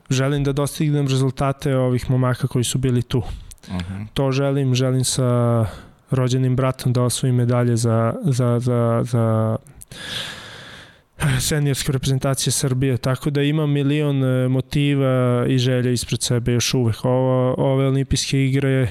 [0.10, 3.18] želim da dostignem rezultate ovih momaka koji su bili tu.
[3.18, 3.94] Uh mhm.
[3.94, 4.08] -huh.
[4.14, 5.66] To želim, želim sa
[6.12, 9.58] rođenim bratom da osvojim medalje za, za, za, za
[11.40, 17.06] seniorske reprezentacije Srbije, tako da imam milion e, motiva i želja ispred sebe još uvek.
[17.06, 18.90] Ovo, ove olimpijske igre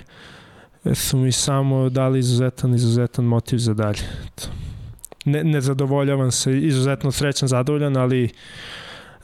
[0.95, 4.03] su mi samo dali izuzetan, izuzetan motiv za dalje.
[5.25, 8.31] Ne, ne zadovoljavam se, izuzetno srećan, zadovoljan, ali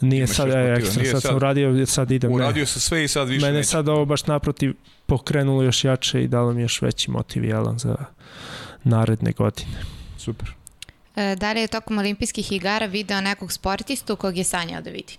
[0.00, 2.32] nije Imaš sad je ekstra, sad, sad sam uradio, sad idem.
[2.32, 3.68] Uradio se sve i sad više Mene neće.
[3.68, 4.74] sad ovo baš naprotiv
[5.10, 7.96] pokrenulo još jače i dalo mi još veći motiv jelan za
[8.84, 9.82] naredne godine.
[10.18, 10.54] Super.
[11.16, 15.16] E, da li je tokom olimpijskih igara video nekog sportistu kog je sanjao da vidi?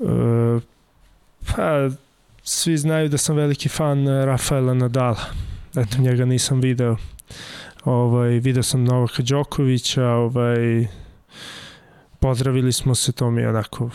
[0.00, 0.60] E,
[1.46, 1.90] pa,
[2.42, 5.24] svi znaju da sam veliki fan Rafaela Nadala.
[5.76, 6.96] Eto, njega nisam video.
[7.84, 10.86] Ovaj, video sam Novaka Đokovića, ovaj,
[12.20, 13.90] pozdravili smo se, to mi je onako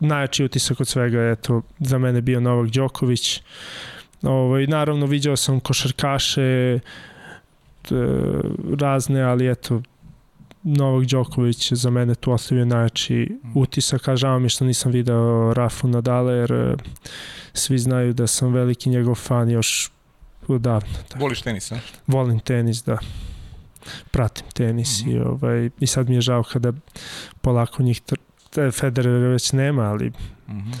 [0.00, 3.42] najjači utisak od svega, eto, za mene bio Novak Đoković.
[4.22, 6.78] Ovaj, naravno, viđao sam košarkaše,
[7.90, 7.96] E,
[8.78, 9.82] razne, ali eto,
[10.62, 13.58] Novak Đoković za mene tu ostavio najjači mm.
[13.58, 16.74] utisak, a žao mi što nisam video Rafu Nadala, jer e,
[17.52, 19.90] svi znaju da sam veliki njegov fan još
[20.48, 20.92] odavno.
[21.12, 21.18] Da.
[21.18, 21.78] Voliš tenis, a?
[22.06, 22.98] Volim tenis, da.
[24.10, 25.16] Pratim tenis mm -hmm.
[25.16, 26.72] i, ovaj, i sad mi je žao kada
[27.40, 28.02] polako njih
[28.72, 30.12] Federer već nema, ali mm
[30.48, 30.76] -hmm.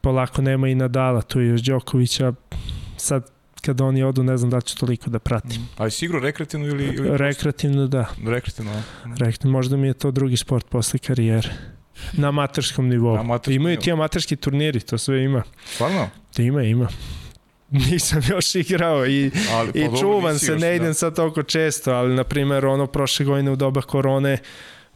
[0.00, 2.32] polako nema i Nadala, tu je još Đokovića,
[2.96, 3.34] sad
[3.64, 5.62] kad oni odu, ne znam da ću toliko da pratim.
[5.62, 5.82] Mm.
[5.82, 6.84] A si igrao rekreativno ili...
[6.84, 8.06] ili rekreativno, da.
[8.26, 9.10] Rekreativno, da.
[9.10, 11.48] Rekreativno, možda mi je to drugi sport posle karijere.
[12.12, 13.14] Na amaterskom nivou.
[13.14, 15.42] Na amaterskom Imaju ti amaterski turniri, to sve ima.
[15.64, 16.08] Stvarno?
[16.36, 16.88] Da ima, ima.
[17.90, 20.94] Nisam još igrao i, ali, pa i čuvam se, ne idem da.
[20.94, 24.38] sad toliko često, ali na primjer ono prošle godine u doba korone,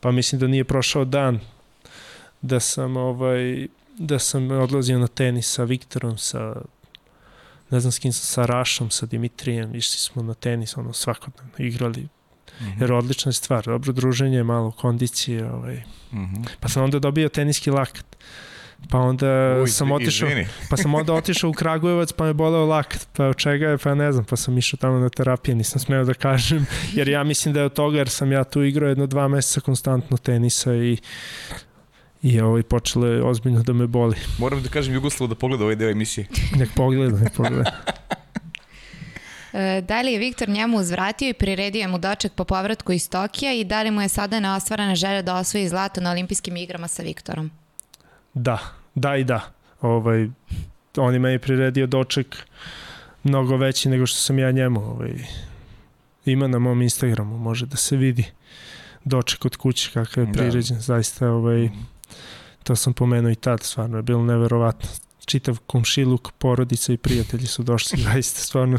[0.00, 1.40] pa mislim da nije prošao dan
[2.42, 3.66] da sam ovaj
[3.98, 6.54] da sam odlazio na tenis sa Viktorom, sa
[7.70, 12.00] ne znam s kim sa Rašom, sa Dimitrijem, išli smo na tenis, ono, svakodnevno igrali,
[12.00, 12.80] mm -hmm.
[12.80, 15.76] jer odlična stvar, dobro druženje, malo kondicije, ovaj.
[16.12, 16.48] Mm -hmm.
[16.60, 18.16] pa sam onda dobio teniski lakat.
[18.90, 20.28] Pa onda Uj, sam otišao,
[20.70, 23.08] pa sam onda otišao u Kragujevac, pa me boleo lakat.
[23.12, 26.04] Pa od čega je, pa ne znam, pa sam išao tamo na terapije, nisam smeo
[26.04, 29.06] da kažem, jer ja mislim da je od toga, jer sam ja tu igrao jedno
[29.06, 30.98] dva meseca konstantno tenisa i
[32.22, 34.16] i ovaj, počelo je ozbiljno da me boli.
[34.38, 36.26] Moram da kažem Jugoslavu da pogleda ovaj deo emisije.
[36.56, 37.70] Nek pogleda, nek pogleda.
[39.52, 43.52] E, da li je Viktor njemu uzvratio i priredio mu doček po povratku iz Tokija
[43.52, 47.02] i da li mu je sada neostvarana želja da osvoji zlato na olimpijskim igrama sa
[47.02, 47.50] Viktorom?
[48.34, 48.58] Da,
[48.94, 49.40] da i da.
[49.80, 50.28] Ovaj,
[50.96, 52.36] on je meni priredio doček
[53.24, 54.80] mnogo veći nego što sam ja njemu.
[54.80, 55.12] Ovaj,
[56.24, 58.24] ima na mom Instagramu, može da se vidi
[59.04, 60.32] doček od kuće kakav je da.
[60.32, 60.76] priređen.
[60.76, 60.82] Da.
[60.82, 61.68] Zaista ovaj,
[62.62, 64.88] to sam pomenuo i tad, stvarno je bilo neverovatno.
[65.24, 68.78] Čitav komšiluk, porodica i prijatelji su došli, zaista stvarno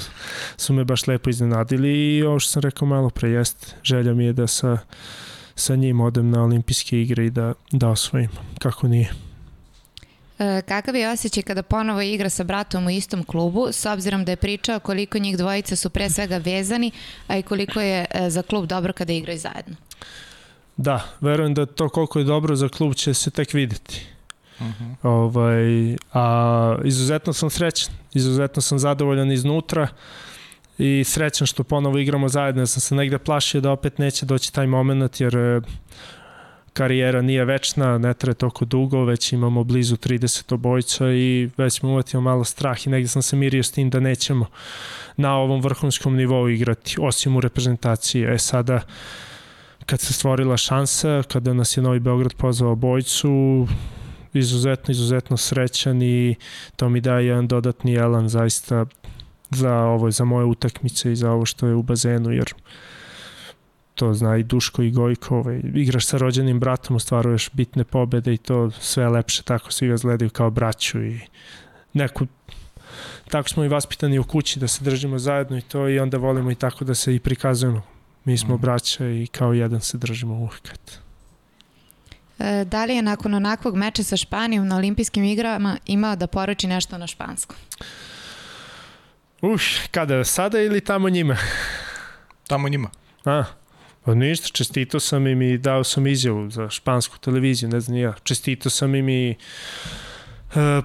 [0.58, 4.26] su me baš lepo iznenadili i ovo što sam rekao malo pre jeste, želja mi
[4.26, 4.78] je da sa,
[5.56, 8.30] sa njim odem na olimpijske igre i da, da osvojim,
[8.60, 9.12] kako nije.
[10.40, 14.32] E, kakav je osjećaj kada ponovo igra sa bratom u istom klubu, s obzirom da
[14.32, 16.92] je pričao koliko njih dvojice su pre svega vezani,
[17.28, 19.76] a i koliko je e, za klub dobro kada igraju zajedno?
[20.82, 24.06] Da, verujem da to koliko je dobro za klub će se tek videti.
[24.60, 24.66] Uh.
[24.68, 24.96] -huh.
[25.04, 29.88] ovaj, a izuzetno sam srećan, izuzetno sam zadovoljan iznutra
[30.78, 32.62] i srećan što ponovo igramo zajedno.
[32.62, 35.62] Ja sam se negde plašio da opet neće doći taj moment jer e,
[36.74, 41.90] karijera nije večna, ne traje toliko dugo, već imamo blizu 30 obojca i već smo
[41.90, 44.46] uvatio malo strah i negde sam se mirio s tim da nećemo
[45.18, 48.24] na ovom vrhunskom nivou igrati, osim u reprezentaciji.
[48.24, 48.82] E sada,
[49.90, 53.68] kad se stvorila šansa, kada nas je Novi Beograd pozvao bojcu,
[54.34, 56.36] izuzetno, izuzetno srećan i
[56.76, 58.86] to mi daje jedan dodatni elan zaista
[59.50, 62.54] za ovo, za moje utakmice i za ovo što je u bazenu, jer
[63.96, 68.38] to zna i Duško i Gojko, ovaj, igraš sa rođenim bratom, ostvaruješ bitne pobede i
[68.38, 71.20] to sve lepše, tako svi ga gledaju kao braću i
[71.94, 72.28] neku
[73.30, 76.52] tako smo i vaspitani u kući da se držimo zajedno i to i onda volimo
[76.52, 77.99] i tako da se i prikazujemo
[78.30, 78.62] Mi smo mm.
[78.62, 80.70] braća i kao jedan se držimo uvijek.
[82.40, 86.68] E, da li je nakon onakvog meča sa Španijom na olimpijskim igrama imao da poruči
[86.68, 87.58] nešto na španskom?
[89.42, 90.24] Uš, kada?
[90.24, 91.38] Sada ili tamo njima?
[92.48, 92.90] Tamo njima.
[93.26, 93.44] A,
[94.06, 98.14] pa ništa, čestito sam im i dao sam izjavu za špansku televiziju, ne znam ja.
[98.24, 99.36] Čestito sam im i E,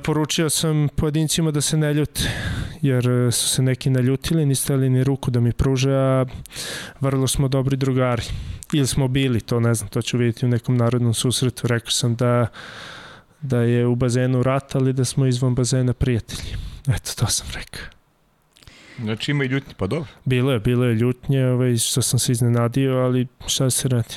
[0.03, 2.21] poručio sam pojedincima da se ne ljute,
[2.83, 6.25] jer e, su se neki naljutili, niste li ni ruku da mi pruže, a
[7.01, 8.23] vrlo smo dobri drugari.
[8.73, 11.67] Ili smo bili, to ne znam, to ću vidjeti u nekom narodnom susretu.
[11.67, 12.47] Rekao sam da,
[13.41, 16.51] da je u bazenu rat, ali da smo izvan bazena prijatelji.
[16.89, 17.85] Eto, to sam rekao.
[18.99, 20.09] Znači ima i ljutnje, pa dobro.
[20.25, 24.15] Bilo je, bilo je ljutnje, ovaj, što sam se iznenadio, ali šta se radi?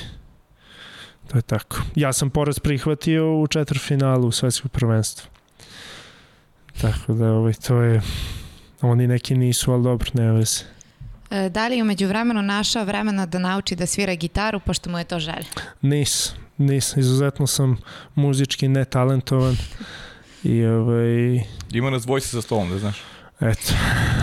[1.28, 1.76] To je tako.
[1.94, 5.37] Ja sam poraz prihvatio u četvrfinalu svetskog prvenstva.
[6.80, 8.00] Tako da ovaj, to je,
[8.80, 10.64] oni neki nisu, ali dobro, ne veze.
[11.30, 14.98] E, da li je umeđu vremenu našao vremena da nauči da svira gitaru, pošto mu
[14.98, 15.46] je to želja?
[15.82, 16.96] Nis, nis.
[16.96, 17.76] Izuzetno sam
[18.14, 19.56] muzički netalentovan.
[20.44, 21.40] I ovaj...
[21.72, 23.02] Ima nas dvojci za stolom, da znaš.
[23.40, 23.72] Eto.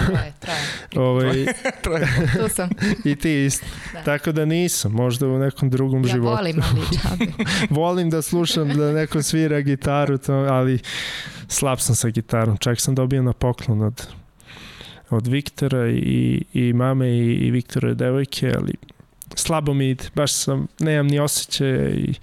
[0.07, 0.65] Traje, traje.
[1.07, 1.45] ovaj,
[2.39, 2.69] tu sam.
[3.03, 3.65] I ti isto.
[3.93, 4.03] Da.
[4.03, 6.31] Tako da nisam, možda u nekom drugom ja životu.
[6.31, 6.61] Ja volim,
[7.11, 7.33] ali
[7.79, 10.79] volim da slušam da neko svira gitaru, to, ali
[11.47, 12.57] slab sam sa gitarom.
[12.57, 14.07] Čak sam dobio na poklon od,
[15.09, 18.73] od Viktora i, i mame i, i Viktora devojke, ali
[19.35, 20.03] slabo mi ide.
[20.15, 22.13] Baš sam, nemam ni osjećaja i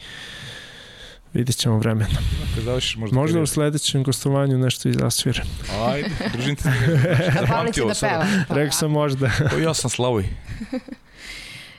[1.35, 2.17] Vidjet ćemo vremena.
[2.55, 5.47] Kad završiš, možda, možda u sledećem gostovanju nešto i zasviram.
[5.87, 6.73] Ajde, držim te.
[7.41, 8.27] Zapamti ovo da peva.
[8.61, 9.31] Rekao sam možda.
[9.57, 10.29] O, ja sam Slavoj.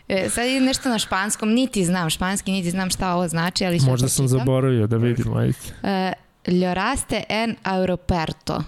[0.08, 3.80] E, sad je nešto na španskom, niti znam španski, niti znam šta ovo znači, ali
[3.80, 5.58] Možda sam zaboravio da vidim, ajde.
[5.84, 6.14] E,
[6.48, 8.64] Lloraste en aeroperto.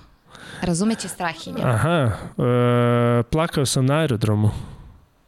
[0.62, 1.68] Razumeće strahinja.
[1.68, 4.48] Aha, e, plakao sam na aerodromu.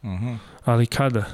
[0.02, 0.26] Uh mhm.
[0.26, 0.36] -huh.
[0.64, 1.24] Ali kada?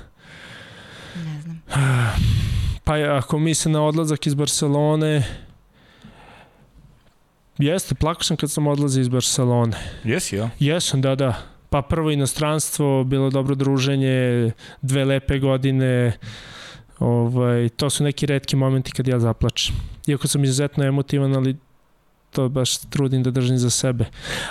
[1.14, 1.62] Ne znam.
[2.84, 5.24] Pa ako misle na odlazak iz Barcelone,
[7.58, 9.76] jeste, plakao sam kad sam odlazio iz Barcelone.
[10.04, 10.50] Jesi, ja?
[10.58, 11.34] Jesam, da, da.
[11.70, 14.50] Pa prvo inostranstvo, bilo dobro druženje,
[14.82, 16.18] dve lepe godine,
[16.98, 19.76] ovaj, to su neki redki momenti kad ja zaplačem.
[20.06, 21.56] Iako sam izuzetno emotivan, ali
[22.30, 24.04] to baš trudim da držim za sebe.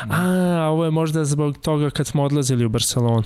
[0.10, 3.24] A, ovo je možda zbog toga kad smo odlazili u Barcelonu.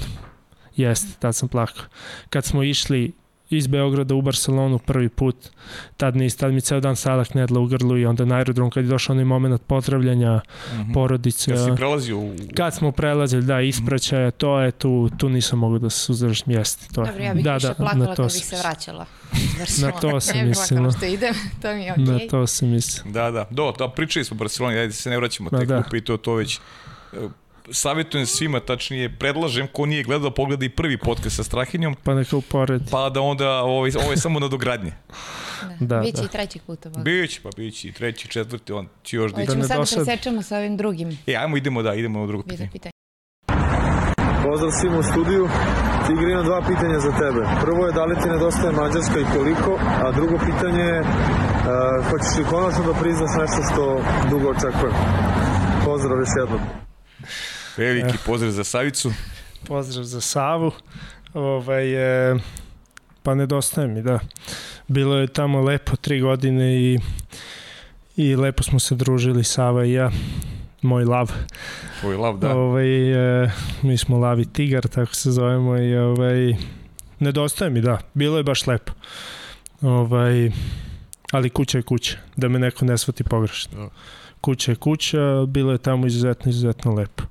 [0.75, 1.85] Jeste, tad sam plakao.
[2.29, 3.13] Kad smo išli
[3.49, 5.35] iz Beograda u Barcelonu prvi put,
[5.97, 8.83] tad, nis, tad mi ceo dan sada knedla u grlu i onda na aerodrom kad
[8.83, 10.93] je došao onaj moment pozdravljanja mm -hmm.
[10.93, 11.51] porodice.
[11.51, 12.35] Kad si prelazio u...
[12.55, 16.93] Kad smo prelazili, da, ispraćaja, to je tu, tu nisam mogu da se suzdržiš mjesti.
[16.93, 17.07] To je.
[17.07, 19.05] Dobro, ja bih da, više da, plakala kad bih se vraćala.
[19.81, 20.91] na to sam mislila.
[20.91, 22.03] što idem, to mi je okej.
[22.05, 22.23] Okay.
[22.23, 23.11] Na to sam mislila.
[23.11, 25.83] Da, da, do, da, pričali smo u Barceloni, ajde se ne vraćamo te da.
[25.93, 26.59] i to, to već
[27.72, 31.95] savjetujem svima, tačnije predlažem ko nije gledao pogleda i prvi podcast sa Strahinjom.
[32.03, 32.81] Pa neka upored.
[32.91, 34.91] Pa da onda ovo, ovo je samo nadogradnje.
[35.80, 36.23] da, da, Biće da.
[36.23, 37.02] i treći put ovako.
[37.02, 39.41] Biće, pa biće i treći, četvrti, on će još da...
[39.41, 41.18] Hoćemo sad da presečemo sa ovim drugim.
[41.27, 42.69] E, ajmo idemo da, idemo na drugo pitanje.
[42.73, 42.91] pitanje.
[44.44, 45.49] Pozdrav svima u studiju.
[46.07, 47.41] Tigri imam dva pitanja za tebe.
[47.61, 51.07] Prvo je da li ti nedostaje Mađarska i koliko, a drugo pitanje je uh,
[52.10, 53.84] hoćeš li konačno da priznaš nešto što
[54.30, 54.95] dugo očekujem.
[55.85, 56.86] Pozdrav još jednom.
[57.77, 59.13] Veliki pozdrav za Savicu.
[59.67, 60.71] Pozdrav za Savu.
[61.33, 61.93] Ovaj,
[62.31, 62.35] e,
[63.23, 64.19] pa nedostaje mi, da.
[64.87, 66.99] Bilo je tamo lepo tri godine i,
[68.15, 70.11] i lepo smo se družili Sava i ja
[70.81, 71.31] moj lav.
[71.99, 72.55] Tvoj lav, da.
[72.55, 73.11] Ovaj,
[73.43, 73.51] e,
[73.81, 76.55] mi smo lavi tigar, tako se zovemo i ovaj,
[77.19, 77.99] nedostaje mi, da.
[78.13, 78.91] Bilo je baš lepo.
[79.81, 80.51] Ovaj,
[81.31, 83.83] ali kuća je kuća, da me neko ne shvati pogrešno.
[83.83, 83.89] Da
[84.41, 87.23] kuća je kuća, bilo je tamo izuzetno, izuzetno lepo.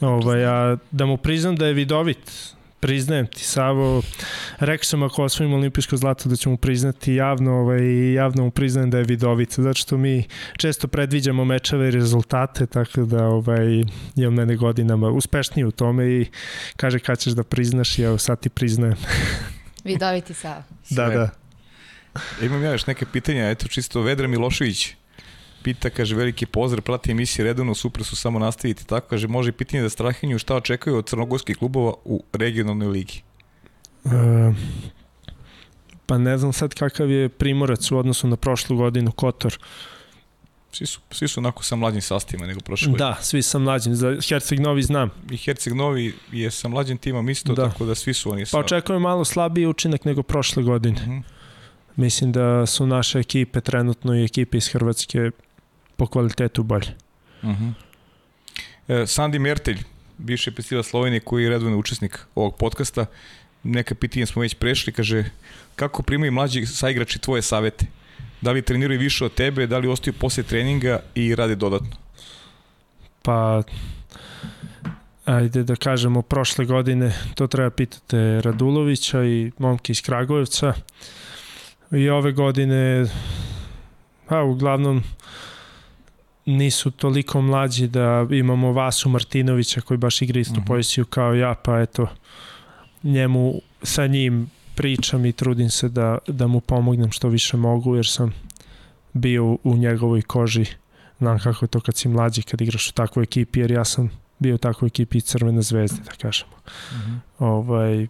[0.00, 4.02] Ovaj, a da mu priznam da je vidovit, priznajem ti, Savo,
[4.58, 8.90] rekao sam ako osvojim olimpijsko zlato da ću mu priznati javno, ovaj, javno mu priznajem
[8.90, 10.24] da je vidovit, zato što mi
[10.56, 13.84] često predviđamo mečeve i rezultate, tako da ovaj,
[14.14, 16.26] je od mene godinama uspešniji u tome i
[16.76, 18.96] kaže kad ćeš da priznaš i evo sad ti priznajem.
[19.84, 20.62] Vidoviti Savo.
[20.90, 21.30] Da, da.
[22.42, 24.94] Imam ja još neke pitanja, eto čisto Vedra Milošević
[25.66, 29.82] pita, kaže, veliki pozdrav, prati emisije redovno, super su samo nastaviti tako, kaže, može pitanje
[29.82, 33.22] da Strahinju šta očekuju od crnogorskih klubova u regionalnoj ligi?
[34.04, 34.52] E,
[36.06, 39.58] pa ne znam sad kakav je primorac u odnosu na prošlu godinu Kotor.
[40.72, 43.08] Svi su, svi su onako sa mlađim sastavima nego prošle godine.
[43.08, 43.94] Da, svi sa mlađim.
[43.94, 45.10] Za Herceg Novi znam.
[45.30, 47.70] I Herceg Novi je sa mlađim timom isto, da.
[47.70, 48.56] tako da svi su oni sa...
[48.56, 51.02] Pa očekujem malo slabiji učinak nego prošle godine.
[51.02, 51.10] Mhm.
[51.10, 51.22] -huh.
[51.96, 55.30] Mislim da su naše ekipe trenutno i ekipe iz Hrvatske
[55.96, 56.94] po kvalitetu bolje.
[57.42, 57.72] Uh -huh.
[58.88, 59.78] e, Sandi Mertelj,
[60.18, 63.06] bivši festival Slovenije koji je redovni učesnik ovog podcasta,
[63.62, 65.24] neka pitanja smo već prešli, kaže
[65.76, 67.86] kako primaju mlađi saigrači tvoje savete?
[68.40, 71.96] Da li treniraju više od tebe, da li ostaju posle treninga i rade dodatno?
[73.22, 73.62] Pa,
[75.24, 80.72] ajde da kažemo, prošle godine, to treba pitate Radulovića i momke iz Kragujevca.
[81.90, 83.06] I ove godine,
[84.28, 85.02] a uglavnom,
[86.46, 90.54] nisu toliko mlađi da imamo Vasu Martinovića koji baš igra istu.
[90.60, 90.66] -huh.
[90.66, 92.08] poziciju kao ja, pa eto,
[93.02, 98.06] njemu, sa njim pričam i trudim se da, da mu pomognem što više mogu, jer
[98.06, 98.32] sam
[99.12, 100.66] bio u njegovoj koži,
[101.18, 104.10] znam kako je to kad si mlađi, kad igraš u takvoj ekipi, jer ja sam
[104.38, 106.52] bio u takvoj ekipi Crvene zvezde, da kažemo.
[106.92, 107.12] Mhm.
[107.12, 107.18] -huh.
[107.38, 108.06] ovaj,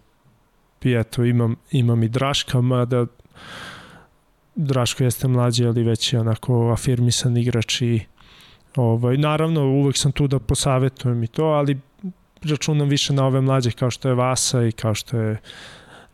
[0.82, 3.06] I eto, imam, imam i Draška, mada
[4.54, 8.00] Draško jeste mlađi, ali već je onako afirmisan igrač i
[8.76, 11.80] Ovaj, naravno, uvek sam tu da posavetujem i to, ali
[12.42, 15.36] računam više na ove mlađe kao što je Vasa i kao što je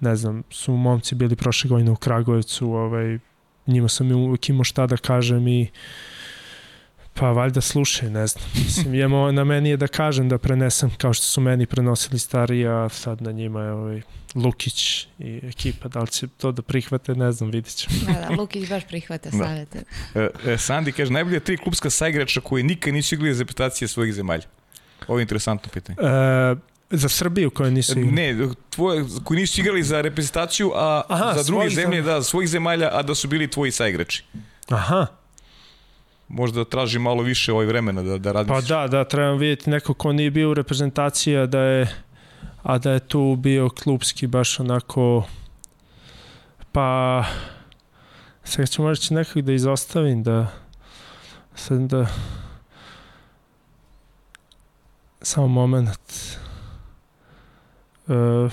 [0.01, 3.18] ne znam, su momci bili prošle godine u Kragujevcu, ovaj,
[3.66, 5.70] njima sam uvek imao šta da kažem i
[7.14, 8.44] pa valjda slušaj, ne znam.
[8.55, 12.66] Mislim, jemo, na meni je da kažem, da prenesem kao što su meni prenosili stariji,
[12.66, 14.02] a sad na njima je ovaj,
[14.34, 17.97] Lukić i ekipa, da li će to da prihvate, ne znam, vidit ćemo.
[18.06, 19.39] Da, da, Lukić baš prihvate da.
[19.44, 19.82] savete.
[20.14, 24.14] E, e, Sandi kaže, najbolje tri klubska saigrača koji nikad nisu igrali za reputacije svojih
[24.14, 24.44] zemalja.
[25.09, 25.97] Ovo je interesantno pitanje.
[26.01, 26.55] E,
[26.90, 28.12] za Srbiju koje nisu igrali?
[28.12, 32.90] Ne, tvoje, koji nisu igrali za reprezentaciju, a Aha, za druge zemlje, da, svojih zemalja,
[32.93, 34.24] a da su bili tvoji saigrači.
[34.68, 35.21] Aha
[36.32, 38.68] možda traži malo više ovaj vremena da, da razmisliš.
[38.68, 42.02] Pa da, da, trebam vidjeti neko ko nije bio u reprezentaciji, a da je
[42.62, 45.24] a da je tu bio klubski baš onako
[46.72, 47.24] pa
[48.44, 50.46] sad ću možda nekog da izostavim da
[51.54, 52.06] sad da
[55.22, 56.38] samo moment
[58.06, 58.52] uh,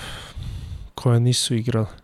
[0.94, 1.99] koje nisu igrali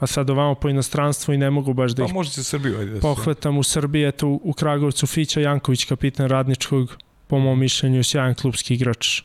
[0.00, 2.78] pa sad ovamo po inostranstvu i ne mogu baš da pa ih može se Srbiju,
[2.78, 6.96] ajde da pohvatam u Srbiji, eto u Kragovcu Fića Janković, kapitan radničkog
[7.26, 9.22] po mom mišljenju sjajan klubski igrač,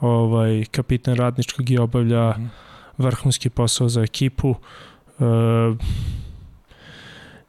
[0.00, 2.50] ovaj, kapitan radničkog i obavlja mm.
[2.98, 4.54] vrhunski posao za ekipu.
[5.18, 5.24] E,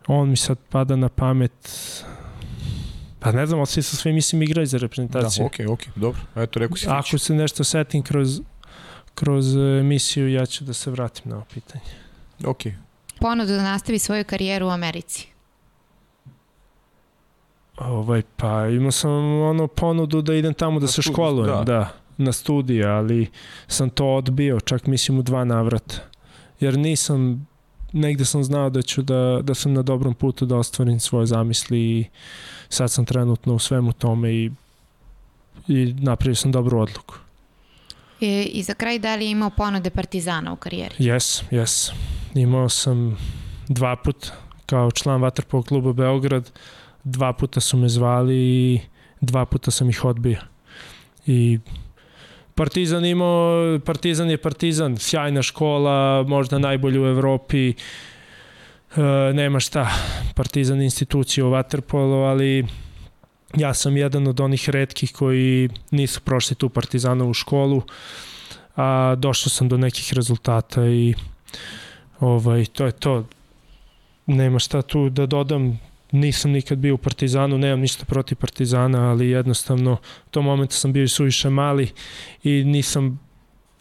[0.07, 1.69] on mi sad pada na pamet
[3.19, 5.43] Pa ne znam, svi sa svim mislim igraju za reprezentaciju.
[5.43, 6.21] Da, okej, okay, okej, okay, dobro.
[6.35, 8.41] Eto, rekao si Ako se nešto setim kroz
[9.15, 12.08] kroz emisiju ja ću da se vratim na ovo pitanje.
[12.45, 12.61] Ok.
[13.19, 15.27] Ponudu da nastavi svoju karijeru u Americi.
[17.77, 21.63] Ovaj, pa imao sam ono ponudu da idem tamo da na se studij, školujem, da.
[21.63, 23.27] da, na studije, ali
[23.67, 25.95] sam to odbio, čak mislim u dva navrata.
[26.59, 27.47] Jer nisam,
[27.93, 31.79] negde sam znao da ću da, da sam na dobrom putu da ostvarim svoje zamisli
[31.79, 32.05] i
[32.69, 34.51] sad sam trenutno u svemu tome i,
[35.67, 37.15] i napravio sam dobru odluku.
[38.19, 40.95] I, I za kraj, da li je imao ponude Partizana u karijeri?
[40.97, 41.91] Jes, jes.
[42.33, 43.17] Imao sam
[43.67, 44.31] dva put
[44.65, 46.51] kao član Vatrpov kluba Beograd,
[47.03, 48.79] dva puta su me zvali i
[49.21, 50.39] dva puta sam ih odbio.
[51.25, 51.59] I
[52.55, 57.73] Partizan imao, Partizan je Partizan, sjajna škola, možda najbolja u Evropi, e,
[59.33, 59.89] nema šta,
[60.35, 62.67] Partizan institucija u Waterpolu, ali
[63.57, 67.81] ja sam jedan od onih redkih koji nisu prošli tu Partizanovu školu,
[68.75, 71.13] a došao sam do nekih rezultata i
[72.19, 73.25] ovaj, to je to.
[74.25, 75.79] Nema šta tu da dodam,
[76.11, 79.93] nisam nikad bio u Partizanu, nemam ništa protiv Partizana, ali jednostavno
[80.27, 81.91] u tom momentu sam bio i suviše mali
[82.43, 83.19] i nisam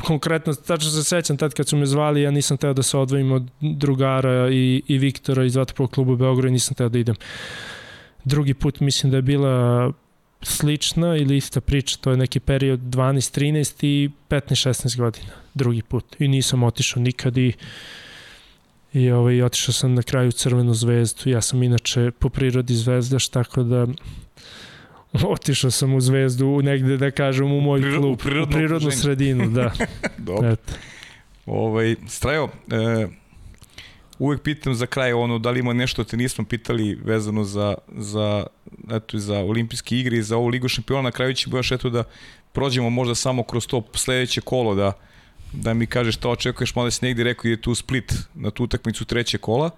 [0.05, 3.33] konkretno, tačno se sećam tad kad su me zvali, ja nisam teo da se odvojim
[3.33, 7.15] od drugara i, i Viktora iz Vatopolog kluba Beograd i nisam teo da idem.
[8.25, 9.93] Drugi put mislim da je bila
[10.43, 15.83] slična ili ista priča, to je neki period 12, 13 i 15, 16 godina, drugi
[15.83, 16.05] put.
[16.19, 17.53] I nisam otišao nikad i
[18.93, 21.31] i ovaj, otišao sam na kraju u Crvenu zvezdu.
[21.31, 23.87] Ja sam inače po prirodi zvezdaš, tako da
[25.13, 28.59] otišao sam u zvezdu u negde da kažem u moj Priro, klub, u, prirodnu, u
[28.59, 29.73] prirodnu sredinu, da.
[30.19, 30.51] Dobro.
[30.51, 30.73] Eto.
[31.47, 33.09] Ovaj, Strajo, e,
[34.19, 38.47] uvek pitam za kraj ono da li ima nešto te nismo pitali vezano za, za,
[38.91, 41.03] eto, za olimpijske igre i za ovu ligu šampiona.
[41.03, 42.05] Na kraju ćemo još eto da
[42.53, 44.93] prođemo možda samo kroz to sledeće kolo da
[45.53, 49.05] da mi kažeš šta očekuješ, malo si negdje rekao je tu Split na tu utakmicu
[49.05, 49.71] treće kola.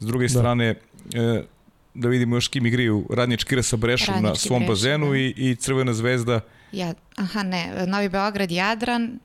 [0.00, 0.28] S druge da.
[0.28, 0.74] strane,
[1.14, 1.42] e,
[1.94, 5.16] da vidimo još kim igriju Radnički Kira sa Brešom Radnički na svom Breš, bazenu da.
[5.16, 6.40] i, i Crvena zvezda.
[6.72, 9.18] Ja, aha, ne, Novi Beograd, Jadran.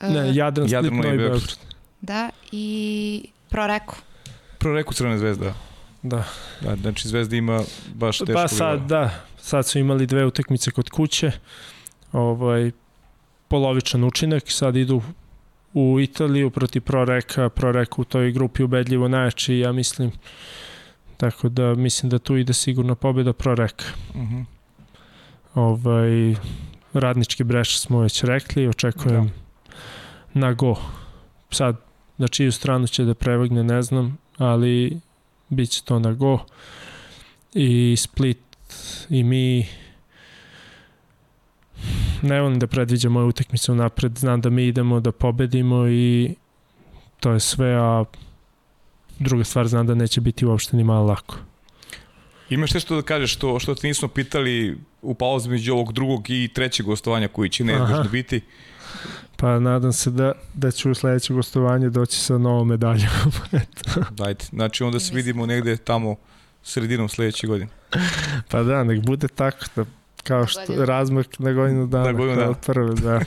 [0.00, 1.30] E, ne, Jadran, Split, Jadran, Novi Beograd.
[1.30, 1.58] Beograd.
[2.00, 3.96] Da, i Proreku.
[4.58, 5.54] Proreku Crvena zvezda.
[6.02, 6.24] Da.
[6.60, 7.62] Da, znači Zvezda ima
[7.94, 8.32] baš teško.
[8.32, 11.32] Pa sad, da, sad su imali dve utakmice kod kuće.
[12.12, 12.70] Ovaj,
[13.48, 15.02] polovičan učinak, sad idu
[15.74, 20.12] u Italiju proti Proreka, Proreka u toj grupi ubedljivo najjači, ja mislim,
[21.16, 23.84] tako da mislim da tu ide sigurno pobjeda Proreka.
[24.14, 24.34] Uh mhm.
[24.34, 24.44] -huh.
[25.54, 26.34] ovaj,
[26.92, 29.26] radnički breš smo već rekli, očekujem
[30.34, 30.40] da.
[30.40, 30.76] na go.
[31.50, 31.76] Sad,
[32.18, 35.00] na čiju stranu će da prevagne, ne znam, ali
[35.48, 36.38] bit će to na go.
[37.54, 38.38] I Split
[39.10, 39.66] i mi
[42.22, 46.34] ne volim da predviđam moje utakmice unapred, znam da mi idemo da pobedimo i
[47.20, 48.04] to je sve, a
[49.18, 51.36] druga stvar znam da neće biti uopšte ni malo lako.
[52.50, 56.48] Imaš nešto da kažeš što, što te nismo pitali u pauzi među ovog drugog i
[56.54, 58.40] trećeg gostovanja koji će neizbežno biti?
[59.36, 63.10] Pa nadam se da, da ću u sledeće gostovanje doći sa novom medaljom.
[64.10, 66.16] Dajte, znači onda se vidimo negde tamo
[66.62, 67.70] sredinom sledeće godine.
[68.50, 69.84] Pa da, nek bude tako da
[70.24, 72.04] Kao što razmak na godinu dana.
[72.04, 72.54] Na godinu dana.
[72.54, 73.20] Prve, da.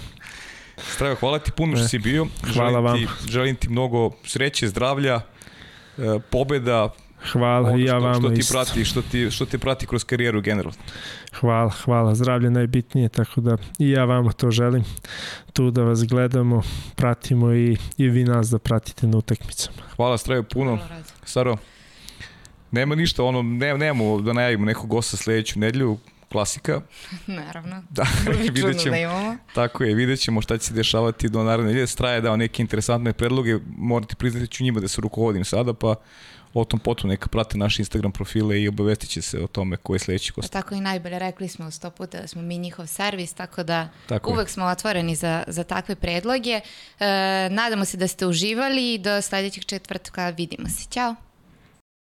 [0.94, 2.28] Strava, hvala ti puno što si bio.
[2.54, 2.98] Hvala želim vam.
[2.98, 5.22] Ti, želim ti mnogo sreće, zdravlja,
[5.98, 6.90] e, pobeda,
[7.32, 10.42] Hvala ono i ja vam što ti prati, što ti što te prati kroz karijeru
[10.42, 10.78] generalno.
[11.40, 14.84] Hvala, hvala, zdravlje najbitnije, tako da i ja vama to želim.
[15.54, 16.62] Tu da vas gledamo,
[16.96, 19.78] pratimo i i vi nas da pratite na utakmicama.
[19.96, 20.80] Hvala Strajo puno.
[21.24, 21.58] Staro.
[22.72, 25.98] Nema ništa, ono ne, nemamo da najavimo nekog gosta sledeću nedelju
[26.32, 26.82] klasika.
[27.28, 27.84] Naravno.
[27.90, 28.06] Da,
[28.42, 29.38] vidjet ćemo, da imamo.
[29.56, 31.88] Tako je, vidjet ćemo šta će se dešavati do naredne nedelje.
[31.88, 35.96] Straje dao neke interesantne predloge, morate priznati da ću njima da se rukovodim sada, pa
[36.54, 39.96] o tom potom neka prate naše Instagram profile i obavestit će se o tome ko
[39.96, 40.52] je sledeći gost.
[40.52, 44.32] Tako i najbolje, rekli smo sto puta da smo mi njihov servis, tako da tako
[44.32, 44.52] uvek je.
[44.52, 46.50] smo otvoreni za, za takve predloge.
[46.52, 46.62] E,
[47.52, 50.90] nadamo se da ste uživali i do sledećeg četvrtka vidimo se.
[50.90, 51.27] Ćao!